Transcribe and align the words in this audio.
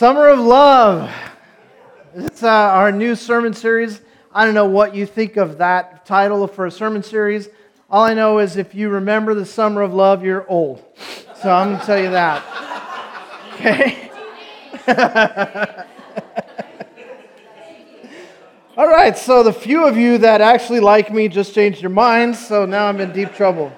Summer 0.00 0.28
of 0.28 0.38
Love. 0.38 1.12
It's 2.14 2.42
uh, 2.42 2.48
our 2.48 2.90
new 2.90 3.14
sermon 3.14 3.52
series. 3.52 4.00
I 4.32 4.46
don't 4.46 4.54
know 4.54 4.64
what 4.64 4.94
you 4.94 5.04
think 5.04 5.36
of 5.36 5.58
that 5.58 6.06
title 6.06 6.46
for 6.46 6.64
a 6.64 6.70
sermon 6.70 7.02
series. 7.02 7.50
All 7.90 8.02
I 8.02 8.14
know 8.14 8.38
is 8.38 8.56
if 8.56 8.74
you 8.74 8.88
remember 8.88 9.34
the 9.34 9.44
Summer 9.44 9.82
of 9.82 9.92
Love, 9.92 10.24
you're 10.24 10.48
old. 10.48 10.82
So 11.42 11.52
I'm 11.52 11.68
going 11.68 11.80
to 11.80 11.84
tell 11.84 12.02
you 12.02 12.08
that. 12.12 12.42
Okay? 13.56 14.10
All 18.78 18.88
right, 18.88 19.18
so 19.18 19.42
the 19.42 19.52
few 19.52 19.86
of 19.86 19.98
you 19.98 20.16
that 20.16 20.40
actually 20.40 20.80
like 20.80 21.12
me 21.12 21.28
just 21.28 21.54
changed 21.54 21.82
your 21.82 21.90
minds, 21.90 22.38
so 22.38 22.64
now 22.64 22.86
I'm 22.86 23.00
in 23.00 23.12
deep 23.12 23.34
trouble. 23.34 23.70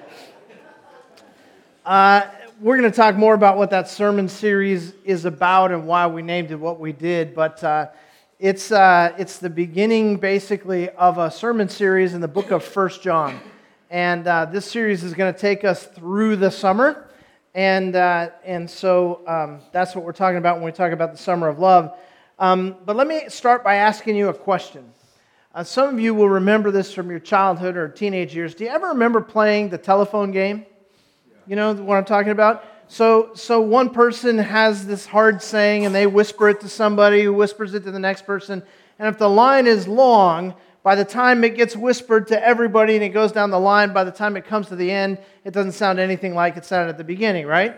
Uh, 1.85 2.21
we're 2.63 2.77
going 2.77 2.89
to 2.89 2.95
talk 2.95 3.17
more 3.17 3.33
about 3.33 3.57
what 3.57 3.71
that 3.71 3.89
sermon 3.89 4.29
series 4.29 4.93
is 5.03 5.25
about 5.25 5.73
and 5.73 5.85
why 5.85 6.07
we 6.07 6.21
named 6.21 6.49
it 6.49 6.55
what 6.55 6.79
we 6.79 6.93
did, 6.93 7.35
but 7.35 7.61
uh, 7.61 7.89
it's, 8.39 8.71
uh, 8.71 9.13
it's 9.17 9.37
the 9.37 9.49
beginning, 9.49 10.15
basically, 10.15 10.89
of 10.91 11.17
a 11.17 11.29
sermon 11.29 11.67
series 11.67 12.13
in 12.13 12.21
the 12.21 12.27
book 12.29 12.51
of 12.51 12.63
First 12.63 13.01
John. 13.03 13.37
And 13.89 14.25
uh, 14.25 14.45
this 14.45 14.65
series 14.65 15.03
is 15.03 15.13
going 15.13 15.33
to 15.33 15.37
take 15.37 15.65
us 15.65 15.87
through 15.87 16.37
the 16.37 16.49
summer. 16.49 17.09
And, 17.53 17.97
uh, 17.97 18.29
and 18.45 18.69
so 18.69 19.27
um, 19.27 19.59
that's 19.73 19.93
what 19.93 20.05
we're 20.05 20.13
talking 20.13 20.37
about 20.37 20.55
when 20.55 20.63
we 20.63 20.71
talk 20.71 20.93
about 20.93 21.11
the 21.11 21.17
summer 21.17 21.49
of 21.49 21.59
love. 21.59 21.97
Um, 22.39 22.77
but 22.85 22.95
let 22.95 23.07
me 23.07 23.23
start 23.27 23.65
by 23.65 23.75
asking 23.75 24.15
you 24.15 24.29
a 24.29 24.33
question. 24.33 24.89
Uh, 25.53 25.65
some 25.65 25.93
of 25.93 25.99
you 25.99 26.13
will 26.13 26.29
remember 26.29 26.71
this 26.71 26.93
from 26.93 27.09
your 27.09 27.19
childhood 27.19 27.75
or 27.75 27.89
teenage 27.89 28.33
years. 28.33 28.55
Do 28.55 28.63
you 28.63 28.69
ever 28.69 28.87
remember 28.87 29.19
playing 29.19 29.67
the 29.67 29.77
telephone 29.77 30.31
game? 30.31 30.65
You 31.47 31.55
know 31.55 31.73
what 31.73 31.97
I'm 31.97 32.05
talking 32.05 32.31
about? 32.31 32.63
So, 32.87 33.31
so 33.33 33.59
one 33.59 33.89
person 33.89 34.37
has 34.37 34.85
this 34.85 35.05
hard 35.05 35.41
saying 35.41 35.85
and 35.85 35.95
they 35.95 36.07
whisper 36.07 36.49
it 36.49 36.61
to 36.61 36.69
somebody 36.69 37.23
who 37.23 37.33
whispers 37.33 37.73
it 37.73 37.83
to 37.83 37.91
the 37.91 37.99
next 37.99 38.25
person. 38.25 38.63
And 38.99 39.07
if 39.07 39.17
the 39.17 39.29
line 39.29 39.67
is 39.67 39.87
long, 39.87 40.53
by 40.83 40.95
the 40.95 41.05
time 41.05 41.43
it 41.43 41.55
gets 41.55 41.75
whispered 41.75 42.27
to 42.27 42.45
everybody 42.45 42.95
and 42.95 43.03
it 43.03 43.09
goes 43.09 43.31
down 43.31 43.49
the 43.49 43.59
line, 43.59 43.93
by 43.93 44.03
the 44.03 44.11
time 44.11 44.37
it 44.37 44.45
comes 44.45 44.67
to 44.67 44.75
the 44.75 44.91
end, 44.91 45.17
it 45.43 45.53
doesn't 45.53 45.71
sound 45.71 45.99
anything 45.99 46.35
like 46.35 46.57
it 46.57 46.65
sounded 46.65 46.89
at 46.89 46.97
the 46.97 47.03
beginning, 47.03 47.47
right? 47.47 47.75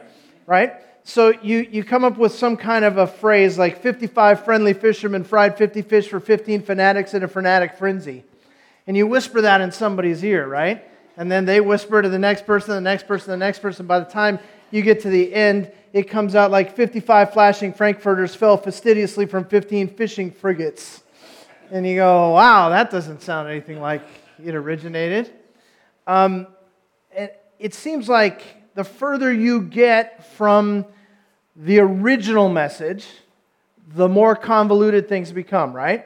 Right? 0.48 0.74
So 1.04 1.30
you, 1.30 1.60
you 1.72 1.84
come 1.84 2.04
up 2.04 2.18
with 2.18 2.34
some 2.34 2.58
kind 2.58 2.84
of 2.84 2.98
a 2.98 3.06
phrase 3.06 3.60
like 3.60 3.82
55 3.82 4.44
friendly 4.44 4.74
fishermen 4.74 5.24
fried 5.24 5.56
50 5.58 5.84
fish 5.84 6.08
for 6.08 6.20
15 6.20 6.64
fanatics 6.64 7.14
in 7.14 7.24
a 7.24 7.28
fanatic 7.28 7.78
frenzy. 7.78 8.24
And 8.88 8.98
you 8.98 9.08
whisper 9.08 9.42
that 9.42 9.62
in 9.62 9.72
somebody's 9.72 10.24
ear, 10.24 10.48
right? 10.48 10.84
And 11.18 11.32
then 11.32 11.46
they 11.46 11.62
whisper 11.62 12.02
to 12.02 12.10
the 12.10 12.20
next 12.20 12.46
person, 12.46 12.76
the 12.76 12.82
next 12.82 13.08
person, 13.08 13.32
the 13.32 13.38
next 13.38 13.60
person. 13.60 13.86
By 13.86 14.00
the 14.00 14.06
time 14.06 14.40
you 14.72 14.82
get 14.82 15.02
to 15.02 15.10
the 15.10 15.34
end, 15.34 15.72
it 15.94 16.10
comes 16.10 16.36
out 16.36 16.52
like 16.52 16.76
55 16.76 17.32
flashing 17.32 17.74
Frankfurters 17.74 18.36
fell 18.36 18.58
fastidiously 18.58 19.26
from 19.26 19.46
15 19.46 19.96
fishing 19.96 20.32
frigates. 20.32 21.04
And 21.72 21.88
you 21.88 21.96
go, 21.96 22.32
wow, 22.32 22.70
that 22.70 22.92
doesn't 22.92 23.22
sound 23.22 23.50
anything 23.50 23.80
like 23.80 24.02
it 24.44 24.54
originated. 24.54 25.32
Um, 26.06 26.48
it, 27.12 27.42
it 27.60 27.74
seems 27.74 28.10
like 28.10 28.44
the 28.76 28.84
further 28.84 29.34
you 29.34 29.62
get 29.62 30.34
from 30.34 30.86
the 31.56 31.80
original 31.80 32.50
message, 32.50 33.08
the 33.88 34.10
more 34.10 34.36
convoluted 34.36 35.08
things 35.08 35.32
become, 35.32 35.74
right? 35.74 36.06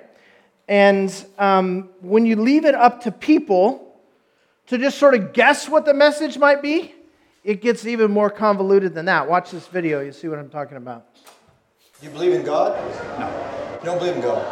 And 0.68 1.12
um, 1.40 1.90
when 2.02 2.28
you 2.28 2.36
leave 2.36 2.66
it 2.66 2.76
up 2.76 3.02
to 3.04 3.12
people, 3.12 3.89
to 4.70 4.78
just 4.78 4.98
sort 4.98 5.16
of 5.16 5.34
guess 5.34 5.68
what 5.68 5.86
the 5.86 5.94
message 5.94 6.38
might 6.38 6.62
be, 6.62 6.94
it 7.44 7.62
gets 7.62 7.86
even 7.86 8.12
more 8.12 8.30
convoluted 8.30 8.94
than 8.94 9.06
that. 9.06 9.28
Watch 9.28 9.52
this 9.52 9.68
video, 9.68 10.02
you 10.02 10.12
see 10.12 10.28
what 10.28 10.40
I'm 10.40 10.50
talking 10.50 10.78
about. 10.78 11.06
Do 12.00 12.08
you 12.08 12.12
believe 12.12 12.34
in 12.34 12.44
God? 12.44 12.78
No. 13.20 13.78
You 13.80 13.86
don't 13.86 13.98
believe 13.98 14.16
in 14.16 14.22
God? 14.22 14.46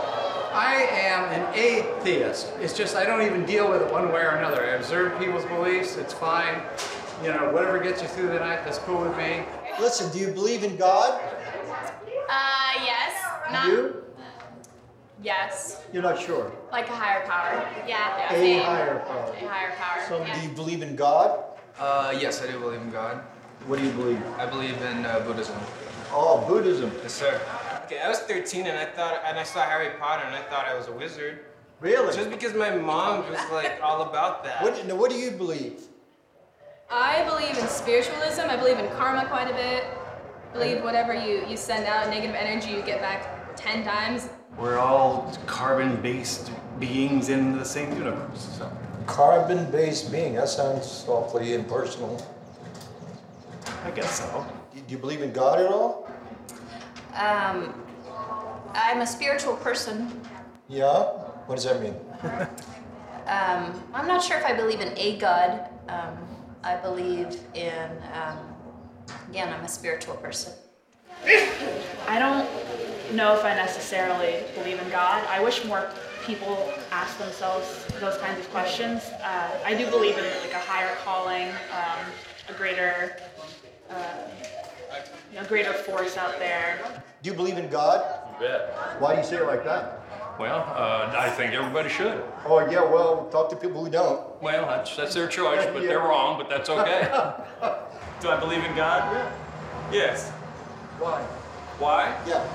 I 0.53 0.87
am 0.91 1.23
an 1.31 1.55
atheist. 1.55 2.51
It's 2.59 2.75
just 2.75 2.95
I 2.95 3.05
don't 3.05 3.21
even 3.21 3.45
deal 3.45 3.69
with 3.69 3.83
it 3.83 3.91
one 3.91 4.11
way 4.11 4.21
or 4.21 4.29
another. 4.29 4.63
I 4.63 4.69
observe 4.69 5.19
people's 5.19 5.45
beliefs, 5.45 5.97
it's 5.97 6.13
fine. 6.13 6.61
You 7.23 7.29
know, 7.29 7.51
whatever 7.51 7.79
gets 7.79 8.01
you 8.01 8.07
through 8.07 8.29
the 8.29 8.39
night, 8.39 8.65
that's 8.65 8.79
cool 8.79 9.01
with 9.01 9.15
me. 9.17 9.43
Listen, 9.79 10.11
do 10.11 10.17
you 10.19 10.31
believe 10.31 10.63
in 10.63 10.77
God? 10.77 11.21
Uh, 12.29 12.73
yes. 12.83 13.23
Not, 13.51 13.67
You? 13.67 14.03
Yes. 15.21 15.83
You're 15.93 16.03
not 16.03 16.19
sure. 16.19 16.51
Like 16.71 16.89
a 16.89 16.95
higher 16.95 17.25
power. 17.25 17.67
Yeah. 17.87 18.17
yeah. 18.17 18.33
A 18.33 18.37
same. 18.37 18.61
higher 18.61 18.99
power. 18.99 19.33
A 19.33 19.47
higher 19.47 19.71
power. 19.75 20.05
So 20.07 20.19
yeah. 20.19 20.39
do 20.39 20.47
you 20.47 20.53
believe 20.53 20.81
in 20.81 20.95
God? 20.95 21.43
Uh, 21.79 22.17
yes, 22.19 22.41
I 22.41 22.51
do 22.51 22.59
believe 22.59 22.81
in 22.81 22.91
God. 22.91 23.21
What 23.67 23.79
do 23.79 23.85
you 23.85 23.91
believe? 23.91 24.21
I 24.37 24.45
believe 24.45 24.81
in 24.81 25.05
uh, 25.05 25.19
Buddhism. 25.21 25.55
Oh, 26.11 26.43
Buddhism. 26.47 26.91
Yes, 27.01 27.13
sir. 27.13 27.41
Okay, 27.85 27.99
I 27.99 28.09
was 28.09 28.19
13 28.19 28.65
and 28.65 28.77
I 28.77 28.85
thought, 28.85 29.21
and 29.25 29.39
I 29.39 29.43
saw 29.43 29.61
Harry 29.61 29.97
Potter 29.99 30.23
and 30.25 30.35
I 30.35 30.41
thought 30.43 30.67
I 30.67 30.75
was 30.75 30.87
a 30.87 30.91
wizard. 30.91 31.39
Really? 31.79 32.15
Just 32.15 32.29
because 32.29 32.53
my 32.53 32.71
mom 32.75 33.29
was 33.29 33.39
like 33.51 33.79
all 33.81 34.01
about 34.01 34.43
that. 34.43 34.63
What, 34.63 34.85
now, 34.87 34.95
what 34.95 35.11
do 35.11 35.17
you 35.17 35.31
believe? 35.31 35.83
I 36.89 37.23
believe 37.25 37.57
in 37.57 37.67
spiritualism. 37.67 38.41
I 38.49 38.55
believe 38.55 38.79
in 38.79 38.89
karma 38.91 39.27
quite 39.27 39.49
a 39.49 39.53
bit. 39.53 39.83
I 40.49 40.53
believe 40.53 40.83
whatever 40.83 41.13
you, 41.13 41.45
you 41.47 41.55
send 41.55 41.85
out 41.85 42.09
negative 42.09 42.35
energy, 42.35 42.71
you 42.71 42.81
get 42.81 42.99
back 43.01 43.55
10 43.55 43.83
times. 43.83 44.29
We're 44.57 44.79
all 44.79 45.31
carbon-based 45.45 46.51
beings 46.79 47.29
in 47.29 47.57
the 47.57 47.65
same 47.65 47.91
universe. 47.93 48.49
So. 48.57 48.71
Carbon-based 49.05 50.11
being. 50.11 50.35
That 50.35 50.49
sounds 50.49 51.05
awfully 51.07 51.53
impersonal. 51.53 52.25
I 53.85 53.91
guess 53.91 54.19
so. 54.19 54.45
Do 54.73 54.81
you 54.87 54.97
believe 54.97 55.21
in 55.21 55.31
God 55.31 55.59
at 55.59 55.67
all? 55.67 56.09
Um, 57.13 57.73
I'm 58.73 59.01
a 59.01 59.07
spiritual 59.07 59.55
person. 59.57 60.21
Yeah. 60.67 61.03
What 61.45 61.55
does 61.55 61.65
that 61.65 61.81
mean? 61.81 61.95
Um, 63.27 63.83
I'm 63.93 64.07
not 64.07 64.23
sure 64.23 64.37
if 64.37 64.45
I 64.45 64.53
believe 64.53 64.79
in 64.79 64.97
a 64.97 65.17
God. 65.17 65.69
Um, 65.89 66.17
I 66.63 66.77
believe 66.77 67.41
in, 67.53 67.89
um, 68.13 68.37
again, 69.29 69.53
I'm 69.53 69.65
a 69.65 69.67
spiritual 69.67 70.15
person. 70.15 70.53
I 72.07 72.19
don't 72.19 72.47
know 73.13 73.35
if 73.35 73.43
I 73.43 73.53
necessarily 73.55 74.43
believe 74.55 74.79
in 74.81 74.89
God. 74.89 75.25
I 75.29 75.41
wish 75.43 75.63
more 75.65 75.89
people 76.25 76.71
ask 76.91 77.17
themselves 77.17 77.85
those 77.99 78.17
kinds 78.17 78.39
of 78.39 78.49
questions. 78.51 79.03
Uh, 79.23 79.59
I 79.65 79.73
do 79.73 79.89
believe 79.89 80.17
in 80.17 80.23
like 80.41 80.53
a 80.53 80.59
higher 80.59 80.93
calling, 81.03 81.49
um, 81.71 82.05
a 82.49 82.53
greater, 82.53 83.17
uh, 83.89 83.95
you 85.31 85.39
know, 85.39 85.45
greater 85.47 85.73
force 85.73 86.17
out 86.17 86.37
there. 86.39 86.79
Do 87.23 87.29
you 87.29 87.35
believe 87.35 87.57
in 87.57 87.69
God? 87.69 88.03
You 88.33 88.47
bet. 88.47 88.75
Why 88.99 89.13
do 89.13 89.21
you 89.21 89.25
say 89.25 89.37
it 89.37 89.45
like 89.45 89.63
that? 89.63 90.01
Well, 90.39 90.71
uh, 90.75 91.15
I 91.17 91.29
think 91.31 91.53
everybody 91.53 91.89
should. 91.89 92.23
Oh, 92.45 92.59
yeah, 92.69 92.83
well, 92.83 93.27
talk 93.31 93.49
to 93.49 93.55
people 93.55 93.83
who 93.83 93.89
don't. 93.89 94.21
Well, 94.41 94.67
that's, 94.67 94.95
that's 94.95 95.15
their 95.15 95.27
choice, 95.27 95.65
but 95.73 95.81
they're 95.81 95.99
wrong, 95.99 96.37
but 96.37 96.47
that's 96.47 96.69
okay. 96.69 97.09
Do 98.21 98.29
I 98.29 98.39
believe 98.39 98.63
in 98.63 98.75
God? 98.75 99.13
Yeah. 99.13 99.31
Yes. 99.91 100.29
Why? 100.99 101.21
Why? 101.79 102.15
Yeah. 102.27 102.47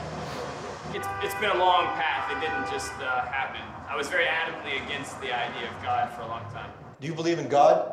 It's, 0.95 1.07
it's 1.23 1.35
been 1.37 1.51
a 1.51 1.59
long 1.59 1.87
path. 1.97 2.31
It 2.31 2.41
didn't 2.41 2.71
just 2.71 2.93
uh, 3.01 3.25
happen. 3.27 3.63
I 3.89 3.97
was 3.97 4.09
very 4.09 4.25
adamantly 4.27 4.85
against 4.85 5.19
the 5.21 5.33
idea 5.37 5.71
of 5.71 5.83
God 5.83 6.13
for 6.15 6.23
a 6.23 6.27
long 6.29 6.43
time. 6.53 6.71
Do 7.01 7.07
you 7.07 7.15
believe 7.15 7.39
in 7.39 7.49
God? 7.49 7.93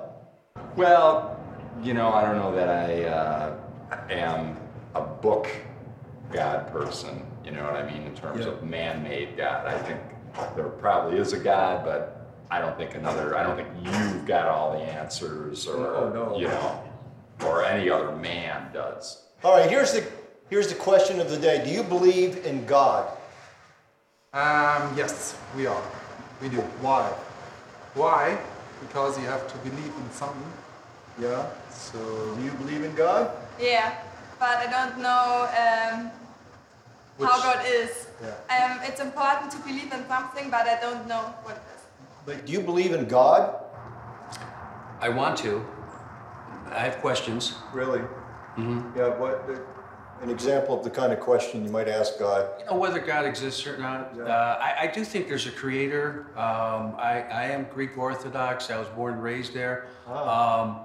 Well, 0.75 1.39
you 1.81 1.93
know, 1.93 2.09
I 2.11 2.23
don't 2.25 2.35
know 2.37 2.53
that 2.55 2.67
I 2.69 3.03
uh, 3.05 3.57
am 4.09 4.57
a 4.95 5.01
book 5.01 5.47
God 6.31 6.71
person. 6.71 7.25
You 7.45 7.51
know 7.51 7.63
what 7.63 7.75
I 7.75 7.89
mean 7.91 8.03
in 8.03 8.13
terms 8.15 8.41
Yeah. 8.45 8.51
of 8.51 8.63
man-made 8.63 9.37
God. 9.37 9.65
I 9.65 9.77
think 9.79 9.99
there 10.55 10.65
probably 10.67 11.17
is 11.17 11.33
a 11.33 11.39
God, 11.39 11.83
but 11.85 12.27
I 12.51 12.59
don't 12.59 12.77
think 12.77 12.95
another. 12.95 13.37
I 13.37 13.43
don't 13.43 13.55
think 13.55 13.69
you've 13.83 14.25
got 14.25 14.47
all 14.47 14.73
the 14.73 14.79
answers, 14.83 15.67
or 15.67 15.77
No, 15.77 16.09
no. 16.09 16.37
you 16.37 16.47
know, 16.47 16.83
or 17.45 17.63
any 17.63 17.89
other 17.89 18.11
man 18.15 18.71
does. 18.73 19.23
All 19.43 19.57
right, 19.57 19.69
here's 19.69 19.93
the 19.93 20.03
here's 20.49 20.67
the 20.67 20.75
question 20.75 21.19
of 21.19 21.29
the 21.29 21.37
day. 21.37 21.63
Do 21.63 21.71
you 21.71 21.83
believe 21.83 22.45
in 22.45 22.65
God? 22.65 23.07
Um, 24.33 24.93
yes, 24.95 25.37
we 25.55 25.65
are. 25.65 25.83
We 26.41 26.49
do. 26.49 26.61
Why? 26.81 27.09
Why? 27.95 28.37
Because 28.81 29.17
you 29.19 29.25
have 29.25 29.47
to 29.51 29.57
believe 29.69 29.93
in 29.95 30.11
something. 30.11 30.51
Yeah. 31.19 31.47
So, 31.71 31.99
do 32.35 32.43
you 32.43 32.51
believe 32.51 32.83
in 32.83 32.93
God? 32.95 33.31
Yeah, 33.59 33.97
but 34.39 34.57
I 34.57 34.67
don't 34.67 35.01
know 35.01 35.49
um, 35.51 36.11
how 37.19 37.41
God 37.41 37.65
is. 37.65 38.07
Yeah. 38.21 38.35
Um, 38.55 38.79
it's 38.83 39.01
important 39.01 39.51
to 39.51 39.57
believe 39.59 39.91
in 39.91 40.07
something, 40.07 40.49
but 40.49 40.67
I 40.67 40.79
don't 40.79 41.07
know 41.07 41.33
what 41.43 41.55
it 41.57 41.63
is. 41.75 41.81
But 42.25 42.45
do 42.45 42.53
you 42.53 42.61
believe 42.61 42.93
in 42.93 43.05
God? 43.05 43.55
I 45.01 45.09
want 45.09 45.37
to. 45.39 45.65
I 46.71 46.79
have 46.79 46.97
questions. 46.97 47.55
Really? 47.73 48.01
hmm 48.55 48.81
Yeah. 48.95 49.09
What? 49.17 49.43
An 50.21 50.29
example 50.29 50.77
of 50.77 50.83
the 50.83 50.89
kind 50.89 51.13
of 51.13 51.19
question 51.19 51.63
you 51.63 51.71
might 51.71 51.87
ask 51.87 52.19
God. 52.19 52.49
You 52.59 52.65
know, 52.65 52.75
whether 52.75 52.99
God 52.99 53.25
exists 53.25 53.65
or 53.65 53.77
not, 53.77 54.19
uh, 54.19 54.57
I, 54.59 54.75
I 54.81 54.87
do 54.87 55.05
think 55.05 55.29
there's 55.29 55.47
a 55.47 55.51
creator. 55.51 56.27
Um, 56.35 56.95
I, 56.97 57.25
I 57.31 57.43
am 57.45 57.67
Greek 57.73 57.97
Orthodox. 57.97 58.69
I 58.69 58.77
was 58.77 58.89
born 58.89 59.13
and 59.13 59.23
raised 59.23 59.53
there. 59.53 59.87
Um, 60.07 60.81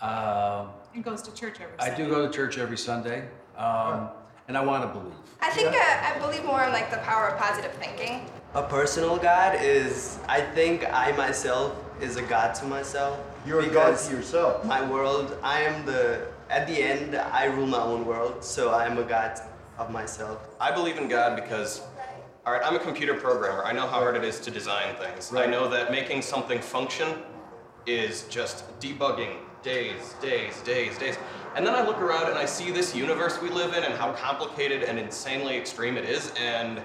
um, 0.00 0.70
And 0.94 1.04
goes 1.04 1.20
to 1.22 1.34
church 1.34 1.60
every 1.60 1.78
Sunday. 1.78 1.94
I 1.94 1.96
do 1.96 2.08
go 2.08 2.26
to 2.26 2.32
church 2.32 2.56
every 2.56 2.78
Sunday. 2.78 3.28
Um, 3.58 4.08
and 4.48 4.56
I 4.56 4.64
want 4.64 4.82
to 4.84 4.98
believe. 4.98 5.14
I 5.40 5.50
think 5.50 5.68
uh, 5.68 5.74
I 5.78 6.18
believe 6.18 6.44
more 6.44 6.64
in 6.64 6.72
like 6.72 6.90
the 6.90 6.98
power 6.98 7.28
of 7.28 7.38
positive 7.38 7.72
thinking. 7.72 8.28
A 8.54 8.62
personal 8.62 9.18
God 9.18 9.58
is, 9.60 10.18
I 10.28 10.40
think 10.40 10.86
I 10.90 11.12
myself 11.12 11.76
is 12.00 12.16
a 12.16 12.22
God 12.22 12.54
to 12.56 12.64
myself. 12.64 13.18
You're 13.46 13.60
a 13.60 13.68
God 13.68 13.98
to 13.98 14.16
yourself. 14.16 14.64
My 14.64 14.88
world, 14.88 15.36
I 15.42 15.60
am 15.60 15.84
the, 15.84 16.26
at 16.50 16.66
the 16.66 16.74
end, 16.74 17.16
I 17.16 17.46
rule 17.46 17.66
my 17.66 17.80
own 17.80 18.06
world, 18.06 18.44
so 18.44 18.70
I 18.70 18.86
am 18.86 18.98
a 18.98 19.02
God 19.02 19.40
of 19.78 19.90
myself. 19.90 20.48
I 20.60 20.70
believe 20.70 20.96
in 20.98 21.08
God 21.08 21.36
because, 21.36 21.82
all 22.44 22.52
right, 22.52 22.62
I'm 22.64 22.76
a 22.76 22.78
computer 22.78 23.14
programmer. 23.14 23.64
I 23.64 23.72
know 23.72 23.82
how 23.82 24.00
hard 24.00 24.16
it 24.16 24.24
is 24.24 24.40
to 24.40 24.50
design 24.50 24.94
things. 24.96 25.34
I 25.34 25.46
know 25.46 25.68
that 25.68 25.90
making 25.90 26.22
something 26.22 26.60
function 26.60 27.08
is 27.86 28.24
just 28.28 28.78
debugging 28.80 29.36
days, 29.62 30.14
days, 30.20 30.60
days, 30.62 30.96
days. 30.98 31.16
And 31.56 31.66
then 31.66 31.74
I 31.74 31.84
look 31.84 31.98
around 31.98 32.28
and 32.28 32.38
I 32.38 32.44
see 32.44 32.70
this 32.70 32.94
universe 32.94 33.40
we 33.40 33.48
live 33.48 33.74
in 33.74 33.82
and 33.82 33.94
how 33.94 34.12
complicated 34.12 34.82
and 34.82 34.98
insanely 34.98 35.56
extreme 35.56 35.96
it 35.96 36.04
is, 36.04 36.32
and 36.38 36.80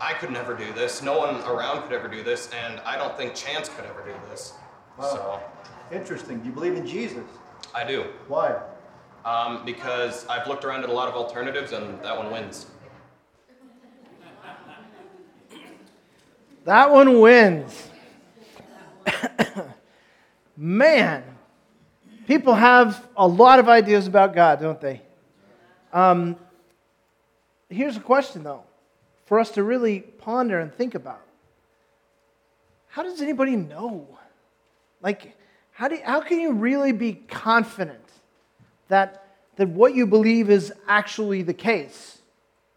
I 0.00 0.12
could 0.14 0.30
never 0.30 0.56
do 0.56 0.72
this. 0.72 1.02
No 1.02 1.18
one 1.18 1.36
around 1.42 1.82
could 1.82 1.92
ever 1.92 2.08
do 2.08 2.22
this, 2.22 2.50
and 2.64 2.80
I 2.80 2.96
don't 2.96 3.16
think 3.16 3.34
Chance 3.34 3.68
could 3.70 3.84
ever 3.84 4.02
do 4.04 4.14
this. 4.30 4.54
So, 5.00 5.40
Interesting. 5.90 6.40
Do 6.40 6.46
you 6.46 6.54
believe 6.54 6.74
in 6.74 6.86
Jesus? 6.86 7.24
I 7.74 7.84
do. 7.84 8.04
Why? 8.28 8.58
Um, 9.24 9.64
because 9.64 10.26
I've 10.26 10.48
looked 10.48 10.64
around 10.64 10.82
at 10.82 10.90
a 10.90 10.92
lot 10.92 11.08
of 11.08 11.14
alternatives, 11.14 11.72
and 11.72 12.02
that 12.02 12.16
one 12.16 12.32
wins. 12.32 12.66
That 16.64 16.90
one 16.90 17.20
wins. 17.20 17.88
Man, 20.56 21.24
people 22.26 22.54
have 22.54 23.06
a 23.16 23.26
lot 23.26 23.58
of 23.58 23.68
ideas 23.68 24.06
about 24.06 24.34
God, 24.34 24.60
don't 24.60 24.80
they? 24.80 25.02
Um, 25.92 26.36
here's 27.68 27.96
a 27.96 28.00
question, 28.00 28.42
though, 28.42 28.64
for 29.26 29.40
us 29.40 29.50
to 29.52 29.62
really 29.62 30.00
ponder 30.00 30.60
and 30.60 30.72
think 30.72 30.94
about. 30.94 31.22
How 32.88 33.02
does 33.02 33.22
anybody 33.22 33.56
know? 33.56 34.06
Like, 35.00 35.36
how, 35.72 35.88
do, 35.88 35.98
how 36.04 36.20
can 36.20 36.38
you 36.38 36.52
really 36.52 36.92
be 36.92 37.14
confident 37.14 38.11
that, 38.92 39.26
that 39.56 39.68
what 39.68 39.94
you 39.94 40.06
believe 40.06 40.50
is 40.50 40.72
actually 40.86 41.42
the 41.42 41.54
case? 41.54 42.18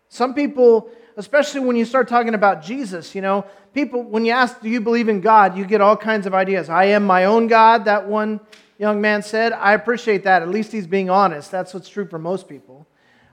Some 0.10 0.34
people, 0.34 0.90
especially 1.18 1.60
when 1.60 1.76
you 1.76 1.86
start 1.86 2.08
talking 2.08 2.34
about 2.34 2.64
Jesus, 2.64 3.14
you 3.14 3.22
know, 3.22 3.46
people, 3.74 4.02
when 4.02 4.26
you 4.26 4.32
ask, 4.32 4.62
do 4.62 4.70
you 4.70 4.82
believe 4.82 5.10
in 5.10 5.22
God, 5.22 5.58
you 5.58 5.66
get 5.66 5.82
all 5.82 5.98
kinds 5.98 6.26
of 6.26 6.34
ideas. 6.34 6.70
I 6.70 6.86
am 6.86 7.06
my 7.06 7.26
own 7.26 7.48
God, 7.48 7.86
that 7.86 8.08
one 8.08 8.40
young 8.78 9.02
man 9.02 9.22
said. 9.22 9.54
I 9.54 9.74
appreciate 9.74 10.24
that. 10.24 10.42
At 10.42 10.50
least 10.50 10.72
he's 10.72 10.88
being 10.88 11.10
honest. 11.10 11.52
That's 11.52 11.74
what's 11.74 11.90
true 11.90 12.08
for 12.08 12.18
most 12.18 12.48
people. 12.48 12.88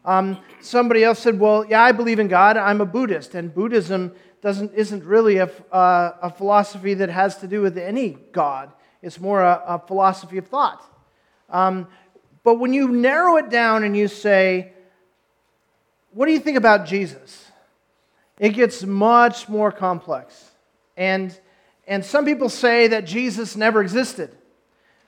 Um, 0.05 0.39
somebody 0.61 1.05
else 1.05 1.21
said, 1.21 1.39
well, 1.39 1.65
yeah, 1.65 1.83
I 1.83 1.93
believe 1.93 2.19
in 2.19 2.29
God. 2.29 2.57
I'm 2.57 2.81
a 2.81 2.87
Buddhist. 2.87 3.37
And 3.37 3.55
Buddhism 3.55 4.13
doesn't, 4.41 4.75
isn't 4.75 5.05
really 5.05 5.37
a, 5.37 5.49
uh, 5.71 6.17
a 6.21 6.31
philosophy 6.31 6.95
that 6.95 7.09
has 7.09 7.37
to 7.39 7.47
do 7.47 7.61
with 7.61 7.79
any 7.79 8.19
God, 8.33 8.73
it's 9.01 9.21
more 9.21 9.41
a, 9.43 9.63
a 9.67 9.79
philosophy 9.79 10.39
of 10.39 10.49
thought. 10.49 10.83
Um, 11.49 11.87
but 12.45 12.59
when 12.59 12.73
you 12.73 12.89
narrow 12.89 13.37
it 13.37 13.51
down 13.51 13.85
and 13.85 13.97
you 13.97 14.09
say, 14.09 14.73
what 16.13 16.27
do 16.27 16.33
you 16.33 16.41
think 16.41 16.57
about 16.57 16.87
Jesus? 16.87 17.51
It 18.39 18.51
gets 18.51 18.83
much 18.85 19.49
more 19.49 19.71
complex. 19.71 20.51
And, 20.97 21.39
and 21.87 22.05
some 22.05 22.25
people 22.25 22.49
say 22.49 22.89
that 22.89 23.05
Jesus 23.05 23.57
never 23.57 23.81
existed. 23.81 24.37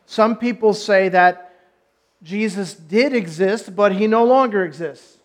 Some 0.07 0.37
people 0.37 0.75
say 0.75 1.09
that 1.09 1.53
Jesus 2.23 2.75
did 2.75 3.13
exist, 3.13 3.75
but 3.75 3.93
he 3.93 4.07
no 4.07 4.25
longer 4.25 4.65
exists. 4.65 5.19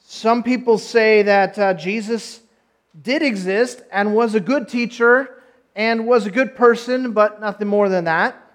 Some 0.00 0.42
people 0.42 0.78
say 0.78 1.22
that 1.22 1.58
uh, 1.58 1.74
Jesus 1.74 2.40
did 3.00 3.22
exist 3.22 3.82
and 3.92 4.14
was 4.14 4.34
a 4.34 4.40
good 4.40 4.68
teacher 4.68 5.42
and 5.76 6.06
was 6.06 6.26
a 6.26 6.30
good 6.30 6.56
person, 6.56 7.12
but 7.12 7.40
nothing 7.40 7.68
more 7.68 7.88
than 7.88 8.04
that. 8.04 8.47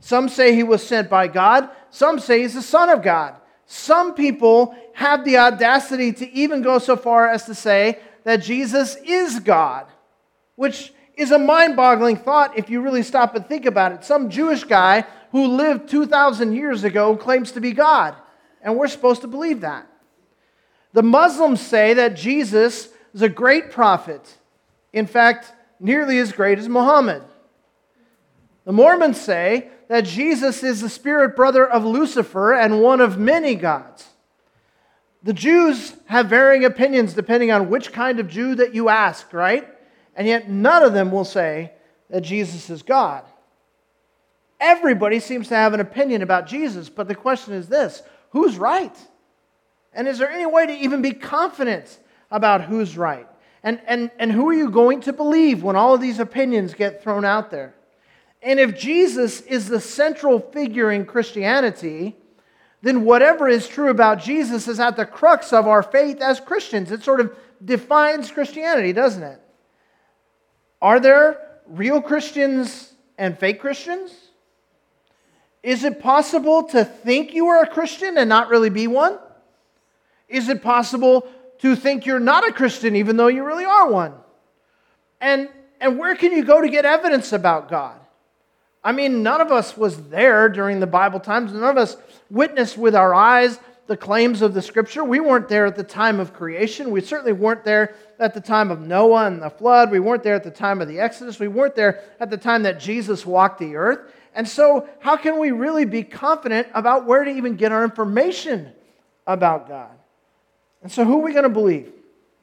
Some 0.00 0.28
say 0.28 0.54
he 0.54 0.62
was 0.62 0.86
sent 0.86 1.08
by 1.08 1.28
God. 1.28 1.68
Some 1.90 2.18
say 2.18 2.40
he's 2.40 2.54
the 2.54 2.62
Son 2.62 2.88
of 2.88 3.02
God. 3.02 3.36
Some 3.66 4.14
people 4.14 4.74
have 4.94 5.24
the 5.24 5.38
audacity 5.38 6.12
to 6.14 6.30
even 6.32 6.62
go 6.62 6.78
so 6.78 6.96
far 6.96 7.28
as 7.28 7.44
to 7.44 7.54
say 7.54 8.00
that 8.24 8.38
Jesus 8.38 8.96
is 9.04 9.38
God, 9.38 9.86
which 10.56 10.92
is 11.14 11.30
a 11.30 11.38
mind 11.38 11.76
boggling 11.76 12.16
thought 12.16 12.58
if 12.58 12.68
you 12.68 12.80
really 12.80 13.02
stop 13.02 13.34
and 13.34 13.46
think 13.46 13.66
about 13.66 13.92
it. 13.92 14.04
Some 14.04 14.30
Jewish 14.30 14.64
guy 14.64 15.04
who 15.32 15.46
lived 15.46 15.88
2,000 15.88 16.52
years 16.52 16.82
ago 16.82 17.16
claims 17.16 17.52
to 17.52 17.60
be 17.60 17.72
God, 17.72 18.16
and 18.62 18.76
we're 18.76 18.88
supposed 18.88 19.20
to 19.20 19.28
believe 19.28 19.60
that. 19.60 19.86
The 20.92 21.02
Muslims 21.02 21.60
say 21.60 21.94
that 21.94 22.16
Jesus 22.16 22.88
is 23.14 23.22
a 23.22 23.28
great 23.28 23.70
prophet, 23.70 24.38
in 24.92 25.06
fact, 25.06 25.52
nearly 25.78 26.18
as 26.18 26.32
great 26.32 26.58
as 26.58 26.68
Muhammad. 26.68 27.22
The 28.64 28.72
Mormons 28.72 29.20
say 29.20 29.70
that 29.88 30.04
Jesus 30.04 30.62
is 30.62 30.80
the 30.80 30.88
spirit 30.88 31.34
brother 31.34 31.66
of 31.66 31.84
Lucifer 31.84 32.52
and 32.52 32.80
one 32.80 33.00
of 33.00 33.18
many 33.18 33.54
gods. 33.54 34.06
The 35.22 35.32
Jews 35.32 35.94
have 36.06 36.26
varying 36.28 36.64
opinions 36.64 37.14
depending 37.14 37.50
on 37.50 37.68
which 37.68 37.92
kind 37.92 38.20
of 38.20 38.28
Jew 38.28 38.54
that 38.56 38.74
you 38.74 38.88
ask, 38.88 39.32
right? 39.32 39.68
And 40.14 40.26
yet 40.26 40.48
none 40.48 40.82
of 40.82 40.92
them 40.92 41.10
will 41.10 41.24
say 41.24 41.72
that 42.08 42.22
Jesus 42.22 42.70
is 42.70 42.82
God. 42.82 43.24
Everybody 44.58 45.20
seems 45.20 45.48
to 45.48 45.56
have 45.56 45.72
an 45.72 45.80
opinion 45.80 46.22
about 46.22 46.46
Jesus, 46.46 46.88
but 46.88 47.08
the 47.08 47.14
question 47.14 47.54
is 47.54 47.68
this 47.68 48.02
who's 48.30 48.58
right? 48.58 48.96
And 49.92 50.06
is 50.06 50.18
there 50.18 50.30
any 50.30 50.46
way 50.46 50.66
to 50.66 50.72
even 50.72 51.02
be 51.02 51.12
confident 51.12 51.98
about 52.30 52.62
who's 52.62 52.96
right? 52.96 53.26
And, 53.62 53.80
and, 53.86 54.10
and 54.18 54.30
who 54.30 54.48
are 54.48 54.54
you 54.54 54.70
going 54.70 55.00
to 55.02 55.12
believe 55.12 55.62
when 55.62 55.76
all 55.76 55.94
of 55.94 56.00
these 56.00 56.20
opinions 56.20 56.74
get 56.74 57.02
thrown 57.02 57.24
out 57.24 57.50
there? 57.50 57.74
And 58.42 58.58
if 58.58 58.78
Jesus 58.78 59.42
is 59.42 59.68
the 59.68 59.80
central 59.80 60.40
figure 60.40 60.90
in 60.90 61.04
Christianity, 61.04 62.16
then 62.82 63.04
whatever 63.04 63.48
is 63.48 63.68
true 63.68 63.90
about 63.90 64.20
Jesus 64.20 64.66
is 64.66 64.80
at 64.80 64.96
the 64.96 65.04
crux 65.04 65.52
of 65.52 65.66
our 65.66 65.82
faith 65.82 66.20
as 66.20 66.40
Christians. 66.40 66.90
It 66.90 67.02
sort 67.02 67.20
of 67.20 67.36
defines 67.62 68.30
Christianity, 68.30 68.92
doesn't 68.92 69.22
it? 69.22 69.40
Are 70.80 70.98
there 70.98 71.38
real 71.66 72.00
Christians 72.00 72.92
and 73.18 73.38
fake 73.38 73.60
Christians? 73.60 74.12
Is 75.62 75.84
it 75.84 76.00
possible 76.00 76.62
to 76.68 76.84
think 76.84 77.34
you 77.34 77.48
are 77.48 77.62
a 77.62 77.66
Christian 77.66 78.16
and 78.16 78.28
not 78.28 78.48
really 78.48 78.70
be 78.70 78.86
one? 78.86 79.18
Is 80.26 80.48
it 80.48 80.62
possible 80.62 81.28
to 81.58 81.76
think 81.76 82.06
you're 82.06 82.18
not 82.18 82.48
a 82.48 82.52
Christian 82.52 82.96
even 82.96 83.18
though 83.18 83.26
you 83.26 83.44
really 83.44 83.66
are 83.66 83.90
one? 83.90 84.14
And, 85.20 85.50
and 85.80 85.98
where 85.98 86.14
can 86.14 86.32
you 86.32 86.44
go 86.44 86.62
to 86.62 86.68
get 86.70 86.86
evidence 86.86 87.34
about 87.34 87.68
God? 87.68 87.99
I 88.82 88.92
mean, 88.92 89.22
none 89.22 89.40
of 89.40 89.52
us 89.52 89.76
was 89.76 90.08
there 90.08 90.48
during 90.48 90.80
the 90.80 90.86
Bible 90.86 91.20
times. 91.20 91.52
None 91.52 91.62
of 91.62 91.76
us 91.76 91.96
witnessed 92.30 92.78
with 92.78 92.94
our 92.94 93.14
eyes 93.14 93.58
the 93.90 93.96
claims 93.96 94.40
of 94.40 94.54
the 94.54 94.62
scripture. 94.62 95.02
We 95.02 95.18
weren't 95.18 95.48
there 95.48 95.66
at 95.66 95.74
the 95.74 95.82
time 95.82 96.20
of 96.20 96.32
creation. 96.32 96.92
We 96.92 97.00
certainly 97.00 97.32
weren't 97.32 97.64
there 97.64 97.96
at 98.20 98.34
the 98.34 98.40
time 98.40 98.70
of 98.70 98.80
Noah 98.80 99.26
and 99.26 99.42
the 99.42 99.50
flood. 99.50 99.90
We 99.90 99.98
weren't 99.98 100.22
there 100.22 100.36
at 100.36 100.44
the 100.44 100.50
time 100.52 100.80
of 100.80 100.86
the 100.86 101.00
Exodus. 101.00 101.40
We 101.40 101.48
weren't 101.48 101.74
there 101.74 102.04
at 102.20 102.30
the 102.30 102.36
time 102.36 102.62
that 102.62 102.78
Jesus 102.78 103.26
walked 103.26 103.58
the 103.58 103.74
earth. 103.74 104.12
And 104.32 104.48
so, 104.48 104.88
how 105.00 105.16
can 105.16 105.40
we 105.40 105.50
really 105.50 105.84
be 105.86 106.04
confident 106.04 106.68
about 106.72 107.04
where 107.04 107.24
to 107.24 107.30
even 107.30 107.56
get 107.56 107.72
our 107.72 107.82
information 107.82 108.70
about 109.26 109.66
God? 109.66 109.90
And 110.82 110.92
so, 110.92 111.04
who 111.04 111.18
are 111.18 111.24
we 111.24 111.32
going 111.32 111.42
to 111.42 111.48
believe? 111.48 111.92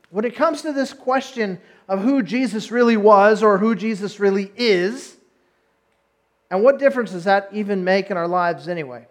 When 0.09 0.25
it 0.25 0.35
comes 0.35 0.63
to 0.63 0.73
this 0.73 0.91
question 0.91 1.61
of 1.87 2.01
who 2.01 2.23
Jesus 2.23 2.71
really 2.71 2.97
was 2.97 3.41
or 3.41 3.57
who 3.57 3.73
Jesus 3.73 4.19
really 4.19 4.51
is, 4.57 5.16
and 6.49 6.63
what 6.63 6.79
difference 6.79 7.11
does 7.11 7.25
that 7.25 7.49
even 7.51 7.83
make 7.83 8.09
in 8.09 8.17
our 8.17 8.27
lives 8.27 8.67
anyway? 8.67 9.07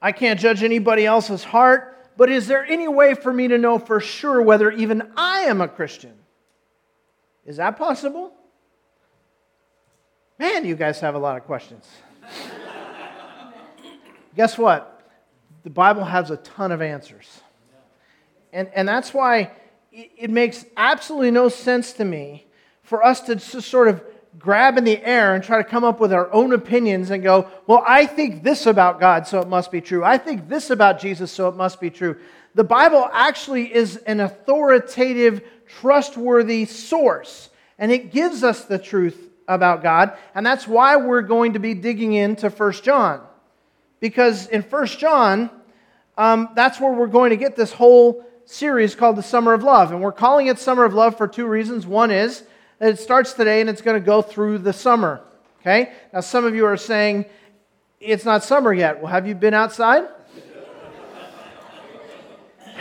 I 0.00 0.12
can't 0.12 0.38
judge 0.38 0.62
anybody 0.62 1.04
else's 1.04 1.42
heart, 1.42 1.96
but 2.16 2.30
is 2.30 2.46
there 2.46 2.64
any 2.64 2.86
way 2.86 3.14
for 3.14 3.32
me 3.32 3.48
to 3.48 3.58
know 3.58 3.78
for 3.78 4.00
sure 4.00 4.40
whether 4.40 4.70
even 4.70 5.10
I 5.16 5.40
am 5.40 5.60
a 5.60 5.68
Christian? 5.68 6.14
Is 7.44 7.56
that 7.56 7.76
possible? 7.76 8.32
Man, 10.38 10.64
you 10.64 10.76
guys 10.76 11.00
have 11.00 11.16
a 11.16 11.18
lot 11.18 11.36
of 11.36 11.44
questions. 11.44 11.84
Guess 14.36 14.56
what? 14.56 15.02
The 15.64 15.70
Bible 15.70 16.04
has 16.04 16.30
a 16.30 16.36
ton 16.36 16.70
of 16.70 16.80
answers. 16.80 17.40
And, 18.52 18.70
and 18.72 18.88
that's 18.88 19.12
why 19.12 19.50
it, 19.90 20.12
it 20.16 20.30
makes 20.30 20.64
absolutely 20.76 21.32
no 21.32 21.48
sense 21.48 21.92
to 21.94 22.04
me 22.04 22.46
for 22.82 23.04
us 23.04 23.20
to 23.22 23.40
sort 23.40 23.88
of 23.88 24.02
grab 24.38 24.78
in 24.78 24.84
the 24.84 25.02
air 25.04 25.34
and 25.34 25.42
try 25.42 25.58
to 25.58 25.68
come 25.68 25.84
up 25.84 26.00
with 26.00 26.12
our 26.12 26.32
own 26.32 26.52
opinions 26.52 27.10
and 27.10 27.22
go, 27.22 27.48
well, 27.66 27.82
I 27.86 28.06
think 28.06 28.42
this 28.42 28.66
about 28.66 29.00
God, 29.00 29.26
so 29.26 29.40
it 29.40 29.48
must 29.48 29.72
be 29.72 29.80
true. 29.80 30.04
I 30.04 30.18
think 30.18 30.48
this 30.48 30.70
about 30.70 31.00
Jesus, 31.00 31.32
so 31.32 31.48
it 31.48 31.56
must 31.56 31.80
be 31.80 31.90
true. 31.90 32.16
The 32.54 32.64
Bible 32.64 33.08
actually 33.12 33.74
is 33.74 33.96
an 33.98 34.20
authoritative, 34.20 35.42
trustworthy 35.66 36.64
source, 36.66 37.50
and 37.78 37.90
it 37.90 38.12
gives 38.12 38.44
us 38.44 38.64
the 38.64 38.78
truth 38.78 39.30
about 39.46 39.82
God, 39.82 40.16
and 40.34 40.44
that's 40.44 40.68
why 40.68 40.96
we're 40.96 41.22
going 41.22 41.54
to 41.54 41.58
be 41.58 41.74
digging 41.74 42.12
into 42.12 42.50
1 42.50 42.72
John. 42.82 43.22
Because 44.00 44.46
in 44.48 44.62
1 44.62 44.86
John, 44.86 45.50
um, 46.16 46.50
that's 46.54 46.80
where 46.80 46.92
we're 46.92 47.06
going 47.06 47.30
to 47.30 47.36
get 47.36 47.56
this 47.56 47.72
whole 47.72 48.24
series 48.44 48.94
called 48.94 49.16
the 49.16 49.22
Summer 49.22 49.52
of 49.52 49.62
Love. 49.62 49.92
And 49.92 50.00
we're 50.00 50.12
calling 50.12 50.46
it 50.46 50.58
Summer 50.58 50.84
of 50.84 50.94
Love 50.94 51.16
for 51.16 51.28
two 51.28 51.46
reasons. 51.46 51.86
One 51.86 52.10
is 52.10 52.44
it 52.80 52.98
starts 52.98 53.32
today 53.32 53.60
and 53.60 53.68
it's 53.68 53.82
going 53.82 54.00
to 54.00 54.04
go 54.04 54.22
through 54.22 54.58
the 54.58 54.72
summer. 54.72 55.20
Okay? 55.60 55.92
Now, 56.12 56.20
some 56.20 56.44
of 56.44 56.54
you 56.54 56.66
are 56.66 56.76
saying, 56.76 57.26
it's 58.00 58.24
not 58.24 58.44
summer 58.44 58.72
yet. 58.72 59.00
Well, 59.00 59.10
have 59.10 59.26
you 59.26 59.34
been 59.34 59.54
outside? 59.54 60.04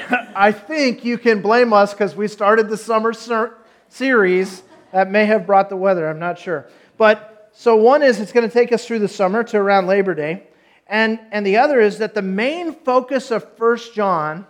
I 0.36 0.52
think 0.52 1.04
you 1.04 1.18
can 1.18 1.42
blame 1.42 1.74
us 1.74 1.94
because 1.94 2.16
we 2.16 2.28
started 2.28 2.70
the 2.70 2.78
summer 2.78 3.14
ser- 3.14 3.58
series 3.90 4.64
that 4.92 5.10
may 5.10 5.26
have 5.26 5.46
brought 5.46 5.70
the 5.70 5.76
weather. 5.76 6.08
I'm 6.08 6.20
not 6.20 6.38
sure. 6.38 6.68
But 6.98 7.52
so 7.54 7.76
one 7.76 8.04
is 8.04 8.20
it's 8.20 8.32
going 8.32 8.48
to 8.48 8.54
take 8.54 8.72
us 8.72 8.86
through 8.86 9.00
the 9.00 9.08
summer 9.08 9.44
to 9.46 9.58
around 9.58 9.88
Labor 9.88 10.14
Day. 10.14 10.44
And, 10.86 11.20
and 11.32 11.46
the 11.46 11.58
other 11.58 11.80
is 11.80 11.98
that 11.98 12.14
the 12.14 12.22
main 12.22 12.74
focus 12.74 13.32
of 13.32 13.58
First 13.58 13.94
John 13.94 14.46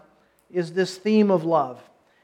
is 0.51 0.73
this 0.73 0.97
theme 0.97 1.31
of 1.31 1.43
love. 1.43 1.81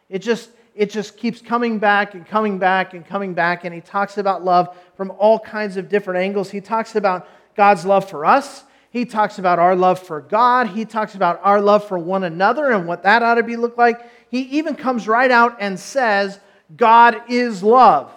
It 0.09 0.19
just, 0.19 0.49
it 0.75 0.89
just 0.89 1.17
keeps 1.17 1.41
coming 1.41 1.77
back 1.79 2.15
and 2.15 2.25
coming 2.25 2.57
back 2.57 2.93
and 2.93 3.05
coming 3.05 3.33
back. 3.33 3.63
And 3.63 3.73
he 3.73 3.81
talks 3.81 4.17
about 4.17 4.43
love 4.43 4.75
from 4.95 5.11
all 5.17 5.39
kinds 5.39 5.77
of 5.77 5.89
different 5.89 6.19
angles. 6.19 6.49
He 6.49 6.61
talks 6.61 6.95
about 6.95 7.27
God's 7.55 7.85
love 7.85 8.09
for 8.09 8.25
us. 8.25 8.63
He 8.89 9.05
talks 9.05 9.39
about 9.39 9.59
our 9.59 9.75
love 9.75 9.99
for 9.99 10.21
God. 10.21 10.67
He 10.67 10.85
talks 10.85 11.15
about 11.15 11.39
our 11.43 11.61
love 11.61 11.87
for 11.87 11.97
one 11.97 12.23
another 12.23 12.71
and 12.71 12.87
what 12.87 13.03
that 13.03 13.23
ought 13.23 13.35
to 13.35 13.43
be 13.43 13.55
look 13.55 13.77
like. 13.77 13.99
He 14.29 14.41
even 14.57 14.75
comes 14.75 15.07
right 15.07 15.31
out 15.31 15.57
and 15.59 15.79
says, 15.79 16.39
God 16.75 17.21
is 17.27 17.63
love. 17.63 18.11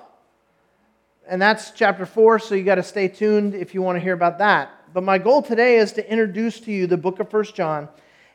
And 1.28 1.40
that's 1.40 1.72
chapter 1.72 2.06
4, 2.06 2.38
so 2.38 2.54
you 2.54 2.62
got 2.62 2.76
to 2.76 2.82
stay 2.82 3.08
tuned 3.08 3.54
if 3.54 3.74
you 3.74 3.82
want 3.82 3.96
to 3.96 4.00
hear 4.00 4.12
about 4.12 4.38
that. 4.38 4.70
But 4.94 5.02
my 5.02 5.18
goal 5.18 5.42
today 5.42 5.76
is 5.76 5.92
to 5.92 6.10
introduce 6.10 6.60
to 6.60 6.72
you 6.72 6.86
the 6.86 6.96
book 6.96 7.20
of 7.20 7.30
First 7.30 7.54
John 7.54 7.88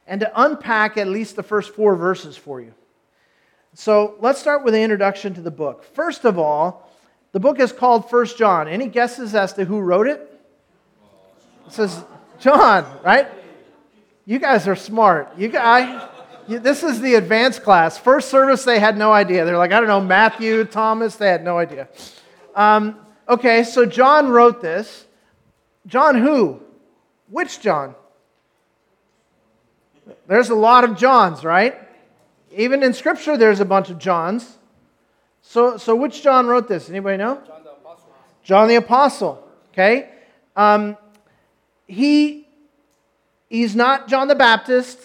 and 0.06 0.20
to 0.20 0.32
unpack 0.44 0.98
at 0.98 1.08
least 1.08 1.36
the 1.36 1.44
first 1.44 1.74
four 1.74 1.96
verses 1.96 2.36
for 2.38 2.60
you. 2.60 2.74
So 3.74 4.16
let's 4.20 4.40
start 4.40 4.64
with 4.64 4.74
the 4.74 4.82
introduction 4.82 5.34
to 5.36 5.42
the 5.42 5.52
book. 5.52 5.84
First 5.96 6.26
of 6.26 6.38
all, 6.38 6.90
the 7.32 7.40
book 7.40 7.60
is 7.60 7.72
called 7.72 8.10
First 8.10 8.38
John. 8.38 8.68
Any 8.68 8.88
guesses 8.88 9.34
as 9.34 9.54
to 9.54 9.64
who 9.64 9.80
wrote 9.80 10.08
it? 10.08 10.28
It 11.68 11.72
says 11.72 12.04
John, 12.40 12.86
right? 13.04 13.28
You 14.26 14.40
guys 14.40 14.68
are 14.68 14.76
smart. 14.76 15.38
You 15.38 15.48
guys, 15.48 16.10
this 16.48 16.84
is 16.84 17.00
the 17.00 17.16
advanced 17.16 17.64
class. 17.64 17.98
First 17.98 18.30
service, 18.30 18.66
they 18.66 18.80
had 18.80 18.98
no 18.98 19.14
idea. 19.14 19.46
They're 19.46 19.58
like, 19.58 19.72
I 19.72 19.80
don't 19.80 19.88
know, 19.88 20.02
Matthew, 20.02 20.66
Thomas, 20.66 21.16
they 21.16 21.30
had 21.30 21.44
no 21.44 21.58
idea. 21.58 21.88
Um, 22.56 23.00
okay, 23.30 23.64
so 23.64 23.86
John 23.86 24.28
wrote 24.28 24.62
this. 24.62 25.06
John 25.88 26.16
who? 26.16 26.60
Which 27.30 27.62
John? 27.62 27.96
There's 30.28 30.50
a 30.50 30.56
lot 30.56 30.84
of 30.84 30.98
Johns, 30.98 31.46
right? 31.46 31.76
Even 32.56 32.84
in 32.84 32.94
Scripture, 32.94 33.38
there's 33.38 33.60
a 33.60 33.66
bunch 33.66 33.90
of 33.90 33.98
Johns. 33.98 34.58
So, 35.42 35.78
so 35.78 35.96
which 35.96 36.22
John 36.22 36.48
wrote 36.48 36.68
this? 36.68 36.90
Anybody 36.90 37.18
know? 37.18 37.42
John 37.46 37.64
the 37.64 37.72
Apostle. 37.72 38.10
John 38.44 38.68
the 38.68 38.76
Apostle. 38.76 39.48
Okay. 39.74 40.10
Um, 40.56 40.98
he, 41.88 42.48
he's 43.50 43.76
not 43.76 44.08
John 44.08 44.28
the 44.28 44.36
Baptist. 44.36 45.00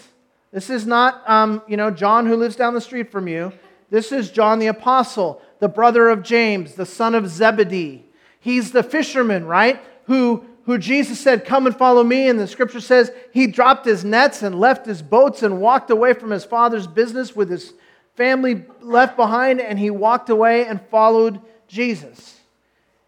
This 0.53 0.71
is 0.71 0.87
not, 0.87 1.29
um, 1.29 1.63
you 1.67 1.77
know, 1.77 1.91
John 1.91 2.27
who 2.27 2.37
lives 2.37 2.57
down 2.57 2.75
the 2.75 2.81
street 2.81 3.11
from 3.11 3.29
you. 3.29 3.53
This 3.91 4.11
is 4.11 4.31
John 4.31 4.59
the 4.59 4.67
Apostle, 4.67 5.41
the 5.59 5.69
brother 5.69 6.09
of 6.09 6.23
James, 6.23 6.75
the 6.75 6.87
son 6.87 7.15
of 7.15 7.29
Zebedee. 7.29 8.05
He's 8.41 8.73
the 8.73 8.83
fisherman, 8.83 9.47
right? 9.47 9.81
Who 10.05 10.45
who 10.67 10.79
Jesus 10.79 11.19
said, 11.19 11.45
Come 11.45 11.67
and 11.67 11.77
follow 11.77 12.05
me. 12.05 12.29
And 12.29 12.39
the 12.39 12.47
scripture 12.47 12.81
says 12.81 13.11
he 13.33 13.47
dropped 13.47 13.87
his 13.87 14.05
nets 14.05 14.43
and 14.43 14.61
left 14.61 14.85
his 14.85 15.01
boats 15.01 15.43
and 15.43 15.61
walked 15.61 15.91
away 15.91 16.13
from 16.13 16.31
his 16.31 16.45
father's 16.45 16.87
business 16.87 17.35
with 17.35 17.49
his 17.49 17.73
family 18.17 18.65
left 18.81 19.17
behind, 19.17 19.61
and 19.61 19.79
he 19.79 19.91
walked 19.91 20.29
away 20.29 20.67
and 20.67 20.81
followed 20.91 21.41
Jesus. 21.69 22.41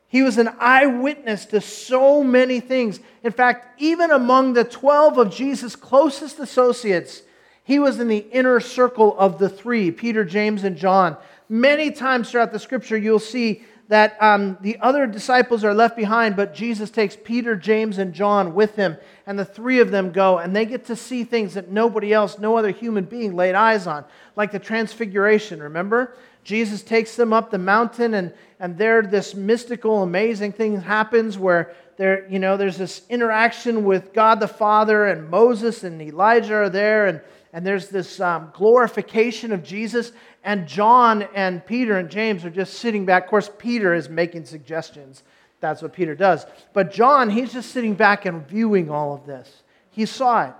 He 0.06 0.22
was 0.22 0.38
an 0.38 0.50
eyewitness 0.58 1.46
to 1.46 1.60
so 1.60 2.22
many 2.22 2.60
things. 2.60 3.00
In 3.22 3.32
fact, 3.32 3.80
even 3.80 4.10
among 4.10 4.52
the 4.52 4.64
12 4.64 5.18
of 5.18 5.34
Jesus' 5.34 5.76
closest 5.76 6.38
associates, 6.38 7.22
he 7.64 7.78
was 7.78 8.00
in 8.00 8.08
the 8.08 8.26
inner 8.32 8.60
circle 8.60 9.18
of 9.18 9.38
the 9.38 9.48
three 9.48 9.90
Peter, 9.90 10.24
James, 10.24 10.64
and 10.64 10.76
John. 10.76 11.16
Many 11.48 11.90
times 11.90 12.30
throughout 12.30 12.52
the 12.52 12.58
scripture, 12.58 12.96
you'll 12.96 13.18
see 13.18 13.64
that 13.88 14.22
um, 14.22 14.58
the 14.60 14.78
other 14.80 15.06
disciples 15.06 15.64
are 15.64 15.72
left 15.72 15.96
behind, 15.96 16.36
but 16.36 16.54
Jesus 16.54 16.90
takes 16.90 17.16
Peter, 17.16 17.56
James, 17.56 17.96
and 17.96 18.12
John 18.12 18.54
with 18.54 18.76
him, 18.76 18.98
and 19.26 19.38
the 19.38 19.46
three 19.46 19.80
of 19.80 19.90
them 19.90 20.12
go, 20.12 20.38
and 20.38 20.54
they 20.54 20.66
get 20.66 20.84
to 20.86 20.96
see 20.96 21.24
things 21.24 21.54
that 21.54 21.70
nobody 21.70 22.12
else, 22.12 22.38
no 22.38 22.58
other 22.58 22.70
human 22.70 23.04
being 23.04 23.34
laid 23.34 23.54
eyes 23.54 23.86
on, 23.86 24.04
like 24.36 24.52
the 24.52 24.58
transfiguration, 24.58 25.62
remember? 25.62 26.14
Jesus 26.44 26.82
takes 26.82 27.16
them 27.16 27.32
up 27.32 27.50
the 27.50 27.58
mountain, 27.58 28.14
and, 28.14 28.32
and 28.60 28.76
there 28.76 29.02
this 29.02 29.34
mystical, 29.34 30.02
amazing 30.02 30.52
thing 30.52 30.80
happens 30.80 31.38
where 31.38 31.74
there, 31.96 32.28
you 32.28 32.38
know, 32.38 32.56
there's 32.56 32.76
this 32.76 33.02
interaction 33.08 33.84
with 33.84 34.12
God 34.12 34.38
the 34.38 34.48
Father, 34.48 35.06
and 35.06 35.30
Moses 35.30 35.82
and 35.82 36.00
Elijah 36.00 36.54
are 36.54 36.70
there, 36.70 37.06
and, 37.06 37.20
and 37.52 37.66
there's 37.66 37.88
this 37.88 38.20
um, 38.20 38.50
glorification 38.54 39.50
of 39.52 39.64
Jesus, 39.64 40.12
and 40.48 40.66
John 40.66 41.28
and 41.34 41.64
Peter 41.66 41.98
and 41.98 42.08
James 42.08 42.42
are 42.42 42.50
just 42.50 42.78
sitting 42.78 43.04
back. 43.04 43.24
Of 43.24 43.28
course, 43.28 43.50
Peter 43.58 43.92
is 43.92 44.08
making 44.08 44.46
suggestions. 44.46 45.22
That's 45.60 45.82
what 45.82 45.92
Peter 45.92 46.14
does. 46.14 46.46
But 46.72 46.90
John, 46.90 47.28
he's 47.28 47.52
just 47.52 47.70
sitting 47.70 47.92
back 47.92 48.24
and 48.24 48.48
viewing 48.48 48.90
all 48.90 49.12
of 49.12 49.26
this. 49.26 49.62
He 49.90 50.06
saw 50.06 50.46
it. 50.46 50.54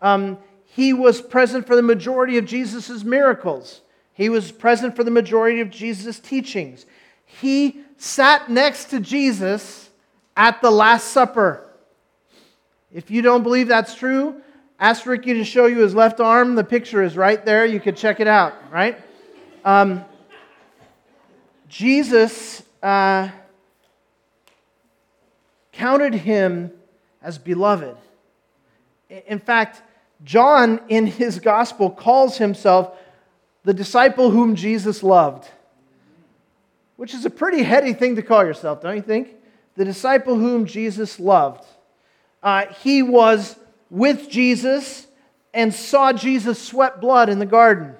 Um, 0.00 0.38
he 0.64 0.94
was 0.94 1.20
present 1.20 1.66
for 1.66 1.76
the 1.76 1.82
majority 1.82 2.38
of 2.38 2.46
Jesus' 2.46 3.04
miracles. 3.04 3.82
He 4.14 4.30
was 4.30 4.50
present 4.50 4.96
for 4.96 5.04
the 5.04 5.10
majority 5.10 5.60
of 5.60 5.68
Jesus' 5.68 6.18
teachings. 6.18 6.86
He 7.26 7.82
sat 7.98 8.50
next 8.50 8.86
to 8.86 8.98
Jesus 8.98 9.90
at 10.38 10.62
the 10.62 10.70
Last 10.70 11.08
Supper. 11.08 11.68
If 12.90 13.10
you 13.10 13.20
don't 13.20 13.42
believe 13.42 13.68
that's 13.68 13.94
true, 13.94 14.40
ask 14.80 15.04
Ricky 15.04 15.34
to 15.34 15.44
show 15.44 15.66
you 15.66 15.80
his 15.80 15.94
left 15.94 16.18
arm. 16.18 16.54
The 16.54 16.64
picture 16.64 17.02
is 17.02 17.14
right 17.14 17.44
there. 17.44 17.66
You 17.66 17.78
could 17.78 17.98
check 17.98 18.20
it 18.20 18.26
out, 18.26 18.54
right? 18.72 18.98
Um, 19.68 20.02
Jesus 21.68 22.62
uh, 22.82 23.28
counted 25.72 26.14
him 26.14 26.72
as 27.20 27.36
beloved. 27.36 27.94
In 29.26 29.38
fact, 29.38 29.82
John 30.24 30.80
in 30.88 31.06
his 31.06 31.38
gospel 31.38 31.90
calls 31.90 32.38
himself 32.38 32.96
the 33.62 33.74
disciple 33.74 34.30
whom 34.30 34.54
Jesus 34.54 35.02
loved, 35.02 35.46
which 36.96 37.12
is 37.12 37.26
a 37.26 37.30
pretty 37.30 37.62
heady 37.62 37.92
thing 37.92 38.16
to 38.16 38.22
call 38.22 38.46
yourself, 38.46 38.80
don't 38.80 38.96
you 38.96 39.02
think? 39.02 39.34
The 39.74 39.84
disciple 39.84 40.36
whom 40.36 40.64
Jesus 40.64 41.20
loved. 41.20 41.66
Uh, 42.42 42.72
he 42.80 43.02
was 43.02 43.54
with 43.90 44.30
Jesus 44.30 45.06
and 45.52 45.74
saw 45.74 46.14
Jesus 46.14 46.58
sweat 46.58 47.02
blood 47.02 47.28
in 47.28 47.38
the 47.38 47.44
garden. 47.44 47.97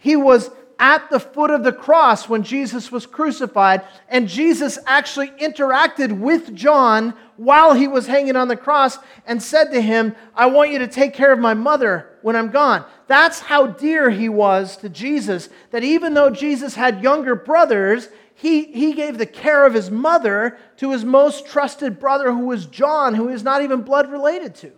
He 0.00 0.16
was 0.16 0.50
at 0.78 1.10
the 1.10 1.20
foot 1.20 1.50
of 1.50 1.62
the 1.62 1.74
cross 1.74 2.26
when 2.26 2.42
Jesus 2.42 2.90
was 2.90 3.04
crucified, 3.04 3.82
and 4.08 4.26
Jesus 4.26 4.78
actually 4.86 5.28
interacted 5.28 6.18
with 6.18 6.54
John 6.54 7.12
while 7.36 7.74
he 7.74 7.86
was 7.86 8.06
hanging 8.06 8.34
on 8.34 8.48
the 8.48 8.56
cross 8.56 8.98
and 9.26 9.42
said 9.42 9.70
to 9.72 9.80
him, 9.80 10.16
I 10.34 10.46
want 10.46 10.72
you 10.72 10.78
to 10.78 10.88
take 10.88 11.12
care 11.12 11.32
of 11.32 11.38
my 11.38 11.52
mother 11.52 12.18
when 12.22 12.34
I'm 12.34 12.50
gone. 12.50 12.86
That's 13.08 13.40
how 13.40 13.66
dear 13.66 14.08
he 14.08 14.30
was 14.30 14.78
to 14.78 14.88
Jesus, 14.88 15.50
that 15.70 15.84
even 15.84 16.14
though 16.14 16.30
Jesus 16.30 16.74
had 16.74 17.02
younger 17.02 17.34
brothers, 17.34 18.08
he, 18.34 18.64
he 18.64 18.94
gave 18.94 19.18
the 19.18 19.26
care 19.26 19.66
of 19.66 19.74
his 19.74 19.90
mother 19.90 20.56
to 20.78 20.92
his 20.92 21.04
most 21.04 21.46
trusted 21.46 22.00
brother, 22.00 22.32
who 22.32 22.46
was 22.46 22.64
John, 22.64 23.14
who 23.14 23.28
is 23.28 23.42
not 23.42 23.62
even 23.62 23.82
blood 23.82 24.10
related 24.10 24.54
to. 24.56 24.72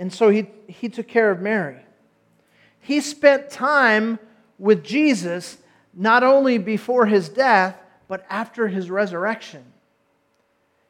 And 0.00 0.10
so 0.10 0.30
he, 0.30 0.46
he 0.66 0.88
took 0.88 1.06
care 1.06 1.30
of 1.30 1.42
Mary. 1.42 1.76
He 2.80 3.02
spent 3.02 3.50
time 3.50 4.18
with 4.58 4.82
Jesus 4.82 5.58
not 5.92 6.22
only 6.22 6.56
before 6.56 7.04
his 7.04 7.28
death, 7.28 7.76
but 8.08 8.24
after 8.30 8.68
his 8.68 8.90
resurrection. 8.90 9.62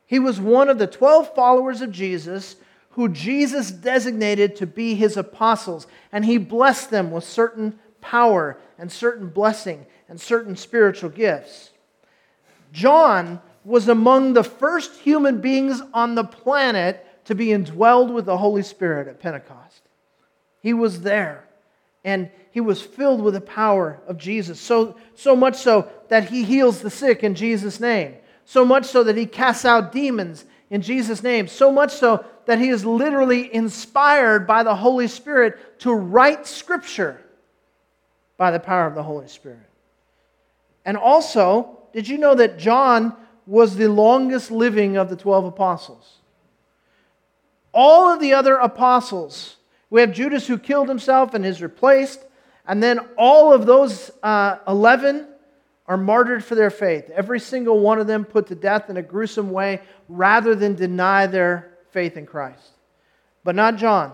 He 0.07 0.21
was 0.21 0.41
one 0.41 0.69
of 0.69 0.79
the 0.79 0.87
12 0.87 1.35
followers 1.35 1.81
of 1.81 1.91
Jesus 1.91 2.55
who 2.91 3.09
Jesus 3.09 3.73
designated 3.73 4.55
to 4.57 4.67
be 4.67 4.95
his 4.95 5.17
apostles, 5.17 5.89
and 6.13 6.25
he 6.25 6.39
blessed 6.39 6.91
them 6.91 7.11
with 7.11 7.25
certain 7.25 7.81
power 8.01 8.59
and 8.79 8.93
certain 8.93 9.29
blessing 9.29 9.87
and 10.09 10.21
certain 10.21 10.55
spiritual 10.55 11.11
gifts. 11.11 11.71
John 12.73 13.41
was 13.65 13.89
among 13.89 14.35
the 14.35 14.45
first 14.45 15.01
human 15.01 15.41
beings 15.41 15.83
on 15.93 16.15
the 16.15 16.25
planet 16.25 17.05
to 17.31 17.35
be 17.37 17.47
indwelled 17.47 18.13
with 18.13 18.27
the 18.27 18.37
Holy 18.37 18.63
Spirit 18.63 19.07
at 19.07 19.21
Pentecost. 19.21 19.83
He 20.61 20.75
was 20.75 21.03
there 21.03 21.45
and 22.05 22.29
he 22.51 22.61
was 22.61 22.83
filled 22.83 23.23
with 23.23 23.35
the 23.35 23.41
power 23.41 24.01
of 24.09 24.19
Jesus. 24.19 24.61
So, 24.61 24.97
so 25.15 25.37
much 25.37 25.55
so 25.55 25.89
that 26.09 26.29
he 26.29 26.43
heals 26.43 26.81
the 26.81 26.91
sick 26.91 27.23
in 27.23 27.37
Jesus' 27.37 27.79
name. 27.79 28.17
So 28.45 28.65
much 28.65 28.87
so 28.87 29.05
that 29.05 29.17
he 29.17 29.27
casts 29.27 29.65
out 29.65 29.93
demons 29.93 30.45
in 30.71 30.83
Jesus' 30.83 31.23
name, 31.23 31.47
so 31.47 31.71
much 31.71 31.93
so 31.93 32.25
that 32.47 32.59
he 32.59 32.69
is 32.69 32.85
literally 32.85 33.55
inspired 33.55 34.45
by 34.45 34.65
the 34.65 34.75
Holy 34.75 35.07
Spirit 35.07 35.79
to 35.81 35.93
write 35.93 36.49
Scripture 36.49 37.21
by 38.39 38.51
the 38.51 38.59
power 38.59 38.89
of 38.89 38.97
the 38.97 39.05
Holy 39.05 39.29
Spirit. 39.29 39.69
And 40.85 40.97
also, 40.97 41.79
did 41.93 42.09
you 42.09 42.19
know 42.19 42.35
that 42.35 42.59
John 42.59 43.15
was 43.47 43.77
the 43.77 43.89
longest 43.89 44.51
living 44.51 44.97
of 44.97 45.09
the 45.09 45.17
12 45.17 45.45
apostles? 45.45 46.20
All 47.73 48.13
of 48.13 48.21
the 48.21 48.35
other 48.35 48.57
apostles, 48.57 49.57
we 49.91 50.01
have 50.01 50.13
Judas 50.13 50.47
who 50.47 50.59
killed 50.59 50.89
himself 50.89 51.35
and 51.35 51.45
is 51.45 51.63
replaced, 51.63 52.25
and 52.67 52.83
then 52.83 53.01
all 53.17 53.53
of 53.53 53.67
those 53.67 54.11
uh, 54.23 54.57
11 54.67 55.27
are 55.87 55.97
martyred 55.97 56.45
for 56.45 56.55
their 56.55 56.71
faith. 56.71 57.11
Every 57.11 57.41
single 57.41 57.81
one 57.81 57.99
of 57.99 58.07
them 58.07 58.25
put 58.25 58.47
to 58.49 58.55
death 58.55 58.91
in 58.91 58.97
a 58.97 59.03
gruesome 59.03 59.51
way 59.51 59.81
rather 60.09 60.55
than 60.55 60.75
deny 60.75 61.27
their 61.27 61.79
faith 61.91 62.17
in 62.17 62.27
Christ. 62.27 62.71
But 63.43 63.57
not 63.57 63.77
John. 63.77 64.13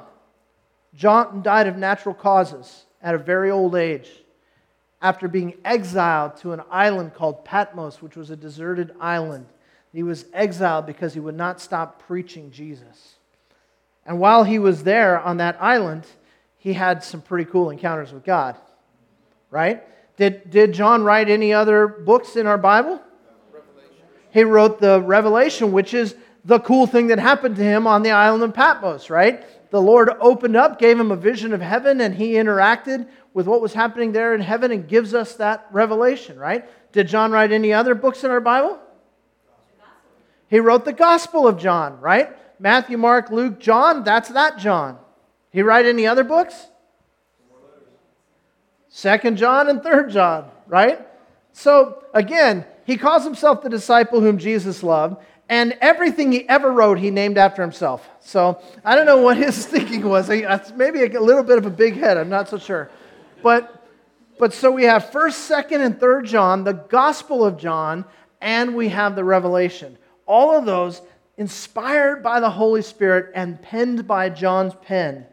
John 0.95 1.43
died 1.43 1.67
of 1.67 1.77
natural 1.77 2.15
causes 2.15 2.87
at 3.03 3.15
a 3.15 3.19
very 3.19 3.51
old 3.51 3.75
age 3.75 4.09
after 5.03 5.29
being 5.29 5.55
exiled 5.65 6.37
to 6.39 6.53
an 6.53 6.63
island 6.71 7.13
called 7.15 7.45
Patmos, 7.45 8.01
which 8.01 8.17
was 8.17 8.31
a 8.31 8.37
deserted 8.37 8.93
island. 8.99 9.47
He 9.93 10.03
was 10.03 10.25
exiled 10.33 10.87
because 10.87 11.13
he 11.13 11.21
would 11.21 11.37
not 11.37 11.61
stop 11.61 12.03
preaching 12.07 12.51
Jesus. 12.51 13.16
And 14.07 14.21
while 14.21 14.45
he 14.45 14.59
was 14.59 14.85
there 14.85 15.19
on 15.19 15.39
that 15.39 15.61
island, 15.61 16.07
he 16.59 16.73
had 16.73 17.03
some 17.03 17.21
pretty 17.21 17.51
cool 17.51 17.71
encounters 17.71 18.13
with 18.13 18.25
God. 18.25 18.57
Right? 19.51 19.83
Did, 20.17 20.51
did 20.51 20.73
John 20.73 21.03
write 21.03 21.29
any 21.29 21.53
other 21.53 21.87
books 21.87 22.37
in 22.37 22.47
our 22.47 22.59
Bible? 22.59 23.01
He 24.31 24.45
wrote 24.45 24.81
the 24.81 25.01
Revelation, 25.01 25.73
which 25.73 25.95
is 25.95 26.15
the 26.45 26.61
cool 26.61 26.87
thing 26.87 27.09
that 27.09 27.19
happened 27.19 27.57
to 27.57 27.63
him 27.63 27.87
on 27.87 28.03
the 28.03 28.11
island 28.13 28.45
of 28.45 28.55
Patmos, 28.55 29.11
right? 29.11 29.45
The 29.71 29.81
Lord 29.81 30.11
opened 30.21 30.57
up, 30.57 30.79
gave 30.79 30.99
him 30.99 31.11
a 31.11 31.17
vision 31.17 31.53
of 31.53 31.61
heaven, 31.61 32.01
and 32.01 32.15
he 32.15 32.33
interacted 32.33 33.09
with 33.35 33.47
what 33.47 33.61
was 33.61 33.73
happening 33.73 34.13
there 34.13 34.35
in 34.35 34.41
heaven 34.41 34.71
and 34.71 34.89
gives 34.89 35.13
us 35.13 35.35
that 35.37 35.67
revelation, 35.73 36.39
right? 36.39 36.69
Did 36.93 37.09
John 37.09 37.33
write 37.33 37.53
any 37.53 37.73
other 37.73 37.95
books 37.95 38.25
in 38.25 38.31
our 38.31 38.41
Bible? 38.41 38.79
He 40.49 40.61
wrote 40.61 40.85
the 40.85 40.93
Gospel 40.93 41.47
of 41.47 41.59
John, 41.59 42.01
right? 42.01 42.37
Matthew, 42.59 42.97
Mark, 42.97 43.31
Luke, 43.31 43.59
John, 43.59 44.05
that's 44.05 44.29
that 44.31 44.59
John. 44.59 44.99
He 45.51 45.63
write 45.63 45.87
any 45.87 46.07
other 46.07 46.25
books? 46.25 46.67
Second 48.89 49.37
John 49.37 49.69
and 49.69 49.83
Third 49.83 50.11
John, 50.11 50.51
right? 50.67 51.07
So 51.53 52.05
again, 52.15 52.65
he 52.85 52.97
calls 52.97 53.25
himself 53.25 53.63
the 53.63 53.69
disciple 53.69 54.21
whom 54.21 54.39
Jesus 54.39 54.83
loved, 54.83 55.17
and 55.49 55.77
everything 55.81 56.33
he 56.33 56.49
ever 56.49 56.73
wrote, 56.73 56.99
he 56.99 57.11
named 57.11 57.39
after 57.39 57.63
himself. 57.63 58.09
So 58.21 58.61
I 58.85 58.97
don't 58.97 59.07
know 59.07 59.19
what 59.19 59.37
his 59.39 59.67
thinking 59.67 60.09
was. 60.09 60.29
Maybe 60.29 61.03
a 61.03 61.21
little 61.21 61.43
bit 61.43 61.59
of 61.59 61.67
a 61.67 61.71
big 61.71 61.97
head. 61.97 62.17
I'm 62.17 62.29
not 62.29 62.49
so 62.49 62.59
sure. 62.59 62.91
But, 63.43 63.87
but 64.39 64.53
so 64.53 64.71
we 64.71 64.85
have 64.85 65.11
1st, 65.11 65.71
2nd, 65.71 65.87
and 65.87 66.01
3rd 66.01 66.27
John, 66.27 66.65
the 66.65 66.73
Gospel 66.73 67.45
of 67.45 67.59
John, 67.59 68.05
and 68.41 68.75
we 68.75 68.89
have 68.89 69.15
the 69.15 69.25
Revelation. 69.25 69.97
All 70.27 70.57
of 70.57 70.65
those 70.65 71.03
inspired 71.37 72.23
by 72.23 72.40
the 72.40 72.50
Holy 72.50 72.83
Spirit 72.83 73.33
and 73.35 73.61
penned 73.61 74.07
by 74.07 74.28
John's 74.28 74.75
pen 74.83 75.26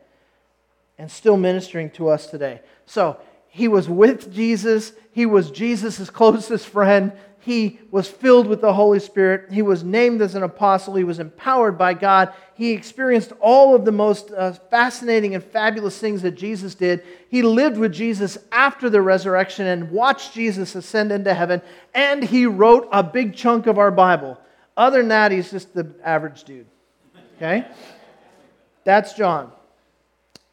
and 0.98 1.10
still 1.10 1.38
ministering 1.38 1.90
to 1.92 2.10
us 2.10 2.28
today. 2.28 2.62
So 2.86 3.18
he 3.48 3.68
was 3.68 3.88
with 3.88 4.34
Jesus, 4.34 4.94
he 5.12 5.26
was 5.26 5.52
Jesus' 5.52 6.10
closest 6.10 6.68
friend. 6.68 7.14
He 7.40 7.82
was 7.92 8.08
filled 8.08 8.48
with 8.48 8.62
the 8.62 8.74
Holy 8.74 9.00
Spirit. 9.00 9.52
He 9.52 9.62
was 9.62 9.84
named 9.84 10.22
as 10.22 10.34
an 10.34 10.44
apostle. 10.44 10.96
He 10.96 11.04
was 11.04 11.20
empowered 11.20 11.78
by 11.78 11.94
God. 11.94 12.34
He 12.56 12.72
experienced 12.72 13.34
all 13.42 13.76
of 13.76 13.84
the 13.84 13.92
most 13.92 14.32
uh, 14.32 14.54
fascinating 14.54 15.36
and 15.36 15.44
fabulous 15.44 16.00
things 16.00 16.22
that 16.22 16.32
Jesus 16.36 16.74
did. 16.74 17.04
He 17.28 17.42
lived 17.42 17.78
with 17.78 17.92
Jesus 17.92 18.38
after 18.54 18.90
the 18.90 19.02
resurrection 19.02 19.68
and 19.68 19.92
watched 19.92 20.34
Jesus 20.34 20.74
ascend 20.74 21.12
into 21.12 21.34
heaven. 21.34 21.62
And 21.94 22.24
he 22.24 22.46
wrote 22.46 22.88
a 22.94 23.04
big 23.04 23.36
chunk 23.36 23.68
of 23.68 23.78
our 23.78 23.92
Bible. 23.92 24.40
Other 24.76 25.00
than 25.00 25.10
that, 25.10 25.32
he's 25.32 25.52
just 25.52 25.74
the 25.74 25.94
average 26.04 26.44
dude. 26.44 26.66
Okay? 27.38 27.66
That's 28.84 29.14
John. 29.14 29.52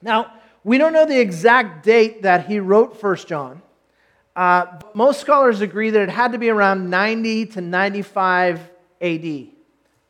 Now, 0.02 0.33
we 0.62 0.78
don't 0.78 0.92
know 0.92 1.06
the 1.06 1.18
exact 1.18 1.85
date 1.85 2.22
that 2.22 2.46
he 2.46 2.61
wrote 2.61 3.02
1 3.02 3.16
John. 3.26 3.62
Uh, 4.37 4.78
most 4.94 5.20
scholars 5.20 5.61
agree 5.61 5.90
that 5.90 6.02
it 6.02 6.09
had 6.09 6.33
to 6.33 6.38
be 6.38 6.50
around 6.50 6.88
90 6.88 7.46
to 7.46 7.61
95 7.61 8.61
AD. 9.00 9.46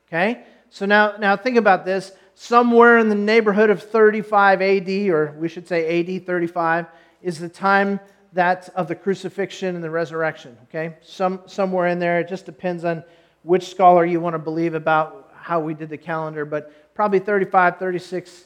Okay? 0.08 0.44
So 0.70 0.86
now, 0.86 1.16
now 1.18 1.36
think 1.36 1.56
about 1.56 1.84
this. 1.84 2.12
Somewhere 2.34 2.98
in 2.98 3.08
the 3.08 3.14
neighborhood 3.14 3.70
of 3.70 3.82
35 3.82 4.62
AD, 4.62 4.88
or 5.08 5.34
we 5.38 5.48
should 5.48 5.68
say 5.68 6.00
AD 6.00 6.26
35, 6.26 6.86
is 7.22 7.38
the 7.38 7.48
time 7.48 8.00
that 8.32 8.68
of 8.74 8.88
the 8.88 8.94
crucifixion 8.94 9.74
and 9.74 9.84
the 9.84 9.90
resurrection. 9.90 10.56
Okay? 10.64 10.96
Some, 11.02 11.42
somewhere 11.46 11.88
in 11.88 11.98
there. 11.98 12.20
It 12.20 12.28
just 12.28 12.46
depends 12.46 12.84
on 12.84 13.04
which 13.42 13.68
scholar 13.68 14.04
you 14.04 14.20
want 14.20 14.34
to 14.34 14.38
believe 14.38 14.74
about 14.74 15.32
how 15.34 15.60
we 15.60 15.74
did 15.74 15.88
the 15.88 15.96
calendar, 15.96 16.44
but 16.44 16.94
probably 16.94 17.18
35, 17.18 17.78
36 17.78 18.44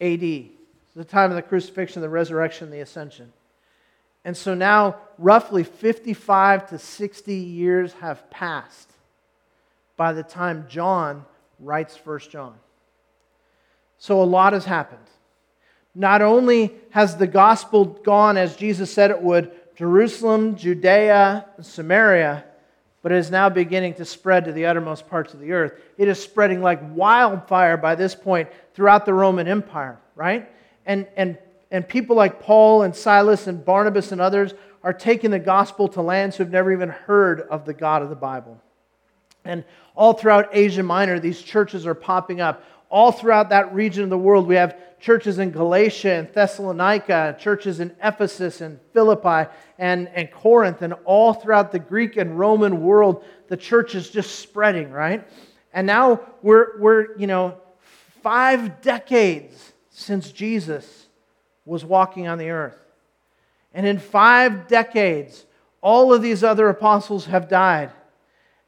AD. 0.00 0.20
the 0.20 1.04
time 1.06 1.30
of 1.30 1.36
the 1.36 1.42
crucifixion, 1.42 2.02
the 2.02 2.08
resurrection, 2.08 2.70
the 2.70 2.80
ascension. 2.80 3.32
And 4.24 4.36
so 4.36 4.54
now, 4.54 4.96
roughly 5.18 5.64
55 5.64 6.68
to 6.70 6.78
60 6.78 7.34
years 7.34 7.92
have 7.94 8.30
passed 8.30 8.90
by 9.96 10.12
the 10.12 10.22
time 10.22 10.66
John 10.68 11.24
writes 11.60 11.98
1 12.04 12.20
John. 12.30 12.54
So 13.98 14.22
a 14.22 14.24
lot 14.24 14.52
has 14.52 14.64
happened. 14.64 15.00
Not 15.94 16.22
only 16.22 16.74
has 16.90 17.16
the 17.16 17.26
gospel 17.26 17.84
gone 17.84 18.36
as 18.36 18.56
Jesus 18.56 18.92
said 18.92 19.10
it 19.10 19.22
would, 19.22 19.52
Jerusalem, 19.76 20.56
Judea, 20.56 21.46
and 21.56 21.66
Samaria, 21.66 22.44
but 23.04 23.12
it 23.12 23.18
is 23.18 23.30
now 23.30 23.48
beginning 23.48 23.94
to 23.94 24.04
spread 24.04 24.46
to 24.46 24.52
the 24.52 24.66
uttermost 24.66 25.08
parts 25.08 25.32
of 25.32 25.38
the 25.38 25.52
earth. 25.52 25.80
It 25.96 26.08
is 26.08 26.20
spreading 26.20 26.60
like 26.60 26.80
wildfire 26.92 27.76
by 27.76 27.94
this 27.94 28.16
point 28.16 28.48
throughout 28.74 29.06
the 29.06 29.14
Roman 29.14 29.46
Empire, 29.46 30.00
right? 30.16 30.50
And, 30.84 31.06
and 31.16 31.38
and 31.74 31.88
people 31.88 32.14
like 32.14 32.40
Paul 32.40 32.82
and 32.82 32.94
Silas 32.94 33.48
and 33.48 33.64
Barnabas 33.64 34.12
and 34.12 34.20
others 34.20 34.54
are 34.84 34.92
taking 34.92 35.32
the 35.32 35.40
gospel 35.40 35.88
to 35.88 36.02
lands 36.02 36.36
who've 36.36 36.48
never 36.48 36.72
even 36.72 36.88
heard 36.88 37.40
of 37.40 37.64
the 37.64 37.74
God 37.74 38.00
of 38.00 38.10
the 38.10 38.14
Bible. 38.14 38.60
And 39.44 39.64
all 39.96 40.12
throughout 40.12 40.50
Asia 40.52 40.84
Minor, 40.84 41.18
these 41.18 41.42
churches 41.42 41.84
are 41.84 41.94
popping 41.94 42.40
up. 42.40 42.62
All 42.94 43.10
throughout 43.10 43.48
that 43.48 43.74
region 43.74 44.04
of 44.04 44.10
the 44.10 44.16
world, 44.16 44.46
we 44.46 44.54
have 44.54 44.76
churches 45.00 45.40
in 45.40 45.50
Galatia 45.50 46.12
and 46.12 46.32
Thessalonica, 46.32 47.36
churches 47.40 47.80
in 47.80 47.92
Ephesus 48.00 48.60
and 48.60 48.78
Philippi 48.92 49.50
and, 49.80 50.06
and 50.14 50.30
Corinth, 50.30 50.80
and 50.80 50.94
all 51.04 51.34
throughout 51.34 51.72
the 51.72 51.80
Greek 51.80 52.16
and 52.16 52.38
Roman 52.38 52.82
world, 52.82 53.24
the 53.48 53.56
church 53.56 53.96
is 53.96 54.10
just 54.10 54.38
spreading, 54.38 54.92
right? 54.92 55.26
And 55.72 55.88
now 55.88 56.20
we're, 56.40 56.78
we're 56.78 57.18
you 57.18 57.26
know, 57.26 57.58
five 58.22 58.80
decades 58.80 59.72
since 59.90 60.30
Jesus 60.30 61.08
was 61.64 61.84
walking 61.84 62.28
on 62.28 62.38
the 62.38 62.50
earth. 62.50 62.78
And 63.72 63.88
in 63.88 63.98
five 63.98 64.68
decades, 64.68 65.46
all 65.80 66.14
of 66.14 66.22
these 66.22 66.44
other 66.44 66.68
apostles 66.68 67.26
have 67.26 67.48
died. 67.48 67.90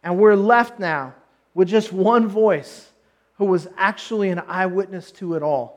And 0.03 0.19
we're 0.19 0.35
left 0.35 0.81
now 0.81 1.15
with 1.55 1.69
just 1.69 1.93
one 1.93 2.27
voice 2.27 2.91
who 3.38 3.46
was 3.46 3.68
actually 3.77 4.31
an 4.31 4.40
eyewitness 4.46 5.12
to 5.12 5.35
it 5.35 5.42
all. 5.42 5.77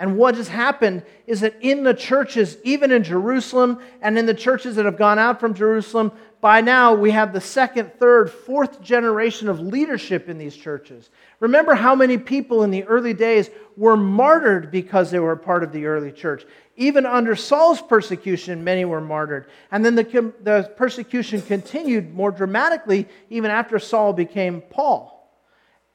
And 0.00 0.16
what 0.16 0.36
has 0.36 0.48
happened 0.48 1.02
is 1.26 1.40
that 1.40 1.56
in 1.60 1.84
the 1.84 1.92
churches, 1.92 2.56
even 2.64 2.90
in 2.90 3.04
Jerusalem 3.04 3.80
and 4.00 4.16
in 4.18 4.24
the 4.24 4.32
churches 4.32 4.76
that 4.76 4.86
have 4.86 4.96
gone 4.96 5.18
out 5.18 5.38
from 5.38 5.52
Jerusalem, 5.52 6.12
by 6.40 6.62
now 6.62 6.94
we 6.94 7.10
have 7.10 7.34
the 7.34 7.40
second, 7.40 7.92
third, 7.98 8.30
fourth 8.30 8.80
generation 8.80 9.50
of 9.50 9.60
leadership 9.60 10.30
in 10.30 10.38
these 10.38 10.56
churches. 10.56 11.10
Remember 11.38 11.74
how 11.74 11.94
many 11.94 12.16
people 12.16 12.62
in 12.62 12.70
the 12.70 12.84
early 12.84 13.12
days 13.12 13.50
were 13.76 13.96
martyred 13.96 14.70
because 14.70 15.10
they 15.10 15.18
were 15.18 15.36
part 15.36 15.62
of 15.62 15.70
the 15.70 15.84
early 15.84 16.12
church. 16.12 16.46
Even 16.76 17.04
under 17.04 17.36
Saul's 17.36 17.82
persecution, 17.82 18.64
many 18.64 18.86
were 18.86 19.02
martyred. 19.02 19.50
And 19.70 19.84
then 19.84 19.96
the, 19.96 20.32
the 20.42 20.72
persecution 20.78 21.42
continued 21.42 22.14
more 22.14 22.30
dramatically 22.30 23.06
even 23.28 23.50
after 23.50 23.78
Saul 23.78 24.14
became 24.14 24.62
Paul. 24.62 25.19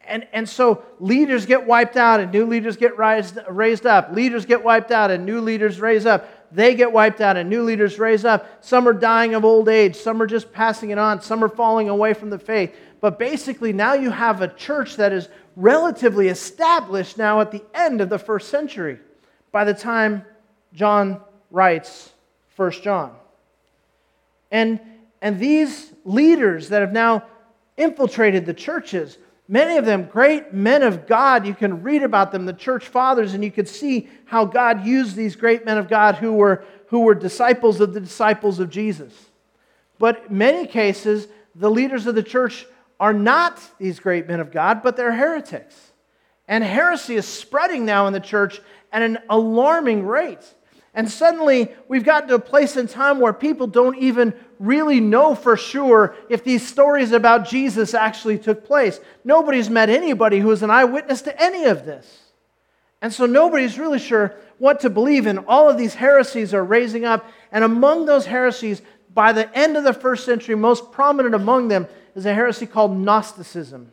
And, 0.07 0.27
and 0.33 0.47
so 0.47 0.83
leaders 0.99 1.45
get 1.45 1.65
wiped 1.65 1.97
out 1.97 2.19
and 2.19 2.31
new 2.31 2.45
leaders 2.45 2.77
get 2.77 2.97
raised, 2.97 3.37
raised 3.49 3.85
up. 3.85 4.11
Leaders 4.11 4.45
get 4.45 4.63
wiped 4.63 4.91
out 4.91 5.11
and 5.11 5.25
new 5.25 5.41
leaders 5.41 5.79
raise 5.79 6.05
up. 6.05 6.29
They 6.51 6.75
get 6.75 6.91
wiped 6.91 7.21
out 7.21 7.37
and 7.37 7.49
new 7.49 7.63
leaders 7.63 7.97
raise 7.99 8.23
up. 8.23 8.63
Some 8.63 8.87
are 8.87 8.93
dying 8.93 9.33
of 9.33 9.43
old 9.43 9.67
age. 9.67 9.95
Some 9.95 10.21
are 10.21 10.27
just 10.27 10.53
passing 10.53 10.91
it 10.91 10.97
on. 10.97 11.21
Some 11.21 11.43
are 11.43 11.49
falling 11.49 11.89
away 11.89 12.13
from 12.13 12.29
the 12.29 12.39
faith. 12.39 12.75
But 13.01 13.19
basically, 13.19 13.73
now 13.73 13.93
you 13.93 14.11
have 14.11 14.41
a 14.41 14.47
church 14.47 14.95
that 14.97 15.11
is 15.11 15.27
relatively 15.55 16.27
established 16.27 17.17
now 17.17 17.41
at 17.41 17.51
the 17.51 17.63
end 17.73 18.01
of 18.01 18.09
the 18.09 18.19
first 18.19 18.49
century 18.49 18.99
by 19.51 19.63
the 19.63 19.73
time 19.73 20.25
John 20.73 21.21
writes 21.51 22.11
1 22.55 22.71
John. 22.83 23.15
And, 24.51 24.79
and 25.21 25.39
these 25.39 25.91
leaders 26.03 26.69
that 26.69 26.81
have 26.81 26.93
now 26.93 27.23
infiltrated 27.77 28.45
the 28.45 28.53
churches, 28.53 29.17
Many 29.47 29.77
of 29.77 29.85
them 29.85 30.05
great 30.05 30.53
men 30.53 30.81
of 30.81 31.05
God. 31.05 31.45
You 31.45 31.53
can 31.53 31.83
read 31.83 32.03
about 32.03 32.31
them, 32.31 32.45
the 32.45 32.53
church 32.53 32.87
fathers, 32.87 33.33
and 33.33 33.43
you 33.43 33.51
could 33.51 33.69
see 33.69 34.09
how 34.25 34.45
God 34.45 34.85
used 34.85 35.15
these 35.15 35.35
great 35.35 35.65
men 35.65 35.77
of 35.77 35.87
God 35.87 36.15
who 36.15 36.33
were, 36.33 36.63
who 36.87 37.01
were 37.01 37.13
disciples 37.13 37.79
of 37.79 37.93
the 37.93 37.99
disciples 37.99 38.59
of 38.59 38.69
Jesus. 38.69 39.13
But 39.99 40.25
in 40.29 40.37
many 40.37 40.65
cases, 40.65 41.27
the 41.53 41.69
leaders 41.69 42.07
of 42.07 42.15
the 42.15 42.23
church 42.23 42.65
are 42.99 43.13
not 43.13 43.61
these 43.77 43.99
great 43.99 44.27
men 44.27 44.39
of 44.39 44.51
God, 44.51 44.81
but 44.81 44.97
they're 44.97 45.13
heretics. 45.13 45.91
And 46.47 46.63
heresy 46.63 47.15
is 47.15 47.27
spreading 47.27 47.85
now 47.85 48.07
in 48.07 48.13
the 48.13 48.19
church 48.19 48.61
at 48.91 49.01
an 49.01 49.19
alarming 49.29 50.05
rate. 50.05 50.53
And 50.93 51.09
suddenly, 51.11 51.73
we've 51.87 52.05
gotten 52.05 52.29
to 52.29 52.35
a 52.35 52.39
place 52.39 52.77
in 52.77 52.87
time 52.87 53.19
where 53.19 53.33
people 53.33 53.67
don't 53.67 53.97
even 53.97 54.33
really 54.59 54.99
know 54.99 55.35
for 55.35 55.57
sure 55.57 56.15
if 56.29 56.43
these 56.43 56.67
stories 56.67 57.11
about 57.11 57.47
Jesus 57.47 57.93
actually 57.93 58.37
took 58.37 58.65
place. 58.65 58.99
Nobody's 59.23 59.69
met 59.69 59.89
anybody 59.89 60.39
who 60.39 60.51
is 60.51 60.63
an 60.63 60.69
eyewitness 60.69 61.21
to 61.23 61.41
any 61.41 61.65
of 61.65 61.85
this. 61.85 62.19
And 63.01 63.13
so 63.13 63.25
nobody's 63.25 63.77
really 63.77 63.99
sure 63.99 64.35
what 64.57 64.79
to 64.81 64.89
believe 64.89 65.27
in. 65.27 65.39
All 65.39 65.69
of 65.69 65.77
these 65.77 65.95
heresies 65.95 66.53
are 66.53 66.63
raising 66.63 67.05
up. 67.05 67.29
And 67.51 67.63
among 67.63 68.05
those 68.05 68.25
heresies, 68.25 68.81
by 69.13 69.31
the 69.31 69.53
end 69.55 69.77
of 69.77 69.83
the 69.83 69.93
first 69.93 70.25
century, 70.25 70.55
most 70.55 70.91
prominent 70.91 71.35
among 71.35 71.67
them 71.67 71.87
is 72.15 72.25
a 72.25 72.33
heresy 72.33 72.65
called 72.65 72.97
Gnosticism. 72.97 73.91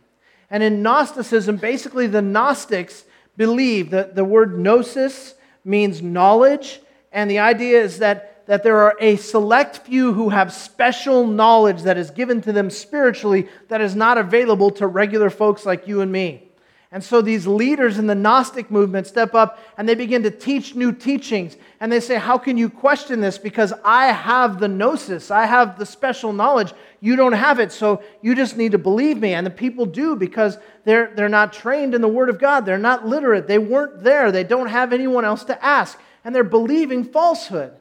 And 0.51 0.62
in 0.62 0.83
Gnosticism, 0.83 1.57
basically 1.57 2.07
the 2.07 2.22
Gnostics 2.22 3.05
believe 3.37 3.90
that 3.90 4.14
the 4.14 4.25
word 4.25 4.59
gnosis 4.59 5.35
means 5.64 6.03
knowledge 6.03 6.81
and 7.12 7.31
the 7.31 7.38
idea 7.38 7.83
is 7.83 7.98
that, 7.98 8.32
that 8.46 8.62
there 8.62 8.78
are 8.78 8.96
a 9.00 9.16
select 9.16 9.78
few 9.78 10.12
who 10.12 10.31
have 10.31 10.52
special 10.52 11.26
knowledge 11.26 11.83
that 11.83 11.96
is 11.96 12.11
given 12.11 12.40
to 12.42 12.52
them 12.52 12.70
spiritually 12.70 13.48
that 13.68 13.81
is 13.81 13.94
not 13.94 14.18
available 14.18 14.70
to 14.70 14.87
regular 14.87 15.31
folks 15.31 15.64
like 15.64 15.87
you 15.87 16.00
and 16.00 16.11
me. 16.11 16.48
And 16.94 17.02
so 17.02 17.22
these 17.22 17.46
leaders 17.46 17.98
in 17.98 18.07
the 18.07 18.14
Gnostic 18.14 18.70
movement 18.70 19.07
step 19.07 19.35
up 19.35 19.59
and 19.78 19.88
they 19.88 19.94
begin 19.94 20.22
to 20.24 20.31
teach 20.31 20.74
new 20.74 20.92
teachings. 20.92 21.57
And 21.81 21.90
they 21.90 22.00
say, 22.00 22.16
How 22.16 22.37
can 22.37 22.59
you 22.59 22.68
question 22.68 23.22
this? 23.22 23.38
Because 23.38 23.72
I 23.83 24.09
have 24.09 24.61
the 24.61 24.68
gnosis, 24.68 25.31
I 25.31 25.46
have 25.46 25.78
the 25.78 25.87
special 25.87 26.35
knowledge. 26.35 26.74
You 27.00 27.16
don't 27.16 27.33
have 27.33 27.59
it, 27.61 27.72
so 27.72 28.02
you 28.20 28.35
just 28.35 28.59
need 28.59 28.72
to 28.72 28.78
believe 28.78 29.18
me. 29.18 29.33
And 29.33 29.46
the 29.46 29.50
people 29.50 29.87
do 29.87 30.16
because 30.16 30.59
they're, 30.85 31.12
they're 31.16 31.31
not 31.31 31.55
trained 31.55 31.94
in 31.94 32.02
the 32.02 32.09
Word 32.09 32.28
of 32.28 32.38
God. 32.38 32.66
They're 32.66 32.76
not 32.76 33.07
literate. 33.07 33.48
They 33.48 33.59
weren't 33.59 34.05
there. 34.05 34.31
They 34.31 34.44
don't 34.44 34.68
have 34.68 34.92
anyone 34.92 35.24
else 35.24 35.44
to 35.44 35.64
ask 35.64 35.98
and 36.24 36.35
they're 36.35 36.44
believing 36.44 37.05
falsehood. 37.05 37.72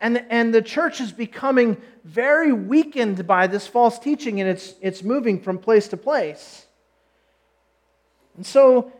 And, 0.00 0.24
and 0.30 0.54
the 0.54 0.62
church 0.62 1.00
is 1.00 1.12
becoming 1.12 1.76
very 2.04 2.52
weakened 2.52 3.26
by 3.26 3.46
this 3.46 3.66
false 3.66 3.98
teaching, 3.98 4.40
and 4.40 4.48
it's, 4.48 4.74
it's 4.80 5.02
moving 5.02 5.40
from 5.40 5.58
place 5.58 5.88
to 5.88 5.96
place. 5.96 6.66
And 8.36 8.46
so, 8.46 8.92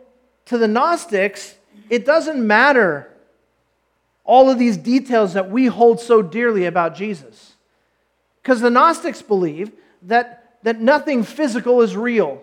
to 0.47 0.59
the 0.59 0.69
Gnostics, 0.69 1.55
it 1.89 2.05
doesn't 2.05 2.45
matter 2.47 3.11
all 4.25 4.51
of 4.51 4.59
these 4.59 4.77
details 4.77 5.33
that 5.33 5.51
we 5.51 5.67
hold 5.67 6.01
so 6.01 6.21
dearly 6.23 6.67
about 6.67 6.95
Jesus. 6.95 7.55
Because 8.43 8.61
the 8.61 8.71
Gnostics 8.71 9.23
believe 9.23 9.73
that, 10.03 10.59
that 10.63 10.81
nothing 10.81 11.23
physical 11.23 11.81
is 11.81 11.97
real, 11.97 12.43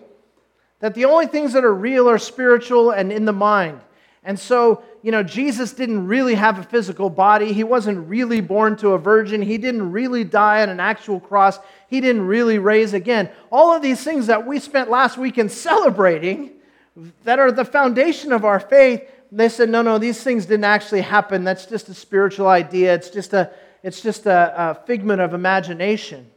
that 0.80 0.94
the 0.94 1.04
only 1.04 1.26
things 1.26 1.52
that 1.52 1.64
are 1.64 1.74
real 1.74 2.08
are 2.08 2.18
spiritual 2.18 2.90
and 2.90 3.12
in 3.12 3.24
the 3.24 3.32
mind. 3.32 3.80
And 4.28 4.38
so, 4.38 4.82
you 5.00 5.10
know, 5.10 5.22
Jesus 5.22 5.72
didn't 5.72 6.06
really 6.06 6.34
have 6.34 6.58
a 6.58 6.62
physical 6.62 7.08
body. 7.08 7.54
He 7.54 7.64
wasn't 7.64 8.06
really 8.10 8.42
born 8.42 8.76
to 8.76 8.90
a 8.90 8.98
virgin. 8.98 9.40
He 9.40 9.56
didn't 9.56 9.90
really 9.90 10.22
die 10.22 10.60
on 10.60 10.68
an 10.68 10.80
actual 10.80 11.18
cross. 11.18 11.58
He 11.88 12.02
didn't 12.02 12.26
really 12.26 12.58
raise 12.58 12.92
again. 12.92 13.30
All 13.50 13.72
of 13.74 13.80
these 13.80 14.04
things 14.04 14.26
that 14.26 14.46
we 14.46 14.58
spent 14.60 14.90
last 14.90 15.16
weekend 15.16 15.50
celebrating, 15.50 16.50
that 17.24 17.38
are 17.38 17.50
the 17.50 17.64
foundation 17.64 18.30
of 18.30 18.44
our 18.44 18.60
faith, 18.60 19.00
they 19.32 19.48
said, 19.48 19.70
no, 19.70 19.80
no, 19.80 19.96
these 19.96 20.22
things 20.22 20.44
didn't 20.44 20.64
actually 20.64 21.00
happen. 21.00 21.42
That's 21.42 21.64
just 21.64 21.88
a 21.88 21.94
spiritual 21.94 22.48
idea. 22.48 22.92
It's 22.92 23.08
just 23.08 23.32
a, 23.32 23.50
it's 23.82 24.02
just 24.02 24.26
a, 24.26 24.52
a 24.54 24.74
figment 24.84 25.22
of 25.22 25.32
imagination. 25.32 26.30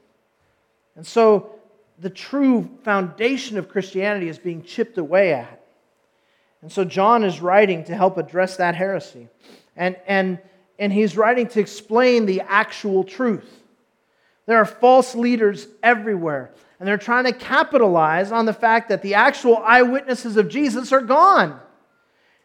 And 0.96 1.06
so 1.06 1.56
the 2.00 2.10
true 2.10 2.70
foundation 2.86 3.58
of 3.58 3.68
Christianity 3.68 4.30
is 4.30 4.40
being 4.40 4.64
chipped 4.64 4.98
away 4.98 5.34
at. 5.34 5.61
And 6.62 6.72
so 6.72 6.84
John 6.84 7.24
is 7.24 7.42
writing 7.42 7.84
to 7.86 7.96
help 7.96 8.18
address 8.18 8.58
that 8.58 8.76
heresy. 8.76 9.28
And, 9.76 9.96
and, 10.06 10.40
and 10.78 10.94
he's 10.94 11.18
writing 11.18 11.48
to 11.50 11.60
explain 11.60 12.26
the 12.26 12.42
actual 12.42 13.04
truth. 13.04 13.64
There 14.46 14.58
are 14.58 14.66
false 14.66 15.16
leaders 15.16 15.68
everywhere, 15.82 16.52
and 16.80 16.88
they're 16.88 16.98
trying 16.98 17.26
to 17.26 17.32
capitalize 17.32 18.32
on 18.32 18.46
the 18.46 18.54
fact 18.54 18.90
that 18.90 19.02
the 19.02 19.14
actual 19.14 19.58
eyewitnesses 19.58 20.38
of 20.38 20.50
Jesus 20.50 20.92
are 20.92 21.02
gone. 21.02 21.60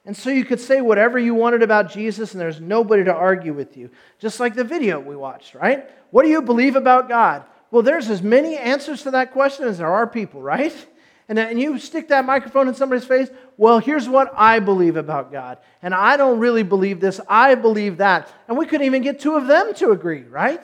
And 0.04 0.16
so 0.16 0.30
you 0.30 0.44
could 0.44 0.60
say 0.60 0.80
whatever 0.80 1.18
you 1.18 1.34
wanted 1.34 1.62
about 1.62 1.90
Jesus, 1.90 2.32
and 2.32 2.40
there's 2.40 2.60
nobody 2.60 3.02
to 3.04 3.12
argue 3.12 3.52
with 3.52 3.76
you. 3.76 3.90
Just 4.20 4.38
like 4.38 4.54
the 4.54 4.62
video 4.62 5.00
we 5.00 5.16
watched, 5.16 5.54
right? 5.54 5.90
What 6.10 6.22
do 6.22 6.28
you 6.28 6.42
believe 6.42 6.76
about 6.76 7.08
God? 7.08 7.44
Well, 7.72 7.82
there's 7.82 8.08
as 8.08 8.22
many 8.22 8.56
answers 8.56 9.02
to 9.02 9.10
that 9.12 9.32
question 9.32 9.66
as 9.66 9.78
there 9.78 9.90
are 9.90 10.06
people, 10.06 10.40
right? 10.40 10.72
and, 11.28 11.38
and 11.38 11.60
you 11.60 11.78
stick 11.78 12.08
that 12.08 12.24
microphone 12.24 12.68
in 12.68 12.74
somebody's 12.74 13.04
face, 13.04 13.28
well, 13.58 13.78
here's 13.78 14.08
what 14.08 14.32
I 14.36 14.58
believe 14.58 14.96
about 14.96 15.32
God. 15.32 15.58
And 15.82 15.94
I 15.94 16.16
don't 16.16 16.38
really 16.38 16.62
believe 16.62 17.00
this, 17.00 17.20
I 17.28 17.54
believe 17.54 17.98
that. 17.98 18.32
And 18.48 18.58
we 18.58 18.66
couldn't 18.66 18.86
even 18.86 19.02
get 19.02 19.20
two 19.20 19.36
of 19.36 19.46
them 19.46 19.74
to 19.74 19.92
agree, 19.92 20.22
right? 20.22 20.62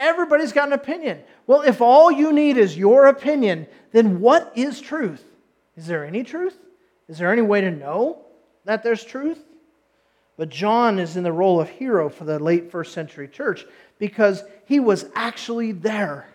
Everybody's 0.00 0.52
got 0.52 0.68
an 0.68 0.74
opinion. 0.74 1.20
Well, 1.46 1.62
if 1.62 1.80
all 1.80 2.10
you 2.10 2.32
need 2.32 2.56
is 2.56 2.76
your 2.76 3.06
opinion, 3.06 3.66
then 3.92 4.20
what 4.20 4.52
is 4.54 4.80
truth? 4.80 5.22
Is 5.76 5.86
there 5.86 6.04
any 6.04 6.22
truth? 6.22 6.56
Is 7.08 7.18
there 7.18 7.32
any 7.32 7.42
way 7.42 7.60
to 7.60 7.70
know 7.70 8.24
that 8.64 8.82
there's 8.82 9.04
truth? 9.04 9.38
But 10.36 10.50
John 10.50 10.98
is 10.98 11.16
in 11.16 11.24
the 11.24 11.32
role 11.32 11.60
of 11.60 11.68
hero 11.68 12.08
for 12.08 12.24
the 12.24 12.38
late 12.38 12.70
first 12.70 12.92
century 12.92 13.26
church 13.26 13.66
because 13.98 14.44
he 14.66 14.78
was 14.78 15.06
actually 15.14 15.72
there. 15.72 16.28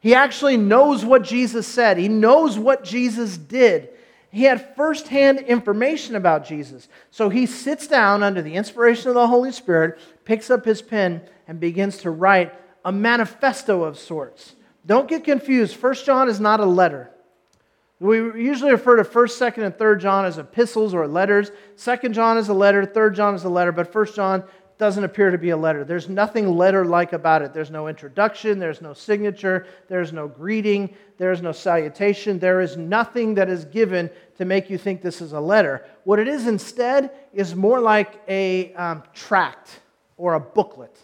He 0.00 0.14
actually 0.14 0.56
knows 0.56 1.04
what 1.04 1.24
Jesus 1.24 1.66
said, 1.66 1.98
he 1.98 2.08
knows 2.08 2.58
what 2.58 2.84
Jesus 2.84 3.36
did. 3.36 3.90
He 4.30 4.44
had 4.44 4.74
firsthand 4.76 5.40
information 5.40 6.14
about 6.14 6.46
Jesus. 6.46 6.88
So 7.10 7.28
he 7.28 7.46
sits 7.46 7.86
down 7.86 8.22
under 8.22 8.42
the 8.42 8.54
inspiration 8.54 9.08
of 9.08 9.14
the 9.14 9.26
Holy 9.26 9.52
Spirit, 9.52 9.98
picks 10.24 10.50
up 10.50 10.64
his 10.64 10.82
pen, 10.82 11.22
and 11.46 11.58
begins 11.58 11.98
to 11.98 12.10
write 12.10 12.52
a 12.84 12.92
manifesto 12.92 13.84
of 13.84 13.98
sorts. 13.98 14.54
Don't 14.84 15.08
get 15.08 15.24
confused. 15.24 15.76
First 15.76 16.04
John 16.04 16.28
is 16.28 16.40
not 16.40 16.60
a 16.60 16.66
letter. 16.66 17.10
We 18.00 18.18
usually 18.18 18.70
refer 18.70 18.96
to 18.96 19.02
1st, 19.02 19.52
2nd, 19.54 19.64
and 19.64 19.74
3rd 19.74 20.00
John 20.00 20.24
as 20.24 20.38
epistles 20.38 20.94
or 20.94 21.08
letters. 21.08 21.50
2nd 21.76 22.12
John 22.12 22.38
is 22.38 22.48
a 22.48 22.54
letter, 22.54 22.86
3rd 22.86 23.16
John 23.16 23.34
is 23.34 23.44
a 23.44 23.48
letter, 23.48 23.72
but 23.72 23.92
1st 23.92 24.14
John 24.14 24.44
doesn't 24.78 25.02
appear 25.02 25.30
to 25.30 25.38
be 25.38 25.50
a 25.50 25.56
letter. 25.56 25.84
There's 25.84 26.08
nothing 26.08 26.48
letter 26.56 26.84
like 26.84 27.12
about 27.12 27.42
it. 27.42 27.52
There's 27.52 27.70
no 27.70 27.88
introduction, 27.88 28.60
there's 28.60 28.80
no 28.80 28.94
signature, 28.94 29.66
there's 29.88 30.12
no 30.12 30.28
greeting, 30.28 30.94
there's 31.18 31.42
no 31.42 31.50
salutation. 31.50 32.38
There 32.38 32.60
is 32.60 32.76
nothing 32.76 33.34
that 33.34 33.48
is 33.48 33.64
given 33.64 34.08
to 34.38 34.44
make 34.44 34.70
you 34.70 34.78
think 34.78 35.02
this 35.02 35.20
is 35.20 35.32
a 35.32 35.40
letter. 35.40 35.84
What 36.04 36.20
it 36.20 36.28
is 36.28 36.46
instead 36.46 37.10
is 37.32 37.56
more 37.56 37.80
like 37.80 38.22
a 38.28 38.72
um, 38.74 39.02
tract 39.12 39.80
or 40.16 40.34
a 40.34 40.40
booklet. 40.40 40.96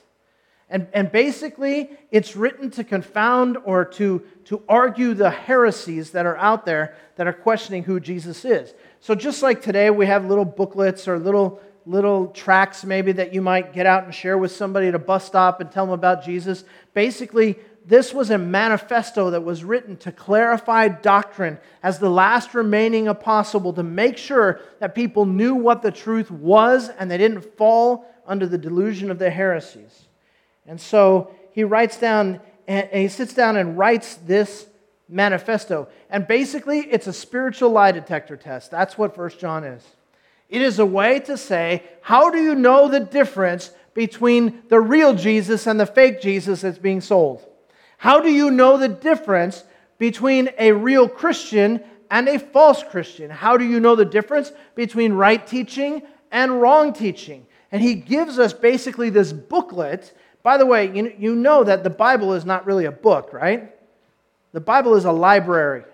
And, 0.70 0.86
and 0.92 1.12
basically, 1.12 1.90
it's 2.10 2.36
written 2.36 2.70
to 2.72 2.84
confound 2.84 3.58
or 3.64 3.84
to, 3.84 4.22
to 4.46 4.62
argue 4.68 5.14
the 5.14 5.30
heresies 5.30 6.12
that 6.12 6.26
are 6.26 6.36
out 6.38 6.64
there 6.64 6.96
that 7.16 7.26
are 7.26 7.32
questioning 7.32 7.84
who 7.84 8.00
Jesus 8.00 8.44
is. 8.44 8.72
So, 9.00 9.14
just 9.14 9.42
like 9.42 9.62
today, 9.62 9.90
we 9.90 10.06
have 10.06 10.24
little 10.24 10.44
booklets 10.44 11.06
or 11.06 11.18
little 11.18 11.60
little 11.86 12.28
tracts 12.28 12.84
maybe 12.84 13.12
that 13.12 13.34
you 13.34 13.42
might 13.42 13.72
get 13.72 13.86
out 13.86 14.04
and 14.04 14.14
share 14.14 14.38
with 14.38 14.52
somebody 14.52 14.88
at 14.88 14.94
a 14.94 14.98
bus 14.98 15.24
stop 15.24 15.60
and 15.60 15.70
tell 15.70 15.84
them 15.84 15.92
about 15.92 16.24
Jesus. 16.24 16.64
Basically, 16.94 17.58
this 17.86 18.14
was 18.14 18.30
a 18.30 18.38
manifesto 18.38 19.30
that 19.30 19.42
was 19.42 19.62
written 19.62 19.96
to 19.98 20.12
clarify 20.12 20.88
doctrine 20.88 21.58
as 21.82 21.98
the 21.98 22.08
last 22.08 22.54
remaining 22.54 23.08
apostle 23.08 23.72
to 23.74 23.82
make 23.82 24.16
sure 24.16 24.60
that 24.80 24.94
people 24.94 25.26
knew 25.26 25.54
what 25.54 25.82
the 25.82 25.90
truth 25.90 26.30
was 26.30 26.88
and 26.88 27.10
they 27.10 27.18
didn't 27.18 27.42
fall 27.56 28.06
under 28.26 28.46
the 28.46 28.56
delusion 28.56 29.10
of 29.10 29.18
the 29.18 29.28
heresies. 29.28 30.06
And 30.66 30.80
so 30.80 31.34
he 31.52 31.64
writes 31.64 31.98
down 31.98 32.40
and 32.66 32.88
he 32.90 33.08
sits 33.08 33.34
down 33.34 33.58
and 33.58 33.76
writes 33.76 34.14
this 34.14 34.66
manifesto. 35.06 35.88
And 36.08 36.26
basically, 36.26 36.80
it's 36.80 37.06
a 37.06 37.12
spiritual 37.12 37.68
lie 37.68 37.92
detector 37.92 38.38
test. 38.38 38.70
That's 38.70 38.96
what 38.96 39.14
First 39.14 39.38
John 39.38 39.64
is. 39.64 39.84
It 40.48 40.62
is 40.62 40.78
a 40.78 40.86
way 40.86 41.20
to 41.20 41.36
say, 41.36 41.82
how 42.02 42.30
do 42.30 42.38
you 42.38 42.54
know 42.54 42.88
the 42.88 43.00
difference 43.00 43.70
between 43.94 44.62
the 44.68 44.80
real 44.80 45.14
Jesus 45.14 45.66
and 45.66 45.78
the 45.78 45.86
fake 45.86 46.20
Jesus 46.20 46.60
that's 46.60 46.78
being 46.78 47.00
sold? 47.00 47.44
How 47.96 48.20
do 48.20 48.30
you 48.30 48.50
know 48.50 48.76
the 48.76 48.88
difference 48.88 49.64
between 49.98 50.50
a 50.58 50.72
real 50.72 51.08
Christian 51.08 51.82
and 52.10 52.28
a 52.28 52.38
false 52.38 52.82
Christian? 52.82 53.30
How 53.30 53.56
do 53.56 53.64
you 53.64 53.80
know 53.80 53.96
the 53.96 54.04
difference 54.04 54.52
between 54.74 55.14
right 55.14 55.44
teaching 55.46 56.02
and 56.30 56.60
wrong 56.60 56.92
teaching? 56.92 57.46
And 57.72 57.82
he 57.82 57.94
gives 57.94 58.38
us 58.38 58.52
basically 58.52 59.10
this 59.10 59.32
booklet. 59.32 60.16
By 60.42 60.58
the 60.58 60.66
way, 60.66 60.94
you, 60.94 61.12
you 61.18 61.34
know 61.34 61.64
that 61.64 61.82
the 61.82 61.90
Bible 61.90 62.34
is 62.34 62.44
not 62.44 62.66
really 62.66 62.84
a 62.84 62.92
book, 62.92 63.32
right? 63.32 63.74
The 64.52 64.60
Bible 64.60 64.94
is 64.94 65.04
a 65.04 65.12
library. 65.12 65.84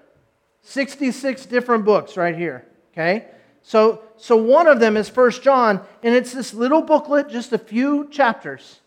66 0.62 1.46
different 1.46 1.84
books 1.84 2.16
right 2.16 2.36
here, 2.36 2.66
okay? 2.92 3.26
So, 3.62 4.02
so 4.16 4.36
one 4.36 4.66
of 4.66 4.80
them 4.80 4.96
is 4.96 5.08
First 5.08 5.42
John, 5.42 5.80
and 6.02 6.14
it's 6.14 6.32
this 6.32 6.54
little 6.54 6.82
booklet, 6.82 7.28
just 7.28 7.52
a 7.52 7.58
few 7.58 8.08
chapters. 8.10 8.80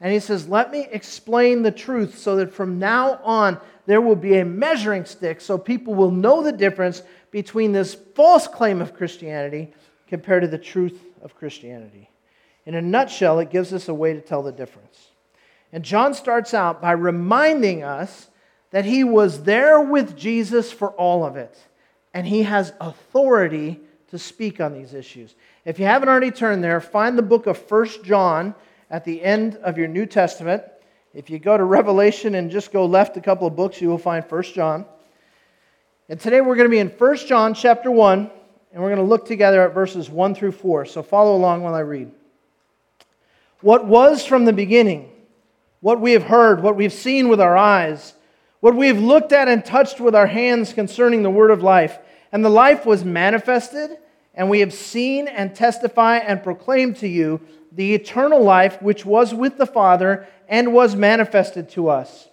And 0.00 0.12
he 0.12 0.20
says, 0.20 0.48
Let 0.48 0.70
me 0.70 0.86
explain 0.90 1.62
the 1.62 1.70
truth 1.70 2.18
so 2.18 2.36
that 2.36 2.52
from 2.52 2.78
now 2.78 3.20
on 3.22 3.58
there 3.86 4.00
will 4.00 4.16
be 4.16 4.38
a 4.38 4.44
measuring 4.44 5.04
stick 5.04 5.40
so 5.40 5.56
people 5.56 5.94
will 5.94 6.10
know 6.10 6.42
the 6.42 6.52
difference 6.52 7.02
between 7.30 7.72
this 7.72 7.94
false 8.14 8.46
claim 8.46 8.82
of 8.82 8.94
Christianity 8.94 9.72
compared 10.08 10.42
to 10.42 10.48
the 10.48 10.58
truth 10.58 11.00
of 11.22 11.36
Christianity. 11.36 12.10
In 12.66 12.74
a 12.74 12.82
nutshell, 12.82 13.38
it 13.38 13.50
gives 13.50 13.72
us 13.72 13.88
a 13.88 13.94
way 13.94 14.12
to 14.12 14.20
tell 14.20 14.42
the 14.42 14.52
difference. 14.52 15.10
And 15.72 15.84
John 15.84 16.14
starts 16.14 16.52
out 16.52 16.82
by 16.82 16.92
reminding 16.92 17.82
us 17.82 18.28
that 18.70 18.84
he 18.84 19.04
was 19.04 19.44
there 19.44 19.80
with 19.80 20.16
Jesus 20.16 20.72
for 20.72 20.90
all 20.92 21.24
of 21.24 21.36
it, 21.36 21.56
and 22.12 22.26
he 22.26 22.42
has 22.42 22.72
authority 22.80 23.80
to 24.10 24.18
speak 24.18 24.60
on 24.60 24.72
these 24.72 24.94
issues. 24.94 25.34
If 25.64 25.78
you 25.78 25.86
haven't 25.86 26.08
already 26.08 26.30
turned 26.30 26.62
there, 26.62 26.80
find 26.80 27.18
the 27.18 27.22
book 27.22 27.46
of 27.46 27.58
First 27.58 28.04
John 28.04 28.54
at 28.90 29.04
the 29.04 29.22
end 29.22 29.56
of 29.56 29.76
your 29.76 29.88
New 29.88 30.06
Testament. 30.06 30.62
If 31.12 31.30
you 31.30 31.38
go 31.38 31.56
to 31.56 31.64
Revelation 31.64 32.34
and 32.34 32.50
just 32.50 32.72
go 32.72 32.86
left 32.86 33.16
a 33.16 33.20
couple 33.20 33.46
of 33.46 33.56
books, 33.56 33.80
you 33.80 33.88
will 33.88 33.98
find 33.98 34.24
First 34.24 34.54
John. 34.54 34.84
And 36.08 36.20
today 36.20 36.40
we're 36.40 36.54
going 36.54 36.68
to 36.68 36.70
be 36.70 36.78
in 36.78 36.90
First 36.90 37.26
John 37.26 37.52
chapter 37.52 37.90
1, 37.90 38.30
and 38.72 38.82
we're 38.82 38.90
going 38.90 39.02
to 39.02 39.08
look 39.08 39.26
together 39.26 39.62
at 39.62 39.74
verses 39.74 40.08
1 40.08 40.34
through 40.34 40.52
4. 40.52 40.84
So 40.84 41.02
follow 41.02 41.34
along 41.34 41.62
while 41.62 41.74
I 41.74 41.80
read. 41.80 42.12
What 43.60 43.86
was 43.86 44.24
from 44.24 44.44
the 44.44 44.52
beginning, 44.52 45.10
what 45.80 46.00
we 46.00 46.12
have 46.12 46.22
heard, 46.22 46.62
what 46.62 46.76
we've 46.76 46.92
seen 46.92 47.28
with 47.28 47.40
our 47.40 47.56
eyes, 47.56 48.14
what 48.60 48.76
we 48.76 48.86
have 48.88 49.00
looked 49.00 49.32
at 49.32 49.48
and 49.48 49.64
touched 49.64 50.00
with 50.00 50.14
our 50.14 50.26
hands 50.26 50.72
concerning 50.72 51.22
the 51.22 51.30
word 51.30 51.50
of 51.50 51.62
life, 51.62 51.98
and 52.32 52.44
the 52.44 52.50
life 52.50 52.84
was 52.84 53.04
manifested, 53.04 53.98
and 54.34 54.50
we 54.50 54.60
have 54.60 54.72
seen 54.72 55.28
and 55.28 55.54
testify 55.54 56.18
and 56.18 56.42
proclaim 56.42 56.94
to 56.94 57.08
you 57.08 57.40
the 57.72 57.94
eternal 57.94 58.42
life 58.42 58.80
which 58.82 59.04
was 59.04 59.34
with 59.34 59.58
the 59.58 59.66
Father 59.66 60.26
and 60.48 60.72
was 60.72 60.94
manifested 60.96 61.68
to 61.70 61.88
us. 61.88 62.28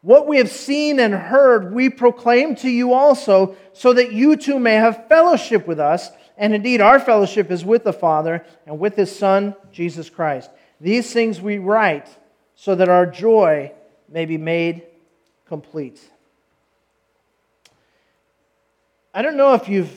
What 0.00 0.26
we 0.26 0.38
have 0.38 0.50
seen 0.50 0.98
and 0.98 1.14
heard, 1.14 1.72
we 1.72 1.88
proclaim 1.88 2.56
to 2.56 2.68
you 2.68 2.92
also, 2.92 3.56
so 3.72 3.92
that 3.92 4.12
you 4.12 4.36
too 4.36 4.58
may 4.58 4.74
have 4.74 5.06
fellowship 5.08 5.66
with 5.66 5.78
us. 5.78 6.10
And 6.36 6.54
indeed, 6.54 6.80
our 6.80 6.98
fellowship 6.98 7.52
is 7.52 7.64
with 7.64 7.84
the 7.84 7.92
Father 7.92 8.44
and 8.66 8.80
with 8.80 8.96
His 8.96 9.16
Son, 9.16 9.54
Jesus 9.70 10.10
Christ. 10.10 10.50
These 10.80 11.12
things 11.12 11.40
we 11.40 11.58
write 11.58 12.08
so 12.56 12.74
that 12.74 12.88
our 12.88 13.06
joy 13.06 13.72
may 14.08 14.24
be 14.24 14.38
made 14.38 14.82
complete. 15.46 16.00
I 19.14 19.20
don't 19.20 19.36
know 19.36 19.52
if 19.52 19.68
you've 19.68 19.90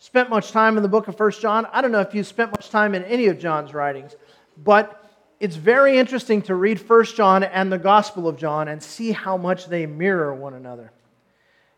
spent 0.00 0.28
much 0.28 0.50
time 0.50 0.76
in 0.76 0.82
the 0.82 0.88
book 0.88 1.06
of 1.06 1.16
First 1.16 1.40
John. 1.40 1.68
I 1.72 1.80
don't 1.80 1.92
know 1.92 2.00
if 2.00 2.16
you've 2.16 2.26
spent 2.26 2.50
much 2.50 2.68
time 2.68 2.96
in 2.96 3.04
any 3.04 3.26
of 3.26 3.38
John's 3.38 3.72
writings, 3.72 4.16
but 4.56 5.08
it's 5.38 5.54
very 5.54 5.98
interesting 5.98 6.42
to 6.42 6.56
read 6.56 6.80
First 6.80 7.16
John 7.16 7.44
and 7.44 7.70
the 7.70 7.78
Gospel 7.78 8.26
of 8.26 8.36
John 8.36 8.66
and 8.66 8.82
see 8.82 9.12
how 9.12 9.36
much 9.36 9.66
they 9.66 9.86
mirror 9.86 10.34
one 10.34 10.54
another. 10.54 10.90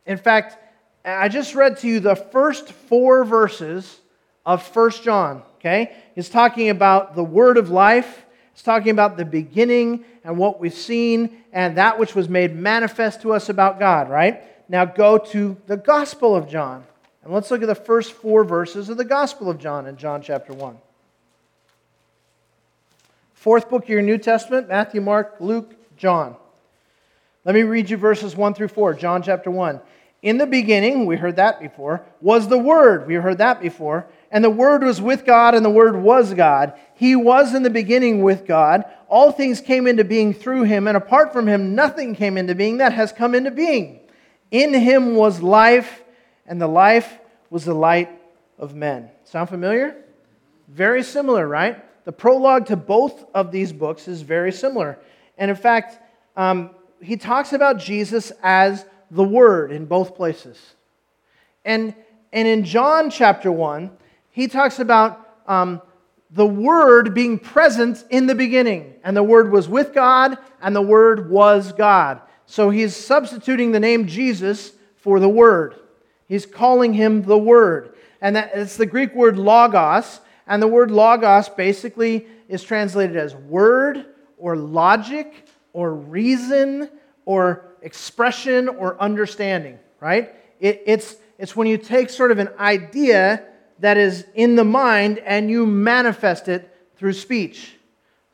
In 0.06 0.16
fact, 0.16 0.56
I 1.04 1.28
just 1.28 1.54
read 1.54 1.76
to 1.80 1.88
you 1.88 2.00
the 2.00 2.16
first 2.16 2.72
four 2.72 3.26
verses 3.26 4.00
of 4.46 4.62
First 4.62 5.02
John, 5.02 5.42
okay? 5.56 5.94
It's 6.16 6.30
talking 6.30 6.70
about 6.70 7.14
the 7.14 7.22
word 7.22 7.58
of 7.58 7.68
life, 7.68 8.24
it's 8.52 8.62
talking 8.62 8.92
about 8.92 9.18
the 9.18 9.26
beginning 9.26 10.06
and 10.24 10.38
what 10.38 10.58
we've 10.58 10.72
seen 10.72 11.42
and 11.52 11.76
that 11.76 11.98
which 11.98 12.14
was 12.14 12.30
made 12.30 12.56
manifest 12.56 13.20
to 13.22 13.34
us 13.34 13.50
about 13.50 13.78
God, 13.78 14.08
right? 14.08 14.42
Now 14.72 14.86
go 14.86 15.18
to 15.18 15.58
the 15.66 15.76
Gospel 15.76 16.34
of 16.34 16.48
John. 16.48 16.82
And 17.22 17.32
let's 17.32 17.50
look 17.50 17.60
at 17.60 17.68
the 17.68 17.74
first 17.74 18.12
four 18.14 18.42
verses 18.42 18.88
of 18.88 18.96
the 18.96 19.04
Gospel 19.04 19.50
of 19.50 19.58
John 19.58 19.86
in 19.86 19.98
John 19.98 20.22
chapter 20.22 20.54
1. 20.54 20.78
Fourth 23.34 23.68
book 23.68 23.82
of 23.82 23.88
your 23.90 24.00
New 24.00 24.16
Testament 24.16 24.70
Matthew, 24.70 25.02
Mark, 25.02 25.36
Luke, 25.40 25.74
John. 25.98 26.36
Let 27.44 27.54
me 27.54 27.64
read 27.64 27.90
you 27.90 27.98
verses 27.98 28.34
1 28.34 28.54
through 28.54 28.68
4. 28.68 28.94
John 28.94 29.22
chapter 29.22 29.50
1. 29.50 29.78
In 30.22 30.38
the 30.38 30.46
beginning, 30.46 31.04
we 31.04 31.16
heard 31.16 31.36
that 31.36 31.60
before, 31.60 32.02
was 32.22 32.48
the 32.48 32.56
Word. 32.56 33.06
We 33.06 33.16
heard 33.16 33.38
that 33.38 33.60
before. 33.60 34.06
And 34.30 34.42
the 34.42 34.48
Word 34.48 34.82
was 34.84 35.02
with 35.02 35.26
God, 35.26 35.54
and 35.54 35.64
the 35.66 35.70
Word 35.70 35.96
was 35.96 36.32
God. 36.32 36.72
He 36.94 37.14
was 37.14 37.54
in 37.54 37.62
the 37.62 37.68
beginning 37.68 38.22
with 38.22 38.46
God. 38.46 38.86
All 39.08 39.32
things 39.32 39.60
came 39.60 39.86
into 39.86 40.04
being 40.04 40.32
through 40.32 40.62
him, 40.62 40.88
and 40.88 40.96
apart 40.96 41.30
from 41.30 41.46
him, 41.46 41.74
nothing 41.74 42.14
came 42.14 42.38
into 42.38 42.54
being 42.54 42.78
that 42.78 42.94
has 42.94 43.12
come 43.12 43.34
into 43.34 43.50
being. 43.50 43.98
In 44.52 44.74
him 44.74 45.16
was 45.16 45.42
life 45.42 46.04
and 46.46 46.60
the 46.60 46.68
life 46.68 47.18
was 47.50 47.64
the 47.64 47.74
light 47.74 48.10
of 48.58 48.74
men. 48.74 49.10
Sound 49.24 49.48
familiar? 49.48 49.96
Very 50.68 51.02
similar, 51.02 51.48
right? 51.48 51.82
The 52.04 52.12
prologue 52.12 52.66
to 52.66 52.76
both 52.76 53.24
of 53.34 53.50
these 53.50 53.72
books 53.72 54.06
is 54.08 54.20
very 54.20 54.52
similar. 54.52 54.98
And 55.38 55.50
in 55.50 55.56
fact, 55.56 55.98
um, 56.36 56.70
he 57.00 57.16
talks 57.16 57.54
about 57.54 57.78
Jesus 57.78 58.30
as 58.42 58.84
the 59.10 59.24
Word 59.24 59.72
in 59.72 59.86
both 59.86 60.14
places. 60.14 60.58
And, 61.64 61.94
and 62.32 62.46
in 62.46 62.64
John 62.64 63.10
chapter 63.10 63.50
1, 63.50 63.90
he 64.30 64.48
talks 64.48 64.78
about 64.78 65.34
um, 65.46 65.80
the 66.30 66.46
Word 66.46 67.14
being 67.14 67.38
present 67.38 68.04
in 68.10 68.26
the 68.26 68.34
beginning. 68.34 68.94
And 69.02 69.16
the 69.16 69.22
Word 69.22 69.50
was 69.50 69.68
with 69.68 69.94
God, 69.94 70.36
and 70.60 70.76
the 70.76 70.82
Word 70.82 71.30
was 71.30 71.72
God. 71.72 72.20
So 72.52 72.68
he's 72.68 72.94
substituting 72.94 73.72
the 73.72 73.80
name 73.80 74.06
Jesus 74.06 74.72
for 74.96 75.18
the 75.20 75.28
Word. 75.28 75.76
He's 76.28 76.44
calling 76.44 76.92
him 76.92 77.22
the 77.22 77.38
Word. 77.38 77.94
And 78.20 78.36
that, 78.36 78.50
it's 78.54 78.76
the 78.76 78.84
Greek 78.84 79.14
word 79.14 79.38
logos. 79.38 80.20
And 80.46 80.62
the 80.62 80.68
word 80.68 80.90
logos 80.90 81.48
basically 81.48 82.26
is 82.50 82.62
translated 82.62 83.16
as 83.16 83.34
word 83.34 84.04
or 84.36 84.54
logic 84.54 85.46
or 85.72 85.94
reason 85.94 86.90
or 87.24 87.70
expression 87.80 88.68
or 88.68 89.00
understanding, 89.00 89.78
right? 89.98 90.34
It, 90.60 90.82
it's, 90.84 91.16
it's 91.38 91.56
when 91.56 91.66
you 91.66 91.78
take 91.78 92.10
sort 92.10 92.32
of 92.32 92.38
an 92.38 92.50
idea 92.58 93.46
that 93.78 93.96
is 93.96 94.26
in 94.34 94.56
the 94.56 94.64
mind 94.64 95.20
and 95.20 95.50
you 95.50 95.64
manifest 95.64 96.48
it 96.48 96.70
through 96.96 97.14
speech. 97.14 97.76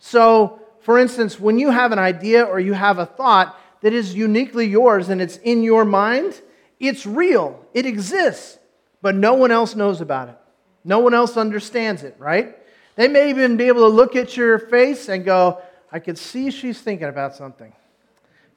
So, 0.00 0.59
for 0.81 0.98
instance, 0.98 1.38
when 1.38 1.61
you 1.61 1.70
have 1.70 1.92
an 1.92 2.00
idea 2.00 2.42
or 2.42 2.59
you 2.59 2.72
have 2.72 2.98
a 2.98 3.07
thought 3.07 3.57
that 3.80 3.92
is 3.92 4.14
uniquely 4.14 4.66
yours 4.66 5.08
and 5.08 5.20
it's 5.20 5.36
in 5.38 5.62
your 5.62 5.84
mind, 5.84 6.40
it's 6.80 7.06
real, 7.06 7.64
it 7.74 7.86
exists, 7.86 8.58
but 9.02 9.14
no 9.14 9.34
one 9.34 9.50
else 9.50 9.74
knows 9.74 10.00
about 10.00 10.28
it. 10.28 10.36
No 10.84 11.00
one 11.00 11.14
else 11.14 11.36
understands 11.36 12.02
it, 12.02 12.14
right? 12.18 12.56
They 12.96 13.08
may 13.08 13.30
even 13.30 13.56
be 13.56 13.64
able 13.68 13.82
to 13.82 13.94
look 13.94 14.16
at 14.16 14.36
your 14.36 14.58
face 14.58 15.08
and 15.08 15.24
go, 15.24 15.60
I 15.92 15.98
could 15.98 16.18
see 16.18 16.50
she's 16.50 16.80
thinking 16.80 17.08
about 17.08 17.34
something. 17.34 17.72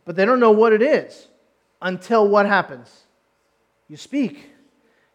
But 0.05 0.15
they 0.15 0.25
don't 0.25 0.39
know 0.39 0.51
what 0.51 0.73
it 0.73 0.81
is 0.81 1.27
until 1.81 2.27
what 2.27 2.45
happens? 2.45 3.05
You 3.87 3.97
speak. 3.97 4.50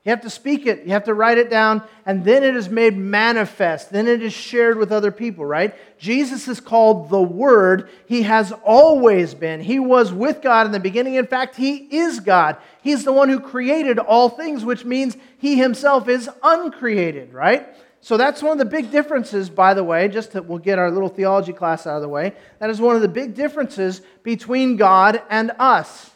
You 0.07 0.11
have 0.11 0.21
to 0.21 0.31
speak 0.31 0.67
it, 0.67 0.85
you 0.85 0.93
have 0.93 1.03
to 1.07 1.15
write 1.15 1.37
it 1.37 1.51
down, 1.51 1.83
and 2.07 2.25
then 2.25 2.45
it 2.45 2.55
is 2.55 2.69
made 2.69 2.97
manifest. 2.97 3.91
Then 3.91 4.07
it 4.07 4.23
is 4.23 4.33
shared 4.33 4.79
with 4.79 4.93
other 4.93 5.11
people, 5.11 5.45
right? 5.45 5.75
Jesus 5.99 6.47
is 6.47 6.61
called 6.61 7.11
the 7.11 7.21
Word. 7.21 7.91
He 8.07 8.23
has 8.23 8.53
always 8.65 9.35
been. 9.35 9.61
He 9.61 9.81
was 9.81 10.13
with 10.13 10.43
God 10.43 10.65
in 10.65 10.71
the 10.71 10.79
beginning. 10.79 11.17
In 11.17 11.27
fact, 11.27 11.57
He 11.57 11.75
is 11.75 12.21
God. 12.21 12.57
He's 12.83 13.03
the 13.03 13.13
one 13.13 13.29
who 13.29 13.41
created 13.41 13.99
all 13.99 14.29
things, 14.29 14.65
which 14.65 14.85
means 14.85 15.17
He 15.39 15.57
Himself 15.57 16.09
is 16.09 16.31
uncreated, 16.41 17.35
right? 17.35 17.67
So 18.01 18.17
that's 18.17 18.45
one 18.45 18.53
of 18.53 18.59
the 18.59 18.65
big 18.65 18.93
differences, 18.93 19.51
by 19.51 19.75
the 19.75 19.83
way, 19.83 20.07
just 20.07 20.35
that 20.35 20.47
we'll 20.47 20.59
get 20.61 20.79
our 20.79 20.93
little 20.93 21.09
theology 21.09 21.53
class 21.53 21.85
out 21.85 21.97
of 21.97 22.03
the 22.03 22.09
way. 22.09 22.33
That 22.61 22.71
is 22.71 22.81
one 22.81 22.95
of 22.95 23.03
the 23.03 23.09
big 23.09 23.35
differences 23.35 24.03
between 24.23 24.77
God 24.77 25.21
and 25.31 25.51
us. 25.59 26.13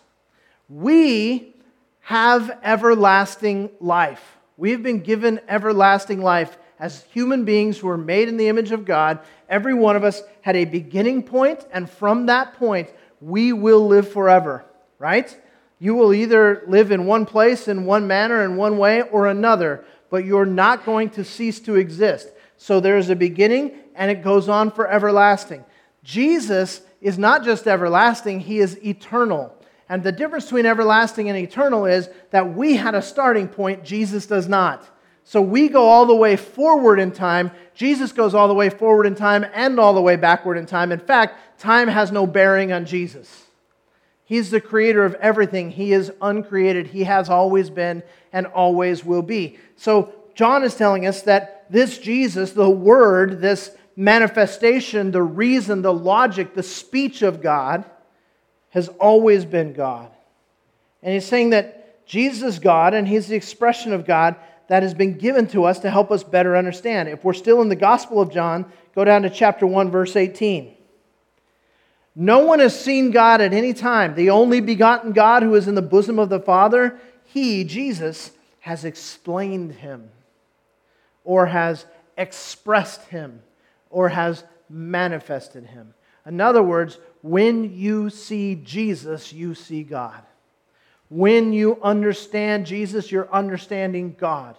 We 0.68 1.57
have 2.01 2.59
everlasting 2.63 3.71
life. 3.81 4.39
We 4.57 4.73
have 4.73 4.83
been 4.83 5.01
given 5.01 5.41
everlasting 5.49 6.21
life 6.21 6.57
as 6.79 7.05
human 7.13 7.45
beings 7.45 7.79
who 7.79 7.89
are 7.89 7.99
made 7.99 8.29
in 8.29 8.37
the 8.37 8.49
image 8.49 8.73
of 8.73 8.85
God. 8.85 9.21
Every 9.49 9.75
one 9.75 9.97
of 9.97 10.05
us 10.05 10.23
had 10.41 10.57
a 10.57 10.65
beginning 10.65 11.23
point, 11.23 11.65
and 11.73 11.89
from 11.89 12.27
that 12.27 12.55
point, 12.55 12.91
we 13.21 13.53
will 13.53 13.87
live 13.87 14.11
forever, 14.11 14.65
right? 14.99 15.39
You 15.79 15.95
will 15.95 16.13
either 16.13 16.63
live 16.67 16.91
in 16.91 17.07
one 17.07 17.27
place, 17.27 17.69
in 17.69 17.85
one 17.85 18.07
manner, 18.07 18.45
in 18.45 18.57
one 18.57 18.79
way, 18.79 19.03
or 19.03 19.27
another, 19.27 19.85
but 20.09 20.25
you're 20.25 20.47
not 20.47 20.85
going 20.85 21.11
to 21.11 21.25
cease 21.25 21.61
to 21.61 21.77
exist. 21.77 22.29
So 22.57 22.81
there 22.81 22.99
is 22.99 23.11
a 23.11 23.17
beginning, 23.17 23.73
and 23.95 24.11
it 24.11 24.23
goes 24.23 24.49
on 24.49 24.71
for 24.71 24.89
everlasting. 24.89 25.65
Jesus 26.03 26.81
is 27.01 27.19
not 27.19 27.45
just 27.45 27.67
everlasting, 27.67 28.41
he 28.41 28.59
is 28.59 28.83
eternal. 28.85 29.55
And 29.90 30.05
the 30.05 30.12
difference 30.12 30.44
between 30.44 30.66
everlasting 30.66 31.29
and 31.29 31.37
eternal 31.37 31.85
is 31.85 32.09
that 32.31 32.55
we 32.55 32.76
had 32.76 32.94
a 32.94 33.03
starting 33.03 33.48
point, 33.48 33.85
Jesus 33.85 34.24
does 34.24 34.48
not. 34.48 34.88
So 35.24 35.42
we 35.42 35.68
go 35.68 35.88
all 35.88 36.07
the 36.07 36.14
way 36.14 36.37
forward 36.37 37.00
in 37.00 37.11
time. 37.11 37.50
Jesus 37.74 38.12
goes 38.12 38.33
all 38.33 38.46
the 38.46 38.55
way 38.55 38.70
forward 38.70 39.05
in 39.05 39.16
time 39.16 39.44
and 39.53 39.81
all 39.81 39.92
the 39.92 40.00
way 40.00 40.14
backward 40.14 40.59
in 40.59 40.64
time. 40.64 40.92
In 40.92 41.00
fact, 41.00 41.59
time 41.59 41.88
has 41.88 42.12
no 42.12 42.24
bearing 42.24 42.72
on 42.72 42.87
Jesus. 42.87 43.46
He's 44.24 44.53
the 44.53 44.61
creator 44.61 45.05
of 45.05 45.14
everything. 45.14 45.72
He 45.72 45.92
is 45.92 46.12
uncreated. 46.22 46.87
He 46.87 47.03
has 47.03 47.29
always 47.29 47.68
been 47.68 48.05
and 48.33 48.46
always 48.46 49.05
will 49.05 49.22
be. 49.22 49.59
So, 49.74 50.12
John 50.37 50.62
is 50.62 50.76
telling 50.76 51.05
us 51.05 51.22
that 51.22 51.66
this 51.68 51.98
Jesus, 51.98 52.53
the 52.53 52.70
Word, 52.70 53.40
this 53.40 53.72
manifestation, 53.96 55.11
the 55.11 55.22
reason, 55.22 55.83
the 55.83 55.92
logic, 55.92 56.55
the 56.55 56.62
speech 56.62 57.22
of 57.22 57.42
God, 57.42 57.85
has 58.71 58.89
always 58.89 59.45
been 59.45 59.73
God. 59.73 60.11
And 61.03 61.15
he's 61.15 61.27
saying 61.27 61.51
that 61.51 62.07
Jesus 62.07 62.55
is 62.55 62.59
God 62.59 62.95
and 62.95 63.07
he's 63.07 63.29
the 63.29 63.37
expression 63.37 63.93
of 63.93 64.07
God 64.07 64.37
that 64.69 64.83
has 64.83 64.95
been 64.95 65.19
given 65.19 65.47
to 65.49 65.65
us 65.65 65.81
to 65.81 65.91
help 65.91 66.11
us 66.11 66.23
better 66.23 66.57
understand. 66.57 67.09
If 67.09 67.25
we're 67.25 67.33
still 67.33 67.61
in 67.61 67.69
the 67.69 67.77
Gospel 67.77 68.21
of 68.21 68.33
John, 68.33 68.71
go 68.95 69.05
down 69.05 69.23
to 69.23 69.31
chapter 69.31 69.67
1, 69.67 69.91
verse 69.91 70.15
18. 70.17 70.77
No 72.15 72.41
one 72.41 72.59
has 72.59 72.79
seen 72.79 73.11
God 73.11 73.41
at 73.41 73.53
any 73.53 73.73
time. 73.73 74.15
The 74.15 74.31
only 74.31 74.61
begotten 74.61 75.13
God 75.13 75.43
who 75.43 75.55
is 75.55 75.69
in 75.69 75.75
the 75.75 75.83
bosom 75.83 76.19
of 76.19 76.29
the 76.29 76.41
Father, 76.41 77.01
he, 77.25 77.65
Jesus, 77.65 78.33
has 78.61 78.85
explained 78.85 79.73
him 79.73 80.11
or 81.25 81.47
has 81.47 81.87
expressed 82.17 83.03
him 83.07 83.43
or 83.89 84.11
has 84.11 84.45
manifested 84.69 85.67
him. 85.67 85.95
In 86.27 86.41
other 86.41 86.63
words, 86.63 86.99
when 87.23 87.77
you 87.77 88.11
see 88.11 88.55
Jesus, 88.55 89.33
you 89.33 89.55
see 89.55 89.83
God. 89.83 90.23
When 91.09 91.53
you 91.53 91.79
understand 91.83 92.67
Jesus, 92.67 93.11
you're 93.11 93.33
understanding 93.33 94.15
God. 94.19 94.57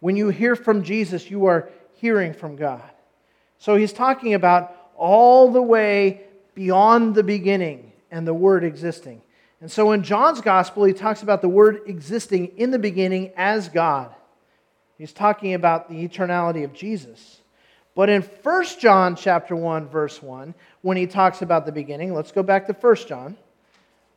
When 0.00 0.16
you 0.16 0.28
hear 0.28 0.56
from 0.56 0.82
Jesus, 0.82 1.30
you 1.30 1.46
are 1.46 1.70
hearing 1.94 2.34
from 2.34 2.56
God. 2.56 2.82
So 3.58 3.76
he's 3.76 3.92
talking 3.92 4.34
about 4.34 4.76
all 4.96 5.52
the 5.52 5.62
way 5.62 6.22
beyond 6.54 7.14
the 7.14 7.22
beginning 7.22 7.92
and 8.10 8.26
the 8.26 8.34
Word 8.34 8.64
existing. 8.64 9.22
And 9.60 9.70
so 9.70 9.92
in 9.92 10.02
John's 10.02 10.40
Gospel, 10.40 10.84
he 10.84 10.92
talks 10.92 11.22
about 11.22 11.40
the 11.40 11.48
Word 11.48 11.82
existing 11.86 12.48
in 12.56 12.72
the 12.72 12.78
beginning 12.78 13.30
as 13.36 13.68
God. 13.68 14.12
He's 14.98 15.12
talking 15.12 15.54
about 15.54 15.88
the 15.88 16.06
eternality 16.08 16.64
of 16.64 16.72
Jesus. 16.72 17.40
But 17.94 18.08
in 18.08 18.22
1 18.22 18.64
John 18.80 19.16
chapter 19.16 19.54
1 19.54 19.88
verse 19.88 20.22
1, 20.22 20.54
when 20.82 20.96
he 20.96 21.06
talks 21.06 21.42
about 21.42 21.64
the 21.66 21.72
beginning, 21.72 22.14
let's 22.14 22.32
go 22.32 22.42
back 22.42 22.66
to 22.66 22.72
1 22.72 22.96
John 23.08 23.36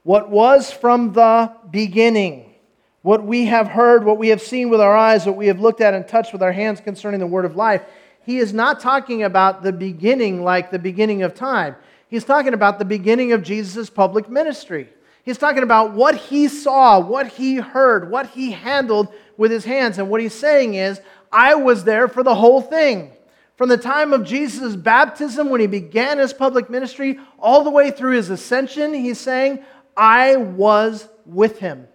what 0.06 0.30
was 0.30 0.71
from 0.71 1.13
the 1.13 1.51
beginning, 1.71 2.54
what 3.01 3.23
we 3.23 3.45
have 3.45 3.67
heard, 3.67 4.06
what 4.06 4.19
we 4.19 4.28
have 4.28 4.39
seen 4.39 4.69
with 4.69 4.80
our 4.80 4.95
eyes, 4.95 5.25
what 5.25 5.36
we 5.36 5.47
have 5.47 5.60
looked 5.60 5.82
at 5.82 5.95
and 5.95 6.08
touched 6.08 6.32
with 6.32 6.43
our 6.43 6.51
hands 6.51 6.80
concerning 6.80 7.19
the 7.19 7.25
word 7.25 7.43
of 7.43 7.56
life. 7.56 7.82
He 8.23 8.38
is 8.38 8.54
not 8.54 8.80
talking 8.80 9.23
about 9.23 9.63
the 9.63 9.73
beginning 9.73 10.43
like 10.43 10.69
the 10.69 10.78
beginning 10.78 11.23
of 11.23 11.34
time. 11.34 11.75
He's 12.08 12.23
talking 12.23 12.54
about 12.54 12.78
the 12.78 12.86
beginning 12.86 13.32
of 13.32 13.41
Jesus' 13.41 13.89
public 13.89 14.30
ministry. 14.30 14.89
He's 15.23 15.39
talking 15.39 15.63
about 15.63 15.93
what 15.93 16.15
he 16.15 16.49
saw, 16.49 16.99
what 16.99 17.28
he 17.30 17.56
heard, 17.56 18.12
what 18.12 18.28
he 18.28 18.51
handled 18.51 19.12
with 19.38 19.49
his 19.49 19.65
hands. 19.65 19.97
And 19.97 20.08
what 20.08 20.21
he's 20.21 20.36
saying 20.36 20.75
is, 20.75 21.01
I 21.32 21.56
was 21.56 21.84
there 21.84 22.08
for 22.08 22.21
the 22.21 22.36
whole 22.36 22.62
thing. 22.62 23.12
From 23.56 23.70
the 23.70 23.78
time 23.78 24.12
of 24.12 24.26
Jesus' 24.26 24.76
baptism, 24.76 25.50
when 25.50 25.62
he 25.62 25.68
began 25.68 26.18
his 26.18 26.34
public 26.34 26.70
ministry, 26.70 27.20
all 27.39 27.63
the 27.63 27.70
way 27.70 27.89
through 27.89 28.15
his 28.15 28.30
ascension, 28.30 28.94
he's 28.94 29.20
saying, 29.20 29.63
I 29.96 30.36
was 30.36 31.08
with 31.26 31.60
him. 31.60 31.88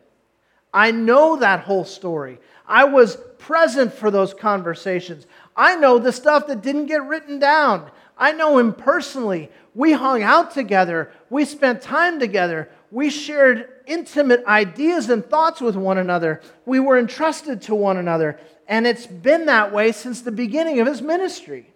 I 0.72 0.90
know 0.90 1.36
that 1.36 1.60
whole 1.60 1.84
story. 1.84 2.38
I 2.66 2.84
was 2.84 3.18
present 3.38 3.92
for 3.92 4.10
those 4.10 4.32
conversations. 4.32 5.26
I 5.56 5.76
know 5.76 5.98
the 5.98 6.12
stuff 6.12 6.46
that 6.46 6.62
didn't 6.62 6.86
get 6.86 7.04
written 7.04 7.38
down. 7.38 7.90
I 8.16 8.32
know 8.32 8.58
him 8.58 8.72
personally. 8.72 9.50
We 9.74 9.92
hung 9.92 10.22
out 10.22 10.52
together. 10.52 11.10
We 11.28 11.44
spent 11.44 11.82
time 11.82 12.20
together. 12.20 12.70
We 12.90 13.10
shared 13.10 13.79
intimate 13.90 14.44
ideas 14.46 15.10
and 15.10 15.24
thoughts 15.24 15.60
with 15.60 15.76
one 15.76 15.98
another. 15.98 16.40
We 16.64 16.80
were 16.80 16.98
entrusted 16.98 17.60
to 17.62 17.74
one 17.74 17.96
another. 17.96 18.38
And 18.68 18.86
it's 18.86 19.06
been 19.06 19.46
that 19.46 19.72
way 19.72 19.92
since 19.92 20.22
the 20.22 20.32
beginning 20.32 20.80
of 20.80 20.86
his 20.86 21.02
ministry. 21.02 21.72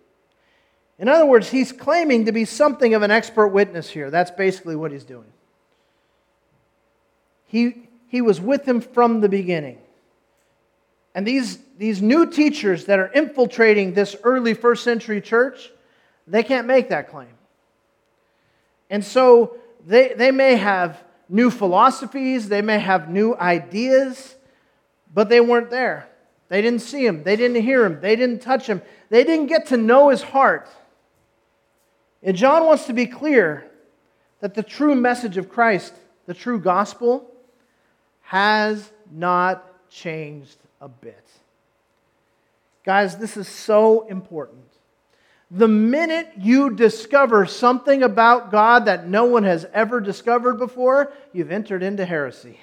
In 0.98 1.08
other 1.08 1.26
words, 1.26 1.50
he's 1.50 1.72
claiming 1.72 2.26
to 2.26 2.32
be 2.32 2.44
something 2.44 2.94
of 2.94 3.02
an 3.02 3.10
expert 3.10 3.48
witness 3.48 3.90
here. 3.90 4.10
That's 4.10 4.30
basically 4.30 4.76
what 4.76 4.92
he's 4.92 5.04
doing. 5.04 5.26
He, 7.46 7.88
he 8.08 8.20
was 8.20 8.40
with 8.40 8.66
him 8.66 8.80
from 8.80 9.20
the 9.20 9.28
beginning. 9.28 9.78
And 11.16 11.26
these, 11.26 11.58
these 11.78 12.00
new 12.00 12.30
teachers 12.30 12.86
that 12.86 12.98
are 12.98 13.06
infiltrating 13.08 13.94
this 13.94 14.16
early 14.22 14.54
first 14.54 14.84
century 14.84 15.20
church, 15.20 15.70
they 16.26 16.42
can't 16.42 16.66
make 16.66 16.88
that 16.88 17.10
claim. 17.10 17.28
And 18.88 19.04
so 19.04 19.56
they, 19.86 20.14
they 20.14 20.30
may 20.30 20.56
have 20.56 21.03
new 21.28 21.50
philosophies, 21.50 22.48
they 22.48 22.62
may 22.62 22.78
have 22.78 23.08
new 23.08 23.34
ideas, 23.36 24.34
but 25.12 25.28
they 25.28 25.40
weren't 25.40 25.70
there. 25.70 26.08
They 26.48 26.60
didn't 26.60 26.82
see 26.82 27.06
him, 27.06 27.22
they 27.22 27.36
didn't 27.36 27.62
hear 27.62 27.84
him, 27.84 28.00
they 28.00 28.16
didn't 28.16 28.40
touch 28.40 28.66
him, 28.66 28.82
they 29.08 29.24
didn't 29.24 29.46
get 29.46 29.66
to 29.66 29.76
know 29.76 30.10
his 30.10 30.22
heart. 30.22 30.68
And 32.22 32.36
John 32.36 32.66
wants 32.66 32.86
to 32.86 32.92
be 32.92 33.06
clear 33.06 33.70
that 34.40 34.54
the 34.54 34.62
true 34.62 34.94
message 34.94 35.36
of 35.36 35.48
Christ, 35.48 35.94
the 36.26 36.34
true 36.34 36.58
gospel, 36.58 37.30
has 38.22 38.90
not 39.10 39.88
changed 39.90 40.58
a 40.80 40.88
bit. 40.88 41.26
Guys, 42.84 43.16
this 43.16 43.36
is 43.36 43.48
so 43.48 44.06
important. 44.08 44.73
The 45.54 45.68
minute 45.68 46.32
you 46.36 46.70
discover 46.70 47.46
something 47.46 48.02
about 48.02 48.50
God 48.50 48.86
that 48.86 49.06
no 49.06 49.24
one 49.24 49.44
has 49.44 49.64
ever 49.72 50.00
discovered 50.00 50.58
before, 50.58 51.12
you've 51.32 51.52
entered 51.52 51.84
into 51.84 52.04
heresy. 52.04 52.58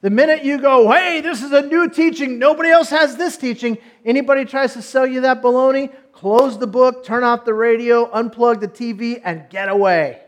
The 0.00 0.10
minute 0.10 0.44
you 0.44 0.60
go, 0.60 0.90
hey, 0.92 1.20
this 1.20 1.42
is 1.42 1.50
a 1.50 1.62
new 1.62 1.90
teaching, 1.90 2.38
nobody 2.38 2.70
else 2.70 2.90
has 2.90 3.16
this 3.16 3.36
teaching, 3.36 3.78
anybody 4.04 4.44
tries 4.44 4.74
to 4.74 4.82
sell 4.82 5.06
you 5.06 5.22
that 5.22 5.42
baloney, 5.42 5.92
close 6.12 6.56
the 6.56 6.68
book, 6.68 7.04
turn 7.04 7.24
off 7.24 7.44
the 7.44 7.54
radio, 7.54 8.08
unplug 8.12 8.60
the 8.60 8.68
TV, 8.68 9.20
and 9.24 9.50
get 9.50 9.68
away 9.68 10.20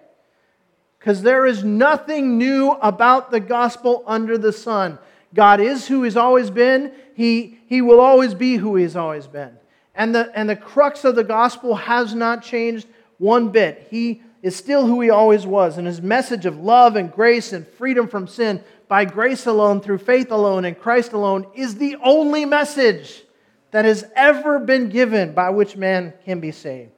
because 1.04 1.22
there 1.22 1.46
is 1.46 1.62
nothing 1.62 2.36
new 2.36 2.72
about 2.72 3.30
the 3.30 3.38
gospel 3.38 4.02
under 4.06 4.38
the 4.38 4.52
sun. 4.52 4.98
God 5.34 5.60
is 5.60 5.86
who 5.86 6.02
He's 6.02 6.16
always 6.16 6.50
been, 6.50 6.94
He, 7.14 7.58
he 7.66 7.80
will 7.80 8.00
always 8.00 8.32
be 8.32 8.56
who 8.56 8.74
He 8.74 8.82
has 8.82 8.96
always 8.96 9.28
been. 9.28 9.56
And 9.94 10.14
the, 10.14 10.30
and 10.34 10.48
the 10.48 10.56
crux 10.56 11.04
of 11.04 11.14
the 11.14 11.24
gospel 11.24 11.76
has 11.76 12.14
not 12.14 12.42
changed 12.42 12.86
one 13.18 13.50
bit. 13.50 13.86
He 13.90 14.22
is 14.42 14.56
still 14.56 14.86
who 14.86 15.00
He 15.00 15.10
always 15.10 15.46
was. 15.46 15.78
And 15.78 15.86
His 15.86 16.02
message 16.02 16.46
of 16.46 16.58
love 16.58 16.96
and 16.96 17.12
grace 17.12 17.52
and 17.52 17.66
freedom 17.66 18.08
from 18.08 18.26
sin 18.26 18.62
by 18.88 19.04
grace 19.04 19.46
alone, 19.46 19.80
through 19.80 19.98
faith 19.98 20.30
alone, 20.30 20.64
and 20.64 20.78
Christ 20.78 21.12
alone 21.12 21.46
is 21.54 21.76
the 21.76 21.96
only 22.02 22.44
message 22.44 23.22
that 23.70 23.84
has 23.84 24.04
ever 24.14 24.58
been 24.58 24.88
given 24.88 25.32
by 25.32 25.50
which 25.50 25.76
man 25.76 26.12
can 26.24 26.38
be 26.38 26.52
saved. 26.52 26.92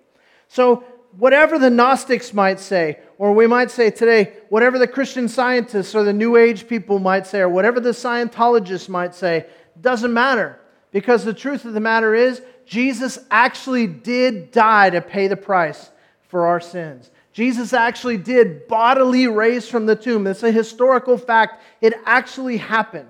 So, 0.49 0.85
whatever 1.17 1.59
the 1.59 1.71
Gnostics 1.71 2.35
might 2.35 2.61
say, 2.61 2.99
or 3.19 3.33
we 3.33 3.47
might 3.47 3.71
say 3.71 3.91
today, 3.91 4.35
whatever 4.49 4.79
the 4.79 4.87
Christian 4.89 5.29
scientists 5.29 5.95
or 5.95 6.05
the 6.05 6.13
New 6.13 6.37
Age 6.37 6.69
people 6.69 6.99
might 6.99 7.27
say, 7.27 7.41
or 7.41 7.49
whatever 7.49 7.81
the 7.81 7.91
Scientologists 7.91 8.89
might 8.89 9.15
say, 9.15 9.47
doesn't 9.81 10.13
matter. 10.13 10.59
Because 10.93 11.25
the 11.25 11.33
truth 11.33 11.65
of 11.65 11.73
the 11.73 11.81
matter 11.81 12.15
is, 12.15 12.43
Jesus 12.67 13.19
actually 13.31 13.87
did 13.87 14.51
die 14.51 14.91
to 14.91 15.01
pay 15.01 15.29
the 15.29 15.37
price 15.37 15.91
for 16.29 16.47
our 16.47 16.61
sins. 16.61 17.11
Jesus 17.33 17.73
actually 17.73 18.17
did 18.17 18.67
bodily 18.67 19.29
raise 19.29 19.69
from 19.69 19.87
the 19.87 19.95
tomb. 19.95 20.27
It's 20.27 20.43
a 20.43 20.51
historical 20.51 21.17
fact. 21.17 21.63
It 21.81 21.95
actually 22.05 22.57
happened. 22.57 23.09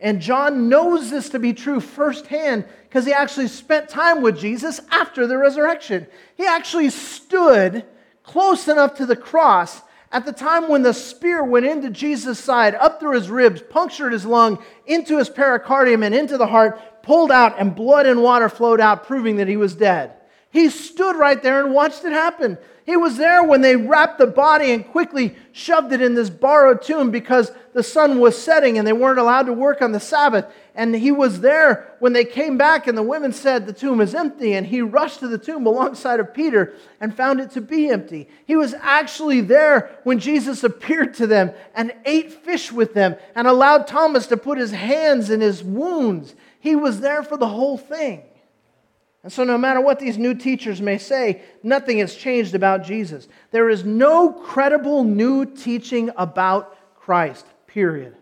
And 0.00 0.20
John 0.20 0.68
knows 0.68 1.10
this 1.10 1.28
to 1.30 1.38
be 1.38 1.52
true 1.52 1.80
firsthand 1.80 2.66
because 2.84 3.04
he 3.04 3.12
actually 3.12 3.48
spent 3.48 3.88
time 3.88 4.22
with 4.22 4.38
Jesus 4.38 4.80
after 4.90 5.26
the 5.26 5.36
resurrection. 5.36 6.06
He 6.36 6.46
actually 6.46 6.90
stood 6.90 7.84
close 8.22 8.68
enough 8.68 8.94
to 8.96 9.06
the 9.06 9.16
cross 9.16 9.82
at 10.10 10.24
the 10.24 10.32
time 10.32 10.68
when 10.68 10.82
the 10.82 10.94
spear 10.94 11.44
went 11.44 11.66
into 11.66 11.90
Jesus' 11.90 12.38
side, 12.38 12.74
up 12.74 12.98
through 12.98 13.14
his 13.14 13.28
ribs, 13.28 13.60
punctured 13.60 14.12
his 14.12 14.24
lung, 14.24 14.58
into 14.86 15.18
his 15.18 15.28
pericardium, 15.28 16.02
and 16.02 16.14
into 16.14 16.38
the 16.38 16.46
heart, 16.46 16.97
pulled 17.08 17.32
out, 17.32 17.54
and 17.58 17.74
blood 17.74 18.04
and 18.04 18.22
water 18.22 18.50
flowed 18.50 18.82
out, 18.82 19.06
proving 19.06 19.36
that 19.36 19.48
he 19.48 19.56
was 19.56 19.74
dead. 19.74 20.12
He 20.50 20.68
stood 20.68 21.16
right 21.16 21.42
there 21.42 21.64
and 21.64 21.72
watched 21.72 22.04
it 22.04 22.12
happen. 22.12 22.58
He 22.84 22.96
was 22.96 23.16
there 23.16 23.42
when 23.42 23.62
they 23.62 23.76
wrapped 23.76 24.18
the 24.18 24.26
body 24.26 24.72
and 24.72 24.86
quickly 24.86 25.34
shoved 25.52 25.92
it 25.92 26.02
in 26.02 26.14
this 26.14 26.28
borrowed 26.28 26.82
tomb 26.82 27.10
because 27.10 27.50
the 27.72 27.82
sun 27.82 28.18
was 28.18 28.36
setting 28.36 28.76
and 28.76 28.86
they 28.86 28.92
weren't 28.92 29.18
allowed 29.18 29.44
to 29.44 29.52
work 29.54 29.80
on 29.80 29.92
the 29.92 30.00
Sabbath. 30.00 30.46
And 30.74 30.94
he 30.94 31.10
was 31.12 31.40
there 31.40 31.94
when 31.98 32.12
they 32.12 32.24
came 32.24 32.58
back 32.58 32.86
and 32.86 32.96
the 32.96 33.02
women 33.02 33.32
said 33.32 33.66
the 33.66 33.72
tomb 33.72 34.00
is 34.00 34.14
empty. 34.14 34.54
And 34.54 34.66
he 34.66 34.80
rushed 34.82 35.20
to 35.20 35.28
the 35.28 35.38
tomb 35.38 35.66
alongside 35.66 36.20
of 36.20 36.34
Peter 36.34 36.74
and 37.00 37.14
found 37.14 37.40
it 37.40 37.50
to 37.52 37.60
be 37.60 37.88
empty. 37.88 38.28
He 38.46 38.56
was 38.56 38.74
actually 38.80 39.42
there 39.42 39.98
when 40.04 40.18
Jesus 40.18 40.64
appeared 40.64 41.14
to 41.14 41.26
them 41.26 41.52
and 41.74 41.92
ate 42.04 42.32
fish 42.32 42.72
with 42.72 42.94
them 42.94 43.16
and 43.34 43.46
allowed 43.46 43.86
Thomas 43.86 44.26
to 44.28 44.36
put 44.36 44.58
his 44.58 44.72
hands 44.72 45.30
in 45.30 45.40
his 45.40 45.62
wounds. 45.62 46.34
He 46.60 46.76
was 46.76 47.00
there 47.00 47.22
for 47.22 47.36
the 47.36 47.48
whole 47.48 47.78
thing. 47.78 48.22
And 49.22 49.32
so, 49.32 49.44
no 49.44 49.58
matter 49.58 49.80
what 49.80 49.98
these 49.98 50.16
new 50.16 50.34
teachers 50.34 50.80
may 50.80 50.98
say, 50.98 51.42
nothing 51.62 51.98
has 51.98 52.14
changed 52.14 52.54
about 52.54 52.84
Jesus. 52.84 53.28
There 53.50 53.68
is 53.68 53.84
no 53.84 54.32
credible 54.32 55.04
new 55.04 55.44
teaching 55.44 56.10
about 56.16 56.76
Christ, 56.96 57.44
period. 57.66 58.16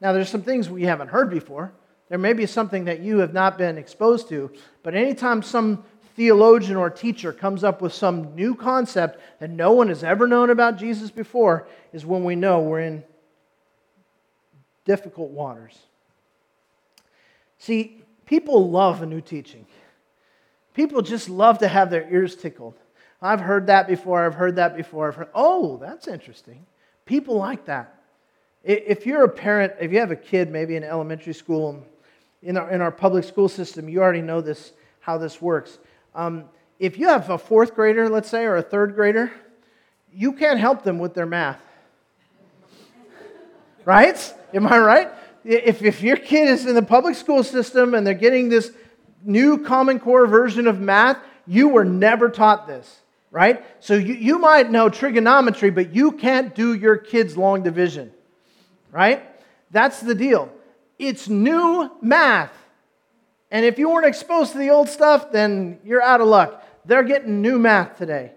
Now, 0.00 0.12
there's 0.12 0.28
some 0.28 0.42
things 0.42 0.70
we 0.70 0.84
haven't 0.84 1.08
heard 1.08 1.30
before. 1.30 1.72
There 2.08 2.18
may 2.18 2.32
be 2.32 2.46
something 2.46 2.84
that 2.84 3.00
you 3.00 3.18
have 3.18 3.32
not 3.32 3.58
been 3.58 3.78
exposed 3.78 4.28
to, 4.28 4.50
but 4.82 4.94
anytime 4.94 5.42
some 5.42 5.84
theologian 6.14 6.76
or 6.76 6.88
teacher 6.88 7.32
comes 7.32 7.62
up 7.62 7.82
with 7.82 7.92
some 7.92 8.34
new 8.34 8.54
concept 8.54 9.20
that 9.40 9.50
no 9.50 9.72
one 9.72 9.88
has 9.88 10.02
ever 10.02 10.26
known 10.26 10.50
about 10.50 10.78
Jesus 10.78 11.10
before, 11.10 11.68
is 11.92 12.06
when 12.06 12.24
we 12.24 12.36
know 12.36 12.60
we're 12.60 12.80
in 12.80 13.04
difficult 14.84 15.30
waters. 15.30 15.76
See, 17.66 18.00
people 18.26 18.70
love 18.70 19.02
a 19.02 19.06
new 19.06 19.20
teaching. 19.20 19.66
People 20.72 21.02
just 21.02 21.28
love 21.28 21.58
to 21.58 21.66
have 21.66 21.90
their 21.90 22.08
ears 22.08 22.36
tickled. 22.36 22.74
I've 23.20 23.40
heard 23.40 23.66
that 23.66 23.88
before, 23.88 24.24
I've 24.24 24.36
heard 24.36 24.54
that 24.54 24.76
before. 24.76 25.08
I've 25.08 25.16
heard, 25.16 25.30
oh, 25.34 25.76
that's 25.78 26.06
interesting. 26.06 26.64
People 27.06 27.38
like 27.38 27.64
that. 27.64 27.92
If 28.62 29.04
you're 29.04 29.24
a 29.24 29.28
parent, 29.28 29.72
if 29.80 29.90
you 29.90 29.98
have 29.98 30.12
a 30.12 30.16
kid 30.16 30.48
maybe 30.48 30.76
in 30.76 30.84
elementary 30.84 31.32
school, 31.32 31.84
in 32.40 32.56
our, 32.56 32.70
in 32.70 32.80
our 32.80 32.92
public 32.92 33.24
school 33.24 33.48
system, 33.48 33.88
you 33.88 34.00
already 34.00 34.22
know 34.22 34.40
this, 34.40 34.72
how 35.00 35.18
this 35.18 35.42
works. 35.42 35.80
Um, 36.14 36.44
if 36.78 36.96
you 37.00 37.08
have 37.08 37.30
a 37.30 37.38
fourth 37.38 37.74
grader, 37.74 38.08
let's 38.08 38.28
say, 38.28 38.44
or 38.44 38.58
a 38.58 38.62
third 38.62 38.94
grader, 38.94 39.32
you 40.12 40.34
can't 40.34 40.60
help 40.60 40.84
them 40.84 41.00
with 41.00 41.14
their 41.14 41.26
math. 41.26 41.60
right? 43.84 44.34
Am 44.54 44.68
I 44.68 44.78
right? 44.78 45.10
If, 45.46 45.80
if 45.80 46.02
your 46.02 46.16
kid 46.16 46.48
is 46.48 46.66
in 46.66 46.74
the 46.74 46.82
public 46.82 47.14
school 47.14 47.44
system 47.44 47.94
and 47.94 48.04
they're 48.04 48.14
getting 48.14 48.48
this 48.48 48.72
new 49.22 49.58
Common 49.58 50.00
Core 50.00 50.26
version 50.26 50.66
of 50.66 50.80
math, 50.80 51.18
you 51.46 51.68
were 51.68 51.84
never 51.84 52.28
taught 52.28 52.66
this, 52.66 53.02
right? 53.30 53.64
So 53.78 53.94
you, 53.94 54.14
you 54.14 54.38
might 54.40 54.72
know 54.72 54.88
trigonometry, 54.88 55.70
but 55.70 55.94
you 55.94 56.10
can't 56.10 56.52
do 56.52 56.74
your 56.74 56.96
kid's 56.96 57.36
long 57.36 57.62
division, 57.62 58.12
right? 58.90 59.22
That's 59.70 60.00
the 60.00 60.16
deal. 60.16 60.50
It's 60.98 61.28
new 61.28 61.92
math. 62.02 62.52
And 63.52 63.64
if 63.64 63.78
you 63.78 63.88
weren't 63.88 64.06
exposed 64.06 64.50
to 64.52 64.58
the 64.58 64.70
old 64.70 64.88
stuff, 64.88 65.30
then 65.30 65.78
you're 65.84 66.02
out 66.02 66.20
of 66.20 66.26
luck. 66.26 66.60
They're 66.84 67.04
getting 67.04 67.40
new 67.40 67.60
math 67.60 67.98
today. 67.98 68.32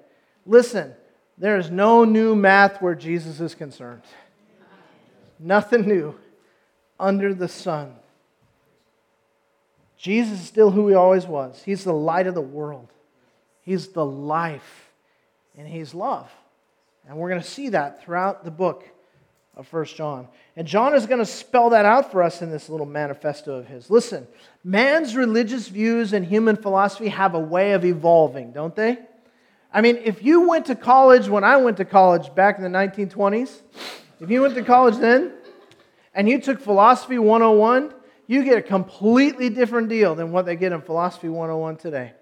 Listen, 0.45 0.93
there 1.39 1.57
is 1.57 1.71
no 1.71 2.03
new 2.03 2.35
math 2.35 2.83
where 2.83 2.93
Jesus 2.93 3.39
is 3.39 3.55
concerned. 3.55 4.03
Nothing 5.39 5.87
new 5.87 6.15
under 6.99 7.33
the 7.33 7.47
sun. 7.47 7.95
Jesus 9.97 10.39
is 10.39 10.47
still 10.47 10.71
who 10.71 10.87
he 10.87 10.95
always 10.95 11.25
was. 11.25 11.61
He's 11.63 11.83
the 11.83 11.93
light 11.93 12.27
of 12.27 12.35
the 12.35 12.41
world, 12.41 12.87
he's 13.61 13.89
the 13.89 14.05
life, 14.05 14.91
and 15.57 15.67
he's 15.67 15.93
love. 15.93 16.29
And 17.07 17.17
we're 17.17 17.29
going 17.29 17.41
to 17.41 17.47
see 17.47 17.69
that 17.69 18.03
throughout 18.03 18.45
the 18.45 18.51
book 18.51 18.87
of 19.55 19.67
First 19.67 19.95
John. 19.95 20.27
And 20.55 20.67
John 20.67 20.93
is 20.93 21.05
going 21.05 21.19
to 21.19 21.25
spell 21.25 21.71
that 21.71 21.85
out 21.85 22.11
for 22.11 22.23
us 22.23 22.41
in 22.41 22.49
this 22.49 22.69
little 22.69 22.85
manifesto 22.85 23.55
of 23.55 23.67
his. 23.67 23.89
Listen, 23.89 24.27
man's 24.63 25.15
religious 25.15 25.67
views 25.67 26.13
and 26.13 26.25
human 26.25 26.55
philosophy 26.55 27.09
have 27.09 27.33
a 27.33 27.39
way 27.39 27.73
of 27.73 27.83
evolving, 27.83 28.51
don't 28.51 28.75
they? 28.75 28.99
I 29.73 29.81
mean, 29.81 29.97
if 29.97 30.23
you 30.23 30.47
went 30.47 30.67
to 30.67 30.75
college 30.75 31.27
when 31.27 31.43
I 31.43 31.57
went 31.57 31.77
to 31.77 31.85
college 31.85 32.33
back 32.33 32.57
in 32.57 32.63
the 32.63 32.69
1920s, 32.69 33.59
if 34.21 34.29
you 34.29 34.41
went 34.41 34.55
to 34.55 34.63
college 34.63 34.97
then 34.97 35.33
and 36.13 36.27
you 36.27 36.41
took 36.41 36.59
Philosophy 36.59 37.19
101, 37.19 37.93
you 38.27 38.43
get 38.43 38.57
a 38.57 38.61
completely 38.61 39.49
different 39.49 39.89
deal 39.89 40.15
than 40.15 40.31
what 40.31 40.45
they 40.45 40.55
get 40.55 40.71
in 40.71 40.81
Philosophy 40.81 41.29
101 41.29 41.77
today. 41.77 42.13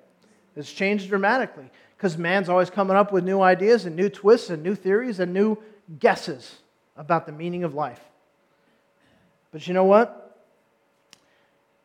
It's 0.56 0.72
changed 0.72 1.10
dramatically 1.10 1.70
because 1.96 2.18
man's 2.18 2.50
always 2.50 2.70
coming 2.70 2.96
up 2.96 3.12
with 3.12 3.24
new 3.24 3.42
ideas 3.42 3.86
and 3.86 3.96
new 3.96 4.10
twists 4.10 4.50
and 4.50 4.64
new 4.64 4.76
theories 4.76 5.20
and 5.20 5.34
new 5.34 5.58
guesses 6.00 6.60
about 6.96 7.26
the 7.26 7.32
meaning 7.32 7.64
of 7.64 7.74
life. 7.74 8.00
But 9.52 9.68
you 9.68 9.74
know 9.74 9.84
what? 9.84 10.24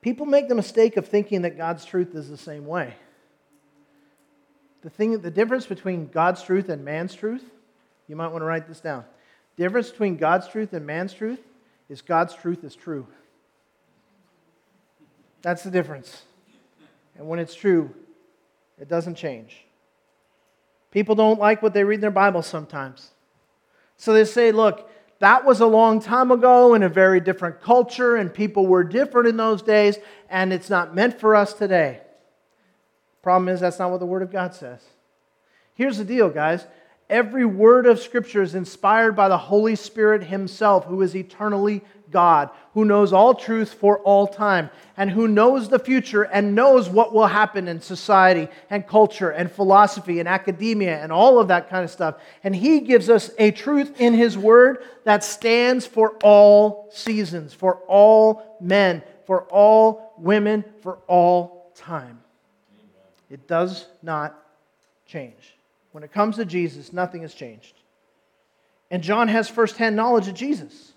People 0.00 0.26
make 0.26 0.48
the 0.48 0.54
mistake 0.54 0.96
of 0.96 1.06
thinking 1.06 1.42
that 1.42 1.56
God's 1.56 1.84
truth 1.84 2.14
is 2.14 2.28
the 2.28 2.36
same 2.36 2.66
way. 2.66 2.94
The, 4.82 4.90
thing, 4.90 5.20
the 5.20 5.30
difference 5.30 5.66
between 5.66 6.08
God's 6.08 6.42
truth 6.42 6.68
and 6.68 6.84
man's 6.84 7.14
truth, 7.14 7.44
you 8.08 8.16
might 8.16 8.28
want 8.28 8.42
to 8.42 8.46
write 8.46 8.66
this 8.66 8.80
down. 8.80 9.04
The 9.56 9.62
difference 9.62 9.90
between 9.90 10.16
God's 10.16 10.48
truth 10.48 10.72
and 10.72 10.84
man's 10.84 11.14
truth 11.14 11.38
is 11.92 12.00
God's 12.00 12.34
truth 12.34 12.64
is 12.64 12.74
true. 12.74 13.06
That's 15.42 15.62
the 15.62 15.70
difference. 15.70 16.22
And 17.18 17.28
when 17.28 17.38
it's 17.38 17.54
true, 17.54 17.94
it 18.80 18.88
doesn't 18.88 19.16
change. 19.16 19.66
People 20.90 21.14
don't 21.14 21.38
like 21.38 21.62
what 21.62 21.74
they 21.74 21.84
read 21.84 21.96
in 21.96 22.00
their 22.00 22.10
Bible 22.10 22.40
sometimes. 22.40 23.10
So 23.98 24.14
they 24.14 24.24
say, 24.24 24.52
look, 24.52 24.90
that 25.18 25.44
was 25.44 25.60
a 25.60 25.66
long 25.66 26.00
time 26.00 26.30
ago 26.30 26.72
in 26.72 26.82
a 26.82 26.88
very 26.88 27.20
different 27.20 27.60
culture, 27.60 28.16
and 28.16 28.32
people 28.32 28.66
were 28.66 28.84
different 28.84 29.28
in 29.28 29.36
those 29.36 29.60
days, 29.60 29.98
and 30.30 30.50
it's 30.50 30.70
not 30.70 30.94
meant 30.94 31.20
for 31.20 31.36
us 31.36 31.52
today. 31.52 32.00
Problem 33.22 33.50
is, 33.50 33.60
that's 33.60 33.78
not 33.78 33.90
what 33.90 34.00
the 34.00 34.06
Word 34.06 34.22
of 34.22 34.32
God 34.32 34.54
says. 34.54 34.82
Here's 35.74 35.98
the 35.98 36.04
deal, 36.04 36.30
guys. 36.30 36.66
Every 37.10 37.44
word 37.44 37.86
of 37.86 37.98
Scripture 38.00 38.42
is 38.42 38.54
inspired 38.54 39.14
by 39.14 39.28
the 39.28 39.38
Holy 39.38 39.76
Spirit 39.76 40.24
Himself, 40.24 40.86
who 40.86 41.02
is 41.02 41.14
eternally 41.14 41.82
God, 42.10 42.50
who 42.74 42.84
knows 42.84 43.12
all 43.12 43.34
truth 43.34 43.74
for 43.74 43.98
all 44.00 44.26
time, 44.26 44.70
and 44.96 45.10
who 45.10 45.26
knows 45.26 45.68
the 45.68 45.78
future 45.78 46.22
and 46.22 46.54
knows 46.54 46.88
what 46.88 47.12
will 47.12 47.26
happen 47.26 47.66
in 47.66 47.80
society 47.80 48.48
and 48.70 48.86
culture 48.86 49.30
and 49.30 49.50
philosophy 49.50 50.20
and 50.20 50.28
academia 50.28 51.02
and 51.02 51.10
all 51.10 51.38
of 51.38 51.48
that 51.48 51.68
kind 51.68 51.84
of 51.84 51.90
stuff. 51.90 52.16
And 52.44 52.54
He 52.54 52.80
gives 52.80 53.10
us 53.10 53.30
a 53.38 53.50
truth 53.50 54.00
in 54.00 54.14
His 54.14 54.38
Word 54.38 54.84
that 55.04 55.24
stands 55.24 55.86
for 55.86 56.10
all 56.22 56.90
seasons, 56.92 57.52
for 57.52 57.76
all 57.88 58.56
men, 58.60 59.02
for 59.26 59.42
all 59.44 60.14
women, 60.18 60.64
for 60.82 60.98
all 61.08 61.72
time. 61.74 62.20
It 63.28 63.48
does 63.48 63.86
not 64.02 64.38
change. 65.06 65.56
When 65.92 66.02
it 66.02 66.12
comes 66.12 66.36
to 66.36 66.44
Jesus, 66.44 66.92
nothing 66.92 67.22
has 67.22 67.34
changed. 67.34 67.74
And 68.90 69.02
John 69.02 69.28
has 69.28 69.48
firsthand 69.48 69.96
knowledge 69.96 70.28
of 70.28 70.34
Jesus 70.34 70.92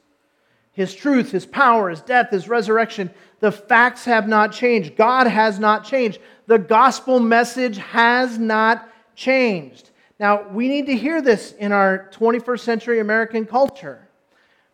his 0.76 0.94
truth, 0.94 1.32
his 1.32 1.46
power, 1.46 1.90
his 1.90 2.02
death, 2.02 2.32
his 2.32 2.50
resurrection. 2.50 3.10
The 3.40 3.52
facts 3.52 4.04
have 4.04 4.28
not 4.28 4.52
changed. 4.52 4.98
God 4.98 5.26
has 5.26 5.58
not 5.58 5.86
changed. 5.86 6.20
The 6.48 6.60
gospel 6.60 7.22
message 7.22 7.78
has 7.78 8.38
not 8.38 8.90
changed. 9.16 9.92
Now, 10.20 10.50
we 10.50 10.68
need 10.68 10.88
to 10.88 10.96
hear 10.96 11.22
this 11.22 11.54
in 11.54 11.72
our 11.72 12.10
21st 12.12 12.60
century 12.60 13.00
American 13.00 13.46
culture 13.46 14.06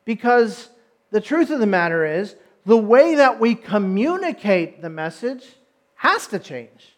because 0.04 0.70
the 1.12 1.22
truth 1.22 1.52
of 1.52 1.60
the 1.60 1.68
matter 1.68 2.04
is 2.04 2.36
the 2.66 2.78
way 2.78 3.16
that 3.16 3.40
we 3.40 3.54
communicate 3.54 4.82
the 4.82 4.90
message 4.90 5.46
has 5.94 6.26
to 6.28 6.40
change. 6.40 6.96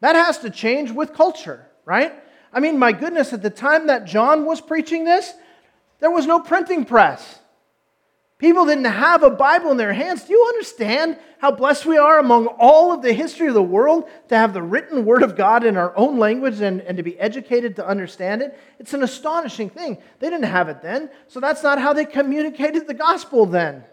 That 0.00 0.16
has 0.16 0.38
to 0.38 0.50
change 0.50 0.90
with 0.90 1.14
culture, 1.14 1.66
right? 1.84 2.12
I 2.54 2.60
mean, 2.60 2.78
my 2.78 2.92
goodness, 2.92 3.32
at 3.32 3.42
the 3.42 3.50
time 3.50 3.88
that 3.88 4.04
John 4.04 4.46
was 4.46 4.60
preaching 4.60 5.04
this, 5.04 5.34
there 5.98 6.10
was 6.10 6.26
no 6.26 6.38
printing 6.38 6.84
press. 6.84 7.40
People 8.38 8.66
didn't 8.66 8.84
have 8.84 9.22
a 9.22 9.30
Bible 9.30 9.70
in 9.70 9.76
their 9.76 9.92
hands. 9.92 10.24
Do 10.24 10.32
you 10.32 10.44
understand 10.48 11.18
how 11.38 11.50
blessed 11.50 11.86
we 11.86 11.96
are 11.96 12.18
among 12.18 12.46
all 12.46 12.92
of 12.92 13.00
the 13.00 13.12
history 13.12 13.48
of 13.48 13.54
the 13.54 13.62
world 13.62 14.08
to 14.28 14.36
have 14.36 14.52
the 14.52 14.62
written 14.62 15.04
Word 15.04 15.22
of 15.22 15.36
God 15.36 15.64
in 15.64 15.76
our 15.76 15.96
own 15.96 16.18
language 16.18 16.60
and, 16.60 16.80
and 16.82 16.96
to 16.96 17.02
be 17.02 17.18
educated 17.18 17.76
to 17.76 17.86
understand 17.86 18.42
it? 18.42 18.58
It's 18.78 18.92
an 18.92 19.02
astonishing 19.02 19.70
thing. 19.70 19.98
They 20.18 20.30
didn't 20.30 20.46
have 20.46 20.68
it 20.68 20.82
then, 20.82 21.10
so 21.26 21.40
that's 21.40 21.62
not 21.62 21.80
how 21.80 21.92
they 21.92 22.04
communicated 22.04 22.86
the 22.86 22.94
gospel 22.94 23.46
then. 23.46 23.84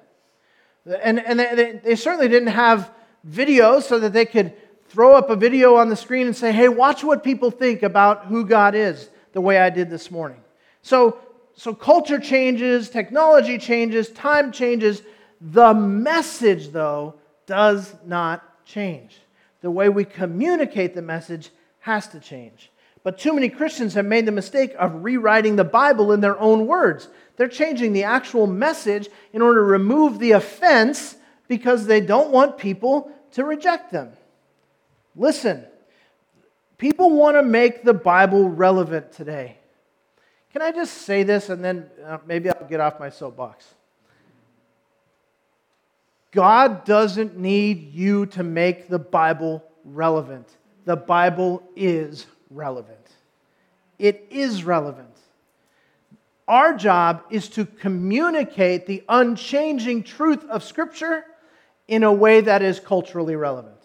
And, 1.02 1.20
and 1.20 1.40
they, 1.40 1.80
they 1.84 1.96
certainly 1.96 2.28
didn't 2.28 2.50
have 2.50 2.92
videos 3.28 3.84
so 3.84 4.00
that 4.00 4.14
they 4.14 4.26
could 4.26 4.54
throw 4.92 5.16
up 5.16 5.30
a 5.30 5.36
video 5.36 5.76
on 5.76 5.90
the 5.90 5.96
screen 5.96 6.28
and 6.28 6.36
say, 6.36 6.52
hey, 6.52 6.68
watch 6.68 7.04
what 7.04 7.24
people 7.24 7.50
think 7.50 7.82
about 7.82 8.26
who 8.26 8.46
God 8.46 8.76
is, 8.76 9.10
the 9.34 9.42
way 9.42 9.58
I 9.58 9.70
did 9.70 9.90
this 9.90 10.12
morning. 10.12 10.42
So 10.82 11.18
so 11.56 11.74
culture 11.74 12.20
changes, 12.20 12.90
technology 12.90 13.58
changes, 13.58 14.10
time 14.10 14.52
changes. 14.52 15.02
The 15.40 15.74
message, 15.74 16.70
though, 16.70 17.16
does 17.46 17.94
not 18.06 18.66
change. 18.66 19.20
The 19.62 19.72
way 19.72 19.90
we 19.90 20.06
communicate 20.06 20.96
the 20.96 21.02
message 21.02 21.50
has 21.80 22.08
to 22.10 22.20
change. 22.20 22.72
But 23.04 23.18
too 23.18 23.34
many 23.34 23.50
Christians 23.50 23.96
have 23.96 24.06
made 24.06 24.26
the 24.26 24.32
mistake 24.32 24.74
of 24.78 25.04
rewriting 25.04 25.56
the 25.56 25.64
Bible 25.64 26.12
in 26.12 26.22
their 26.22 26.40
own 26.40 26.68
words. 26.68 27.10
They're 27.36 27.48
changing 27.48 27.94
the 27.94 28.04
actual 28.04 28.48
message 28.48 29.10
in 29.34 29.42
order 29.42 29.60
to 29.60 29.66
remove 29.66 30.20
the 30.20 30.32
offense 30.32 31.16
because 31.48 31.86
they 31.86 32.02
don't 32.02 32.32
want 32.32 32.58
people 32.58 33.12
to 33.34 33.44
reject 33.44 33.92
them. 33.92 34.14
Listen, 35.16 35.66
people 36.78 37.12
want 37.12 37.36
to 37.38 37.44
make 37.44 37.84
the 37.84 37.94
Bible 37.94 38.50
relevant 38.50 39.12
today. 39.12 39.58
Can 40.52 40.62
I 40.62 40.72
just 40.72 41.00
say 41.04 41.24
this 41.24 41.50
and 41.50 41.64
then 41.64 41.90
uh, 42.06 42.18
maybe 42.26 42.50
I'll 42.50 42.68
get 42.68 42.80
off 42.80 43.00
my 43.00 43.10
soapbox? 43.10 43.74
God 46.32 46.86
doesn't 46.86 47.38
need 47.38 47.94
you 47.94 48.26
to 48.28 48.44
make 48.44 48.88
the 48.88 49.00
Bible 49.00 49.64
relevant. 49.84 50.48
The 50.86 50.96
Bible 50.96 51.62
is 51.76 52.26
relevant. 52.50 52.98
It 54.00 54.28
is 54.30 54.64
relevant. 54.64 55.10
Our 56.48 56.76
job 56.76 57.24
is 57.30 57.48
to 57.50 57.66
communicate 57.66 58.86
the 58.86 59.04
unchanging 59.08 60.04
truth 60.04 60.44
of 60.46 60.64
Scripture 60.64 61.26
in 61.88 62.04
a 62.04 62.12
way 62.12 62.42
that 62.42 62.62
is 62.62 62.80
culturally 62.80 63.36
relevant. 63.36 63.81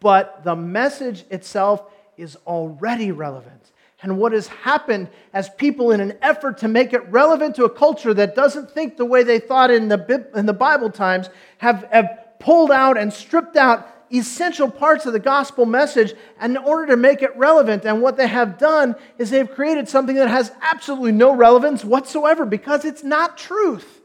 But 0.00 0.44
the 0.44 0.56
message 0.56 1.24
itself 1.30 1.82
is 2.16 2.36
already 2.46 3.12
relevant. 3.12 3.72
And 4.02 4.18
what 4.18 4.32
has 4.32 4.48
happened 4.48 5.08
as 5.32 5.48
people, 5.48 5.90
in 5.90 6.00
an 6.00 6.18
effort 6.20 6.58
to 6.58 6.68
make 6.68 6.92
it 6.92 7.08
relevant 7.10 7.56
to 7.56 7.64
a 7.64 7.70
culture 7.70 8.12
that 8.12 8.34
doesn't 8.34 8.70
think 8.70 8.96
the 8.96 9.04
way 9.04 9.22
they 9.22 9.38
thought 9.38 9.70
in 9.70 9.88
the, 9.88 10.28
in 10.34 10.44
the 10.44 10.52
Bible 10.52 10.90
times, 10.90 11.30
have, 11.58 11.88
have 11.90 12.10
pulled 12.38 12.70
out 12.70 12.98
and 12.98 13.12
stripped 13.12 13.56
out 13.56 13.88
essential 14.12 14.70
parts 14.70 15.06
of 15.06 15.12
the 15.12 15.18
gospel 15.18 15.64
message 15.64 16.12
in 16.42 16.56
order 16.56 16.88
to 16.88 16.96
make 16.96 17.22
it 17.22 17.34
relevant. 17.36 17.84
And 17.84 18.02
what 18.02 18.16
they 18.16 18.28
have 18.28 18.58
done 18.58 18.94
is 19.18 19.30
they've 19.30 19.50
created 19.50 19.88
something 19.88 20.16
that 20.16 20.28
has 20.28 20.52
absolutely 20.60 21.12
no 21.12 21.34
relevance 21.34 21.84
whatsoever 21.84 22.44
because 22.44 22.84
it's 22.84 23.02
not 23.02 23.38
truth. 23.38 24.02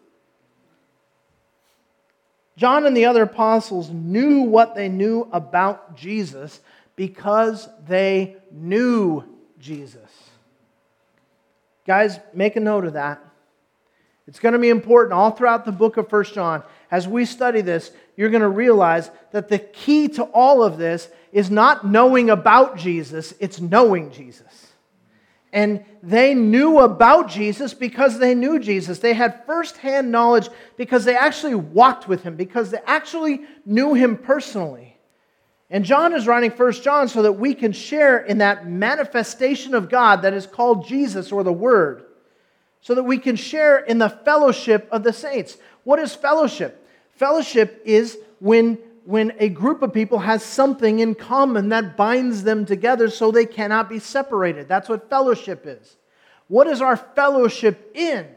John 2.60 2.86
and 2.86 2.96
the 2.96 3.06
other 3.06 3.24
apostles 3.24 3.90
knew 3.90 4.42
what 4.42 4.76
they 4.76 4.90
knew 4.90 5.30
about 5.32 5.96
Jesus 5.96 6.60
because 6.98 7.70
they 7.88 8.36
knew 8.52 9.24
Jesus. 9.60 10.10
Guys, 11.88 12.20
make 12.34 12.58
a 12.58 12.60
note 12.60 12.84
of 12.84 12.94
that. 12.94 13.24
It's 14.28 14.42
going 14.42 14.52
to 14.52 14.60
be 14.60 14.68
important 14.68 15.14
all 15.14 15.32
throughout 15.32 15.64
the 15.64 15.72
book 15.72 15.96
of 15.96 16.10
First 16.10 16.34
John. 16.34 16.62
As 16.92 17.08
we 17.08 17.24
study 17.24 17.62
this, 17.62 17.92
you're 18.18 18.30
going 18.30 18.42
to 18.42 18.50
realize 18.50 19.10
that 19.32 19.48
the 19.48 19.60
key 19.60 20.10
to 20.10 20.24
all 20.24 20.62
of 20.62 20.78
this 20.78 21.08
is 21.32 21.50
not 21.50 21.88
knowing 21.88 22.30
about 22.30 22.76
Jesus, 22.76 23.34
it's 23.40 23.62
knowing 23.62 24.12
Jesus. 24.12 24.69
And 25.52 25.84
they 26.04 26.36
knew 26.36 26.80
about 26.80 27.28
Jesus 27.28 27.74
because 27.74 28.20
they 28.20 28.36
knew 28.36 28.60
Jesus. 28.60 29.00
They 29.00 29.14
had 29.14 29.46
firsthand 29.46 30.12
knowledge 30.12 30.50
because 30.78 31.06
they 31.06 31.16
actually 31.16 31.56
walked 31.56 32.08
with 32.08 32.24
him, 32.24 32.36
because 32.36 32.70
they 32.70 32.80
actually 32.86 33.42
knew 33.66 33.94
him 33.94 34.16
personally. 34.16 34.98
And 35.72 35.86
John 35.86 36.14
is 36.14 36.28
writing 36.28 36.52
First 36.52 36.84
John 36.84 37.08
so 37.08 37.22
that 37.24 37.34
we 37.34 37.54
can 37.54 37.72
share 37.72 38.20
in 38.20 38.40
that 38.40 38.68
manifestation 38.68 39.76
of 39.76 39.90
God 39.90 40.24
that 40.24 40.34
is 40.34 40.48
called 40.48 40.88
Jesus 40.88 41.32
or 41.32 41.44
the 41.44 41.54
Word, 41.54 42.06
so 42.82 42.96
that 42.96 43.04
we 43.04 43.18
can 43.18 43.36
share 43.36 43.80
in 43.80 43.98
the 43.98 44.10
fellowship 44.10 44.88
of 44.92 45.04
the 45.04 45.14
saints. 45.14 45.58
What 45.84 46.00
is 46.00 46.16
fellowship? 46.16 46.88
Fellowship 47.12 47.82
is 47.86 48.18
when, 48.40 48.78
when 49.10 49.34
a 49.40 49.50
group 49.50 49.82
of 49.82 49.92
people 49.92 50.20
has 50.20 50.44
something 50.44 51.00
in 51.00 51.16
common 51.16 51.70
that 51.70 51.98
binds 51.98 52.44
them 52.44 52.64
together 52.64 53.10
so 53.10 53.32
they 53.32 53.44
cannot 53.44 53.90
be 53.90 53.98
separated. 53.98 54.68
That's 54.68 54.88
what 54.88 55.10
fellowship 55.10 55.64
is. 55.66 55.98
What 56.48 56.68
is 56.68 56.80
our 56.80 56.96
fellowship 56.96 57.90
in? 57.96 58.28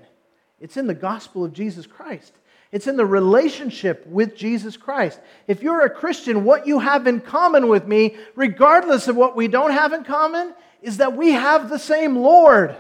It's 0.63 0.79
in 0.79 0.87
the 0.87 0.95
gospel 0.95 1.45
of 1.45 1.53
Jesus 1.53 1.87
Christ. 1.87 2.33
It's 2.71 2.87
in 2.87 2.97
the 2.97 3.05
relationship 3.05 4.07
with 4.07 4.35
Jesus 4.35 4.79
Christ. 4.79 5.21
If 5.47 5.63
you're 5.63 5.85
a 5.85 5.91
Christian, 5.91 6.43
what 6.43 6.67
you 6.67 6.79
have 6.79 7.07
in 7.07 7.21
common 7.21 7.69
with 7.69 7.87
me, 7.87 8.17
regardless 8.35 9.09
of 9.09 9.17
what 9.17 9.37
we 9.37 9.49
don't 9.49 9.73
have 9.73 9.93
in 9.93 10.05
common, 10.05 10.55
is 10.81 10.97
that 10.97 11.15
we 11.15 11.33
have 11.33 11.69
the 11.69 11.79
same 11.79 12.17
Lord. 12.17 12.75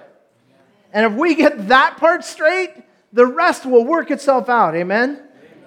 And 0.94 1.12
if 1.12 1.12
we 1.12 1.34
get 1.34 1.68
that 1.68 1.98
part 1.98 2.24
straight, 2.24 2.72
the 3.12 3.26
rest 3.26 3.66
will 3.66 3.84
work 3.84 4.10
itself 4.10 4.48
out. 4.48 4.74
Amen? 4.74 5.22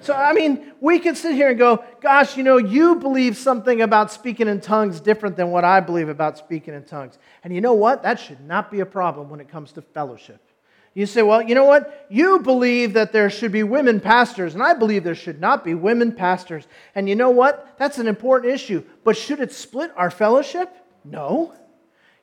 So, 0.06 0.14
I 0.14 0.34
mean, 0.34 0.72
we 0.80 1.00
could 1.00 1.18
sit 1.18 1.34
here 1.34 1.50
and 1.50 1.58
go, 1.58 1.84
gosh, 2.00 2.38
you 2.38 2.44
know, 2.44 2.58
you 2.58 2.98
believe 2.98 3.38
something 3.38 3.82
about 3.82 4.12
speaking 4.12 4.48
in 4.48 4.62
tongues 4.62 5.00
different 5.00 5.36
than 5.36 5.50
what 5.50 5.64
I 5.64 5.80
believe 5.80 6.10
about 6.10 6.38
speaking 6.38 6.76
in 6.76 6.84
tongues. 6.84 7.18
And 7.44 7.54
you 7.54 7.60
know 7.60 7.74
what? 7.74 8.04
That 8.04 8.20
should 8.20 8.40
not 8.42 8.70
be 8.70 8.82
a 8.82 8.86
problem 8.86 9.32
when 9.32 9.40
it 9.40 9.50
comes 9.50 9.72
to 9.72 9.82
fellowship. 9.82 10.40
You 10.94 11.08
say, 11.08 11.24
well, 11.24 11.42
you 11.42 11.56
know 11.56 11.66
what? 11.66 12.06
You 12.08 12.40
believe 12.40 12.94
that 12.94 13.14
there 13.14 13.32
should 13.32 13.52
be 13.52 13.64
women 13.64 14.00
pastors, 14.00 14.54
and 14.54 14.62
I 14.62 14.76
believe 14.76 15.04
there 15.04 15.16
should 15.16 15.42
not 15.42 15.66
be 15.66 15.74
women 15.74 16.12
pastors. 16.12 16.68
And 16.94 17.10
you 17.10 17.16
know 17.16 17.32
what? 17.32 17.76
That's 17.80 17.98
an 17.98 18.08
important 18.08 18.54
issue. 18.54 18.84
But 19.04 19.18
should 19.18 19.40
it 19.40 19.52
split 19.52 19.92
our 19.98 20.12
fellowship? 20.12 20.70
No. 21.04 21.52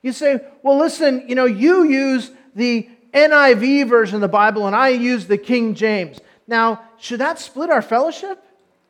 You 0.02 0.12
say, 0.12 0.40
well, 0.62 0.78
listen, 0.78 1.24
you 1.26 1.34
know, 1.34 1.46
you 1.46 1.82
use 1.82 2.30
the 2.54 2.88
NIV 3.12 3.88
version 3.88 4.14
of 4.14 4.20
the 4.20 4.28
Bible, 4.28 4.68
and 4.68 4.76
I 4.76 4.90
use 4.90 5.26
the 5.26 5.36
King 5.36 5.74
James. 5.74 6.20
Now, 6.46 6.82
should 6.98 7.20
that 7.20 7.38
split 7.38 7.70
our 7.70 7.82
fellowship? 7.82 8.42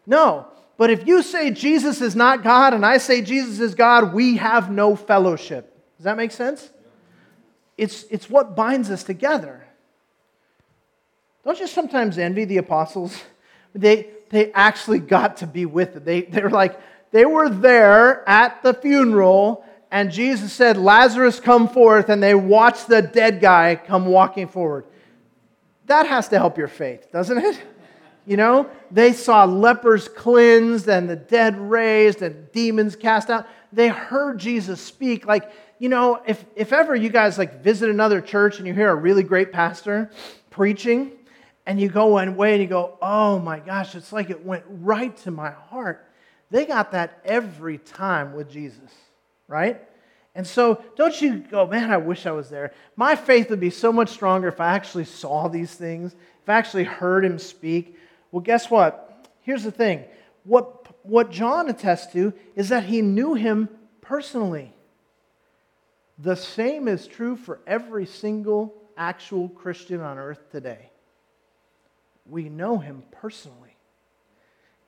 No. 0.07 0.47
But 0.77 0.91
if 0.91 1.07
you 1.07 1.23
say 1.23 1.51
Jesus 1.51 2.01
is 2.01 2.17
not 2.17 2.43
God 2.43 2.75
and 2.75 2.85
I 2.85 2.99
say 2.99 3.23
Jesus 3.23 3.61
is 3.61 3.75
God, 3.75 4.13
we 4.13 4.37
have 4.39 4.71
no 4.71 4.97
fellowship. 4.97 5.77
Does 5.97 6.05
that 6.05 6.17
make 6.17 6.33
sense? 6.33 6.71
It's, 7.77 8.05
it's 8.11 8.29
what 8.29 8.57
binds 8.57 8.91
us 8.91 9.05
together. 9.05 9.65
Don't 11.45 11.59
you 11.59 11.67
sometimes 11.67 12.19
envy 12.19 12.45
the 12.45 12.59
apostles? 12.59 13.21
They, 13.75 14.09
they 14.31 14.53
actually 14.53 14.99
got 14.99 15.39
to 15.39 15.47
be 15.47 15.67
with 15.67 15.97
it. 15.97 16.05
They, 16.05 16.23
they 16.23 16.43
were 16.43 16.51
like, 16.51 16.81
they 17.11 17.27
were 17.27 17.49
there 17.49 18.27
at 18.29 18.63
the 18.63 18.75
funeral, 18.75 19.65
and 19.91 20.11
Jesus 20.11 20.53
said, 20.53 20.77
Lazarus, 20.77 21.41
come 21.41 21.69
forth, 21.69 22.09
and 22.09 22.23
they 22.23 22.35
watched 22.35 22.89
the 22.89 23.03
dead 23.03 23.41
guy 23.41 23.77
come 23.77 24.07
walking 24.07 24.49
forward. 24.49 24.85
That 25.93 26.07
has 26.07 26.29
to 26.29 26.39
help 26.39 26.57
your 26.57 26.69
faith, 26.69 27.13
doesn't 27.13 27.37
it? 27.37 27.63
You 28.25 28.39
know, 28.39 28.71
they 28.91 29.13
saw 29.13 29.45
lepers 29.45 30.09
cleansed 30.09 30.89
and 30.89 31.07
the 31.07 31.17
dead 31.17 31.61
raised 31.61 32.23
and 32.23 32.51
demons 32.51 32.97
cast 32.97 33.29
out. 33.29 33.47
They 33.75 33.89
heard 33.89 34.39
Jesus 34.39 34.81
speak. 34.81 35.27
Like, 35.27 35.53
you 35.79 35.91
know, 35.91 36.23
if, 36.27 36.43
if 36.57 36.73
ever 36.73 36.97
you 36.97 37.11
guys 37.11 37.37
like 37.37 37.63
visit 37.63 37.91
another 37.91 38.23
church 38.23 38.57
and 38.57 38.67
you 38.67 38.73
hear 38.73 38.89
a 38.89 38.95
really 38.95 39.23
great 39.23 39.53
pastor 39.53 40.11
preaching, 40.49 41.13
and 41.67 41.79
you 41.79 41.91
go 41.91 42.07
one 42.07 42.37
way 42.37 42.55
and 42.55 42.63
you 42.63 42.69
go, 42.71 42.97
oh 43.03 43.39
my 43.39 43.59
gosh, 43.59 43.95
it's 43.95 44.15
like 44.15 44.31
it 44.31 44.43
went 44.43 44.65
right 44.67 45.15
to 45.19 45.31
my 45.31 45.51
heart. 45.51 46.09
They 46.51 46.65
got 46.65 46.93
that 46.93 47.21
every 47.23 47.77
time 47.77 48.33
with 48.33 48.51
Jesus, 48.51 48.91
right? 49.47 49.79
And 50.35 50.47
so 50.47 50.83
don't 50.97 51.21
you 51.21 51.39
go, 51.39 51.67
man, 51.67 51.91
I 51.91 51.99
wish 51.99 52.27
I 52.27 52.33
was 52.33 52.49
there. 52.49 52.73
My 52.97 53.17
faith 53.17 53.51
would 53.51 53.61
be 53.61 53.71
so 53.71 53.93
much 53.93 54.11
stronger 54.11 54.49
if 54.49 54.61
I 54.61 54.75
actually 54.75 55.05
saw 55.05 55.49
these 55.49 55.75
things, 55.75 56.15
if 56.43 56.49
I 56.49 56.55
actually 56.55 56.85
heard 56.85 57.25
him 57.25 57.39
speak. 57.39 57.99
Well, 58.31 58.41
guess 58.41 58.71
what? 58.71 59.29
Here's 59.43 59.65
the 59.65 59.71
thing. 59.71 60.05
What, 60.45 60.87
what 61.05 61.31
John 61.31 61.69
attests 61.69 62.13
to 62.15 62.33
is 62.57 62.71
that 62.71 62.85
he 62.85 63.03
knew 63.03 63.35
him 63.35 63.69
personally. 64.01 64.73
The 66.19 66.37
same 66.37 66.89
is 66.89 67.07
true 67.07 67.37
for 67.37 67.61
every 67.67 68.07
single 68.07 68.75
actual 68.97 69.49
Christian 69.49 70.01
on 70.01 70.19
earth 70.19 70.51
today 70.51 70.93
we 72.27 72.49
know 72.49 72.79
him 72.79 73.03
personally. 73.11 73.72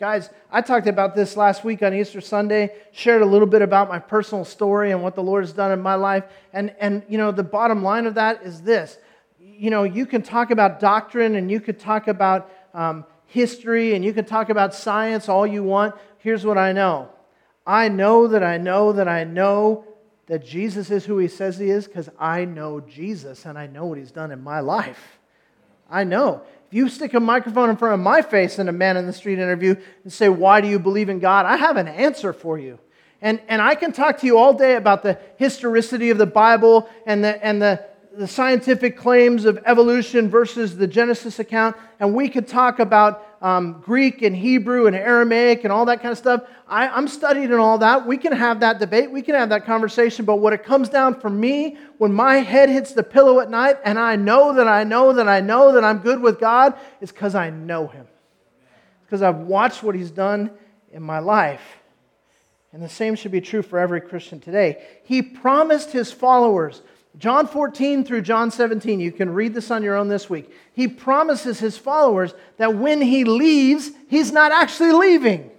Guys, 0.05 0.29
I 0.53 0.61
talked 0.61 0.87
about 0.87 1.15
this 1.15 1.35
last 1.35 1.65
week 1.65 1.83
on 1.83 1.95
Easter 1.95 2.21
Sunday, 2.21 2.75
shared 2.93 3.23
a 3.23 3.25
little 3.25 3.47
bit 3.47 3.63
about 3.63 3.89
my 3.89 3.99
personal 3.99 4.45
story 4.45 4.91
and 4.91 5.03
what 5.03 5.15
the 5.15 5.23
Lord 5.23 5.45
has 5.45 5.55
done 5.55 5.73
in 5.73 5.81
my 5.81 5.95
life. 5.95 6.25
And, 6.53 6.75
and 6.79 7.03
you 7.09 7.17
know, 7.17 7.33
the 7.33 7.43
bottom 7.43 7.83
line 7.83 8.05
of 8.05 8.17
that 8.17 8.43
is 8.43 8.61
this. 8.61 8.99
You 9.41 9.71
know, 9.71 9.85
you 9.85 10.05
can 10.05 10.21
talk 10.21 10.51
about 10.51 10.79
doctrine 10.79 11.37
and 11.37 11.51
you 11.51 11.59
could 11.59 11.81
talk 11.81 12.07
about 12.07 12.53
um, 12.75 13.07
history 13.25 13.95
and 13.95 14.05
you 14.05 14.13
can 14.13 14.27
talk 14.27 14.51
about 14.51 14.75
science 14.75 15.31
all 15.31 15.47
you 15.47 15.63
want. 15.63 15.95
Here's 16.19 16.45
what 16.45 16.59
I 16.59 16.73
know 16.73 17.09
I 17.67 17.89
know 17.89 18.29
that 18.29 18.43
I 18.43 18.59
know 18.59 18.93
that 18.93 19.09
I 19.09 19.25
know 19.25 19.87
that 20.27 20.45
Jesus 20.45 20.91
is 20.91 21.07
who 21.07 21.17
he 21.17 21.29
says 21.29 21.57
he 21.57 21.71
is 21.71 21.87
because 21.87 22.11
I 22.19 22.45
know 22.45 22.81
Jesus 22.81 23.47
and 23.47 23.57
I 23.57 23.69
know 23.69 23.87
what 23.87 23.97
he's 23.97 24.13
done 24.13 24.33
in 24.33 24.43
my 24.43 24.61
life. 24.61 25.19
I 25.91 26.05
know 26.05 26.43
you 26.75 26.89
stick 26.89 27.15
a 27.15 27.21
microphone 27.21 27.71
in 27.71 27.77
front 27.77 27.95
of 27.95 28.01
my 28.01 28.21
face 28.21 28.59
in 28.59 28.69
a 28.69 28.73
man 28.73 28.97
in 28.97 29.07
the 29.07 29.13
street 29.13 29.39
interview 29.39 29.77
and 30.03 30.13
say, 30.13 30.29
Why 30.29 30.61
do 30.61 30.67
you 30.67 30.81
believe 30.81 31.09
in 31.09 31.21
God? 31.21 31.47
I 31.47 31.57
have 31.57 31.77
an 31.77 31.87
answer 31.87 32.33
for 32.33 32.59
you. 32.59 32.81
And, 33.23 33.41
and 33.47 33.63
I 33.63 33.77
can 33.77 33.93
talk 33.93 34.19
to 34.19 34.27
you 34.27 34.39
all 34.39 34.53
day 34.53 34.75
about 34.75 35.05
the 35.05 35.17
historicity 35.37 36.11
of 36.11 36.19
the 36.19 36.27
Bible 36.27 36.89
and 37.07 37.23
the, 37.23 37.43
and 37.47 37.63
the, 37.63 37.87
the 38.17 38.27
scientific 38.27 38.99
claims 38.99 39.45
of 39.45 39.63
evolution 39.67 40.29
versus 40.29 40.77
the 40.77 40.89
Genesis 40.89 41.39
account, 41.39 41.77
and 42.01 42.13
we 42.13 42.29
could 42.29 42.49
talk 42.49 42.81
about 42.81 43.34
um, 43.45 43.83
Greek 43.83 44.23
and 44.23 44.35
Hebrew 44.35 44.87
and 44.87 44.97
Aramaic 44.97 45.65
and 45.65 45.73
all 45.73 45.85
that 45.85 46.01
kind 46.01 46.13
of 46.13 46.17
stuff. 46.17 46.45
I, 46.67 46.89
I'm 46.89 47.07
studying 47.07 47.53
and 47.53 47.61
all 47.61 47.77
that. 47.77 48.07
We 48.07 48.17
can 48.17 48.33
have 48.33 48.61
that 48.61 48.79
debate, 48.79 49.11
we 49.11 49.21
can 49.21 49.35
have 49.35 49.51
that 49.51 49.67
conversation, 49.67 50.25
but 50.25 50.37
what 50.37 50.55
it 50.55 50.65
comes 50.65 50.89
down 50.89 51.21
for 51.21 51.29
me, 51.29 51.77
when 51.99 52.11
my 52.11 52.37
head 52.37 52.71
hits 52.71 52.93
the 52.93 53.03
pillow 53.03 53.41
at 53.41 53.51
night 53.51 53.77
and 53.85 53.99
I 53.99 54.17
know 54.17 54.55
that 54.55 54.67
I 54.67 54.83
know 54.83 55.13
that 55.13 55.29
I 55.29 55.41
know 55.43 55.73
that 55.73 55.85
I'm 55.85 55.99
good 55.99 56.23
with 56.23 56.41
God, 56.41 56.75
is 57.03 57.13
because 57.13 57.35
I 57.35 57.51
know 57.51 57.87
Him. 57.87 58.07
Because 59.05 59.21
I've 59.21 59.41
watched 59.41 59.83
what 59.83 59.95
He's 59.95 60.11
done 60.11 60.51
in 60.91 61.03
my 61.03 61.19
life. 61.19 61.83
And 62.73 62.83
the 62.83 62.89
same 62.89 63.15
should 63.15 63.31
be 63.31 63.43
true 63.43 63.61
for 63.61 63.79
every 63.79 64.01
Christian 64.01 64.41
today. 64.41 64.83
He 65.05 65.21
promised 65.21 65.93
His 65.93 66.11
followers 66.11 66.81
John 67.19 67.47
14 67.47 68.05
through 68.05 68.23
John 68.23 68.51
17, 68.51 68.99
you 68.99 69.13
can 69.13 69.31
read 69.31 69.55
this 69.55 69.71
on 69.71 69.83
your 69.83 69.95
own 69.95 70.09
this 70.09 70.29
week. 70.29 70.51
He 70.73 70.89
promises 70.89 71.61
his 71.61 71.79
followers 71.79 72.35
that 72.57 72.75
when 72.75 73.01
he 73.01 73.25
leaves, 73.25 73.91
he's 74.09 74.33
not 74.33 74.51
actually 74.51 74.93
leaving. 74.93 75.51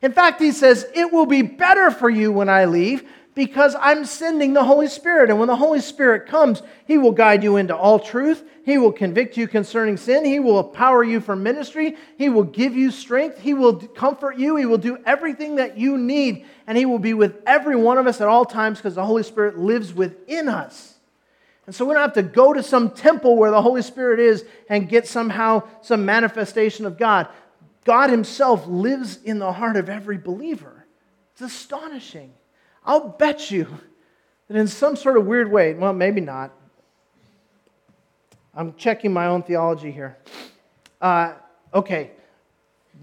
In 0.00 0.12
fact, 0.12 0.40
he 0.40 0.52
says, 0.52 0.86
It 0.94 1.12
will 1.12 1.26
be 1.26 1.42
better 1.42 1.90
for 1.90 2.08
you 2.08 2.32
when 2.32 2.48
I 2.48 2.64
leave 2.64 3.08
because 3.34 3.76
I'm 3.78 4.04
sending 4.04 4.52
the 4.52 4.64
Holy 4.64 4.88
Spirit. 4.88 5.30
And 5.30 5.38
when 5.38 5.48
the 5.48 5.56
Holy 5.56 5.80
Spirit 5.80 6.26
comes, 6.26 6.62
He 6.86 6.98
will 6.98 7.12
guide 7.12 7.42
you 7.44 7.56
into 7.56 7.76
all 7.76 7.98
truth. 7.98 8.44
He 8.64 8.78
will 8.78 8.92
convict 8.92 9.36
you 9.36 9.48
concerning 9.48 9.96
sin. 9.96 10.24
He 10.24 10.38
will 10.38 10.60
empower 10.60 11.02
you 11.02 11.20
for 11.20 11.34
ministry. 11.34 11.96
He 12.16 12.28
will 12.28 12.44
give 12.44 12.76
you 12.76 12.90
strength. 12.90 13.38
He 13.38 13.54
will 13.54 13.74
comfort 13.74 14.38
you. 14.38 14.56
He 14.56 14.66
will 14.66 14.78
do 14.78 14.98
everything 15.04 15.56
that 15.56 15.76
you 15.76 15.98
need. 15.98 16.46
And 16.66 16.78
He 16.78 16.86
will 16.86 17.00
be 17.00 17.14
with 17.14 17.42
every 17.46 17.76
one 17.76 17.98
of 17.98 18.06
us 18.06 18.20
at 18.20 18.28
all 18.28 18.44
times 18.44 18.78
because 18.78 18.94
the 18.94 19.04
Holy 19.04 19.22
Spirit 19.22 19.58
lives 19.58 19.92
within 19.92 20.48
us. 20.48 20.91
And 21.66 21.74
so 21.74 21.84
we 21.84 21.94
don't 21.94 22.02
have 22.02 22.14
to 22.14 22.22
go 22.22 22.52
to 22.52 22.62
some 22.62 22.90
temple 22.90 23.36
where 23.36 23.50
the 23.50 23.62
Holy 23.62 23.82
Spirit 23.82 24.18
is 24.18 24.44
and 24.68 24.88
get 24.88 25.06
somehow 25.06 25.62
some 25.80 26.04
manifestation 26.04 26.86
of 26.86 26.98
God. 26.98 27.28
God 27.84 28.10
Himself 28.10 28.66
lives 28.66 29.18
in 29.22 29.38
the 29.38 29.52
heart 29.52 29.76
of 29.76 29.88
every 29.88 30.18
believer. 30.18 30.86
It's 31.32 31.42
astonishing. 31.42 32.32
I'll 32.84 33.08
bet 33.08 33.50
you 33.50 33.68
that 34.48 34.56
in 34.56 34.66
some 34.66 34.96
sort 34.96 35.16
of 35.16 35.26
weird 35.26 35.50
way, 35.50 35.74
well, 35.74 35.92
maybe 35.92 36.20
not. 36.20 36.52
I'm 38.54 38.74
checking 38.74 39.12
my 39.12 39.26
own 39.26 39.42
theology 39.42 39.90
here. 39.90 40.18
Uh, 41.00 41.34
okay. 41.72 42.10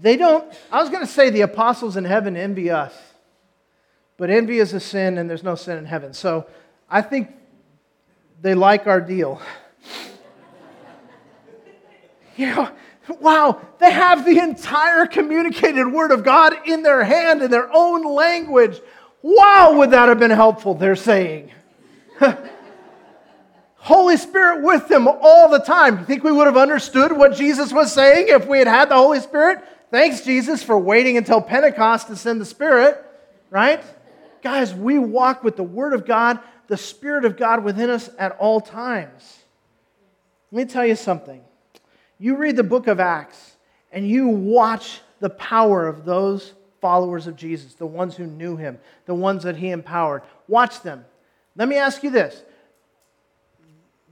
They 0.00 0.16
don't, 0.16 0.52
I 0.70 0.80
was 0.80 0.90
going 0.90 1.04
to 1.04 1.10
say 1.10 1.30
the 1.30 1.40
apostles 1.42 1.96
in 1.96 2.04
heaven 2.04 2.36
envy 2.36 2.70
us, 2.70 2.94
but 4.16 4.30
envy 4.30 4.58
is 4.58 4.72
a 4.72 4.80
sin 4.80 5.18
and 5.18 5.28
there's 5.28 5.42
no 5.42 5.54
sin 5.54 5.76
in 5.76 5.86
heaven. 5.86 6.14
So 6.14 6.46
I 6.88 7.02
think 7.02 7.34
they 8.40 8.54
like 8.54 8.86
our 8.86 9.00
deal. 9.00 9.40
you 12.36 12.46
know, 12.46 12.70
wow, 13.20 13.60
they 13.78 13.90
have 13.90 14.24
the 14.24 14.38
entire 14.38 15.06
communicated 15.06 15.86
Word 15.86 16.10
of 16.10 16.24
God 16.24 16.54
in 16.66 16.82
their 16.82 17.04
hand 17.04 17.42
in 17.42 17.50
their 17.50 17.68
own 17.72 18.04
language. 18.04 18.80
Wow, 19.22 19.74
would 19.76 19.90
that 19.90 20.08
have 20.08 20.18
been 20.18 20.30
helpful, 20.30 20.74
they're 20.74 20.96
saying. 20.96 21.50
Holy 23.74 24.16
Spirit 24.16 24.62
with 24.62 24.88
them 24.88 25.08
all 25.08 25.48
the 25.48 25.58
time. 25.58 25.98
You 25.98 26.04
think 26.04 26.22
we 26.22 26.32
would 26.32 26.46
have 26.46 26.56
understood 26.56 27.12
what 27.12 27.34
Jesus 27.34 27.72
was 27.72 27.92
saying 27.92 28.28
if 28.28 28.46
we 28.46 28.58
had 28.58 28.66
had 28.66 28.88
the 28.90 28.94
Holy 28.94 29.20
Spirit? 29.20 29.64
Thanks, 29.90 30.20
Jesus, 30.20 30.62
for 30.62 30.78
waiting 30.78 31.16
until 31.16 31.40
Pentecost 31.40 32.06
to 32.08 32.16
send 32.16 32.40
the 32.40 32.44
Spirit, 32.44 33.02
right? 33.48 33.82
Guys, 34.42 34.74
we 34.74 34.98
walk 34.98 35.44
with 35.44 35.56
the 35.56 35.62
Word 35.62 35.92
of 35.92 36.06
God, 36.06 36.38
the 36.66 36.76
Spirit 36.76 37.24
of 37.24 37.36
God 37.36 37.64
within 37.64 37.90
us 37.90 38.10
at 38.18 38.32
all 38.38 38.60
times. 38.60 39.38
Let 40.52 40.66
me 40.66 40.72
tell 40.72 40.86
you 40.86 40.96
something. 40.96 41.42
You 42.18 42.36
read 42.36 42.56
the 42.56 42.62
book 42.62 42.86
of 42.86 43.00
Acts 43.00 43.56
and 43.92 44.08
you 44.08 44.28
watch 44.28 45.00
the 45.20 45.30
power 45.30 45.86
of 45.86 46.04
those 46.04 46.54
followers 46.80 47.26
of 47.26 47.36
Jesus, 47.36 47.74
the 47.74 47.86
ones 47.86 48.16
who 48.16 48.26
knew 48.26 48.56
him, 48.56 48.78
the 49.06 49.14
ones 49.14 49.42
that 49.42 49.56
he 49.56 49.70
empowered. 49.70 50.22
Watch 50.48 50.82
them. 50.82 51.04
Let 51.56 51.68
me 51.68 51.76
ask 51.76 52.02
you 52.02 52.10
this 52.10 52.42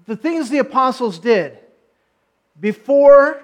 the 0.06 0.16
things 0.16 0.48
the 0.48 0.58
apostles 0.58 1.18
did 1.18 1.58
before 2.58 3.42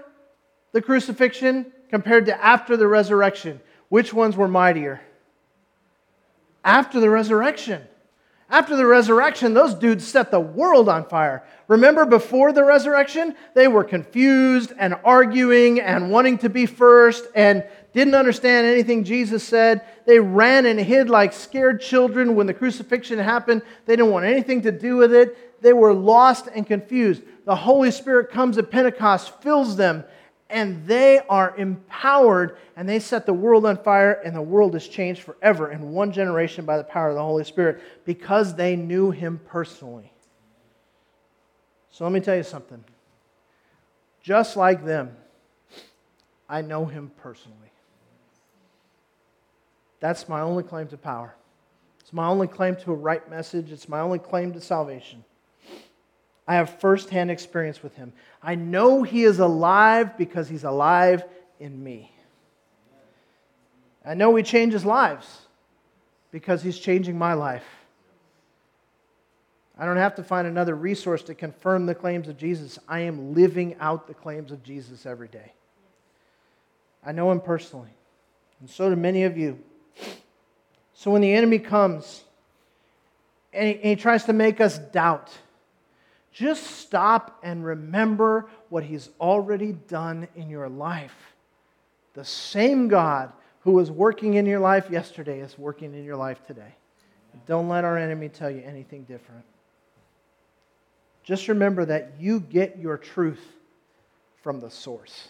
the 0.73 0.81
crucifixion 0.81 1.71
compared 1.91 2.27
to 2.27 2.45
after 2.45 2.77
the 2.77 2.89
resurrection, 2.89 3.61
which 3.89 4.13
ones 4.13 4.37
were 4.37 4.49
mightier? 4.49 5.01
After 6.65 6.99
the 6.99 7.11
resurrection. 7.11 7.83
After 8.51 8.77
the 8.77 8.87
resurrection, 8.87 9.55
those 9.55 9.75
dudes 9.75 10.07
set 10.07 10.31
the 10.31 10.41
world 10.41 10.89
on 10.89 11.09
fire. 11.09 11.43
Remember, 11.67 12.05
before 12.05 12.53
the 12.53 12.63
resurrection, 12.63 13.35
they 13.55 13.69
were 13.69 13.85
confused 13.85 14.73
and 14.79 14.95
arguing 15.03 15.81
and 15.81 16.11
wanting 16.11 16.39
to 16.39 16.49
be 16.49 16.67
first 16.67 17.27
and 17.35 17.65
didn't 17.95 18.15
understand 18.15 18.67
anything 18.67 19.03
Jesus 19.03 19.43
said. 19.43 19.83
They 20.07 20.21
ran 20.21 20.67
and 20.67 20.79
hid 20.79 21.09
like 21.09 21.33
scared 21.33 21.81
children 21.81 22.35
when 22.35 22.47
the 22.47 22.55
crucifixion 22.55 23.19
happened. 23.19 23.63
They 23.87 23.97
didn't 23.97 24.13
want 24.13 24.27
anything 24.27 24.63
to 24.63 24.73
do 24.73 24.97
with 24.97 25.15
it. 25.15 25.63
They 25.63 25.73
were 25.73 25.95
lost 25.95 26.49
and 26.55 26.67
confused. 26.67 27.23
The 27.47 27.57
Holy 27.57 27.91
Spirit 27.91 28.31
comes 28.31 28.59
at 28.59 28.71
Pentecost, 28.71 29.41
fills 29.43 29.77
them, 29.77 30.05
and 30.55 30.87
they 30.87 31.19
are 31.29 31.55
empowered 31.57 32.59
and 32.77 32.89
they 32.89 33.01
set 33.01 33.27
the 33.27 33.35
world 33.35 33.67
on 33.67 33.77
fire, 33.77 34.13
and 34.25 34.35
the 34.35 34.41
world 34.41 34.77
is 34.77 34.87
changed 34.87 35.23
forever 35.23 35.73
in 35.73 35.91
one 35.91 36.13
generation 36.13 36.65
by 36.65 36.77
the 36.77 36.85
power 36.85 37.09
of 37.09 37.17
the 37.17 37.23
Holy 37.23 37.43
Spirit 37.43 37.83
because 38.05 38.55
they 38.55 38.77
knew 38.77 39.11
Him 39.11 39.41
personally. 39.47 40.13
So 41.91 42.05
let 42.05 42.13
me 42.13 42.21
tell 42.21 42.37
you 42.37 42.45
something. 42.45 42.83
Just 44.23 44.57
like 44.57 44.85
them, 44.85 45.17
I 46.49 46.63
know 46.63 46.85
Him 46.85 47.11
personally. 47.19 47.59
That's 49.99 50.29
my 50.29 50.41
only 50.41 50.63
claim 50.63 50.87
to 50.89 50.97
power. 50.97 51.35
It's 51.99 52.13
my 52.13 52.29
only 52.29 52.47
claim 52.47 52.77
to 52.77 52.93
a 52.93 52.97
right 52.97 53.29
message. 53.29 53.73
It's 53.73 53.89
my 53.89 53.99
only 53.99 54.21
claim 54.21 54.53
to 54.53 54.61
salvation. 54.61 55.25
I 56.47 56.57
have 56.57 56.81
firsthand 56.81 57.31
experience 57.31 57.83
with 57.83 57.95
him. 57.97 58.13
I 58.43 58.55
know 58.55 59.03
he 59.03 59.25
is 59.25 59.39
alive 59.39 60.19
because 60.19 60.49
he's 60.49 60.65
alive 60.65 61.25
in 61.59 61.83
me. 61.83 62.11
I 64.05 64.15
know 64.15 64.35
he 64.35 64.43
changes 64.43 64.85
lives 64.85 65.27
because 66.31 66.63
he's 66.63 66.79
changing 66.79 67.17
my 67.17 67.33
life. 67.33 67.65
I 69.79 69.87
don't 69.87 69.97
have 69.97 70.17
to 70.17 70.23
find 70.23 70.47
another 70.47 70.75
resource 70.75 71.23
to 71.25 71.35
confirm 71.35 71.87
the 71.87 71.95
claims 71.95 72.29
of 72.29 72.37
Jesus. 72.37 72.79
I 72.89 73.01
am 73.01 73.35
living 73.35 73.77
out 73.81 74.07
the 74.07 74.15
claims 74.15 74.53
of 74.53 74.63
Jesus 74.63 75.07
every 75.07 75.29
day. 75.29 75.53
I 77.05 77.13
know 77.13 77.31
him 77.33 77.41
personally, 77.41 77.91
and 78.61 78.71
so 78.71 78.89
do 78.89 78.97
many 78.97 79.25
of 79.25 79.37
you. 79.37 79.59
So 80.93 81.11
when 81.11 81.23
the 81.23 81.35
enemy 81.35 81.59
comes 81.59 82.23
and 83.53 83.69
he, 83.69 83.75
and 83.75 83.85
he 83.85 83.97
tries 83.97 84.25
to 84.25 84.33
make 84.33 84.61
us 84.61 84.79
doubt, 84.79 85.31
just 86.35 86.67
stop 86.81 87.39
and 87.45 87.65
remember 87.65 88.47
what 88.69 88.83
he's 88.83 89.09
already 89.21 89.73
done 89.73 90.27
in 90.35 90.51
your 90.51 90.69
life. 90.69 91.15
The 92.15 92.25
same 92.25 92.89
God 92.89 93.33
who 93.61 93.73
was 93.73 93.91
working 93.91 94.35
in 94.35 94.45
your 94.45 94.59
life 94.59 94.91
yesterday 94.91 95.41
is 95.41 95.57
working 95.57 95.95
in 95.95 96.05
your 96.05 96.17
life 96.17 96.45
today. 96.45 96.75
Don't 97.47 97.69
let 97.69 97.85
our 97.85 97.97
enemy 97.97 98.29
tell 98.29 98.51
you 98.51 98.63
anything 98.67 99.05
different. 99.05 99.45
Just 101.23 101.47
remember 101.49 101.85
that 101.85 102.15
you 102.19 102.41
get 102.41 102.79
your 102.79 102.99
truth 102.99 103.41
from 104.43 104.61
the 104.61 104.71
source. 104.71 105.29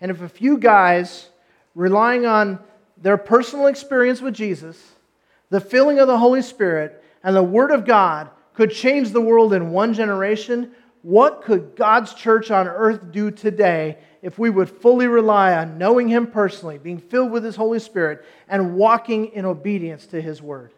And 0.00 0.10
if 0.10 0.20
a 0.20 0.28
few 0.28 0.58
guys 0.58 1.30
relying 1.74 2.26
on 2.26 2.58
their 2.98 3.16
personal 3.16 3.66
experience 3.66 4.20
with 4.20 4.34
Jesus, 4.34 4.80
the 5.48 5.60
filling 5.60 5.98
of 5.98 6.06
the 6.06 6.18
Holy 6.18 6.42
Spirit, 6.42 7.02
and 7.24 7.34
the 7.34 7.42
Word 7.42 7.70
of 7.70 7.84
God 7.84 8.30
could 8.54 8.70
change 8.70 9.10
the 9.10 9.20
world 9.20 9.52
in 9.52 9.70
one 9.70 9.94
generation, 9.94 10.72
what 11.02 11.42
could 11.42 11.74
God's 11.74 12.14
church 12.14 12.50
on 12.50 12.68
earth 12.68 13.10
do 13.10 13.30
today 13.30 13.98
if 14.20 14.38
we 14.38 14.50
would 14.50 14.68
fully 14.68 15.06
rely 15.06 15.54
on 15.54 15.78
knowing 15.78 16.08
Him 16.08 16.26
personally, 16.26 16.78
being 16.78 16.98
filled 16.98 17.32
with 17.32 17.44
His 17.44 17.56
Holy 17.56 17.78
Spirit, 17.78 18.24
and 18.48 18.74
walking 18.74 19.26
in 19.32 19.44
obedience 19.44 20.06
to 20.06 20.20
His 20.20 20.40
Word? 20.40 20.72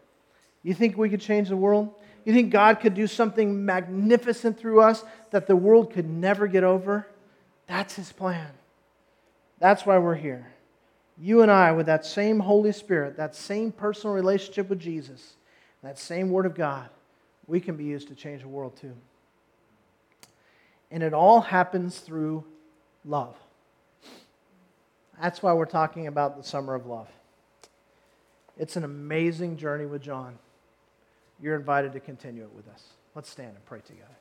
You 0.62 0.72
think 0.72 0.96
we 0.96 1.10
could 1.10 1.20
change 1.20 1.48
the 1.48 1.56
world? 1.56 1.94
You 2.24 2.32
think 2.32 2.50
God 2.50 2.80
could 2.80 2.94
do 2.94 3.06
something 3.06 3.66
magnificent 3.66 4.58
through 4.58 4.80
us 4.80 5.04
that 5.30 5.46
the 5.46 5.56
world 5.56 5.92
could 5.92 6.08
never 6.08 6.46
get 6.46 6.64
over? 6.64 7.06
That's 7.66 7.96
His 7.96 8.12
plan. 8.12 8.50
That's 9.58 9.84
why 9.84 9.98
we're 9.98 10.14
here 10.14 10.54
you 11.18 11.42
and 11.42 11.50
I, 11.50 11.72
with 11.72 11.86
that 11.86 12.04
same 12.04 12.40
Holy 12.40 12.72
Spirit, 12.72 13.16
that 13.16 13.36
same 13.36 13.70
personal 13.70 14.14
relationship 14.14 14.68
with 14.68 14.80
Jesus, 14.80 15.34
that 15.82 15.98
same 15.98 16.30
Word 16.30 16.46
of 16.46 16.54
God, 16.54 16.88
we 17.46 17.60
can 17.60 17.76
be 17.76 17.84
used 17.84 18.08
to 18.08 18.14
change 18.14 18.42
the 18.42 18.48
world 18.48 18.76
too. 18.76 18.94
And 20.90 21.02
it 21.02 21.12
all 21.12 21.40
happens 21.40 21.98
through 21.98 22.44
love. 23.04 23.36
That's 25.20 25.42
why 25.42 25.52
we're 25.52 25.64
talking 25.66 26.06
about 26.06 26.36
the 26.36 26.42
summer 26.42 26.74
of 26.74 26.86
love. 26.86 27.08
It's 28.58 28.76
an 28.76 28.84
amazing 28.84 29.56
journey 29.56 29.86
with 29.86 30.02
John. 30.02 30.38
You're 31.40 31.56
invited 31.56 31.92
to 31.94 32.00
continue 32.00 32.42
it 32.44 32.52
with 32.54 32.68
us. 32.68 32.84
Let's 33.14 33.28
stand 33.28 33.50
and 33.50 33.64
pray 33.64 33.80
together. 33.80 34.16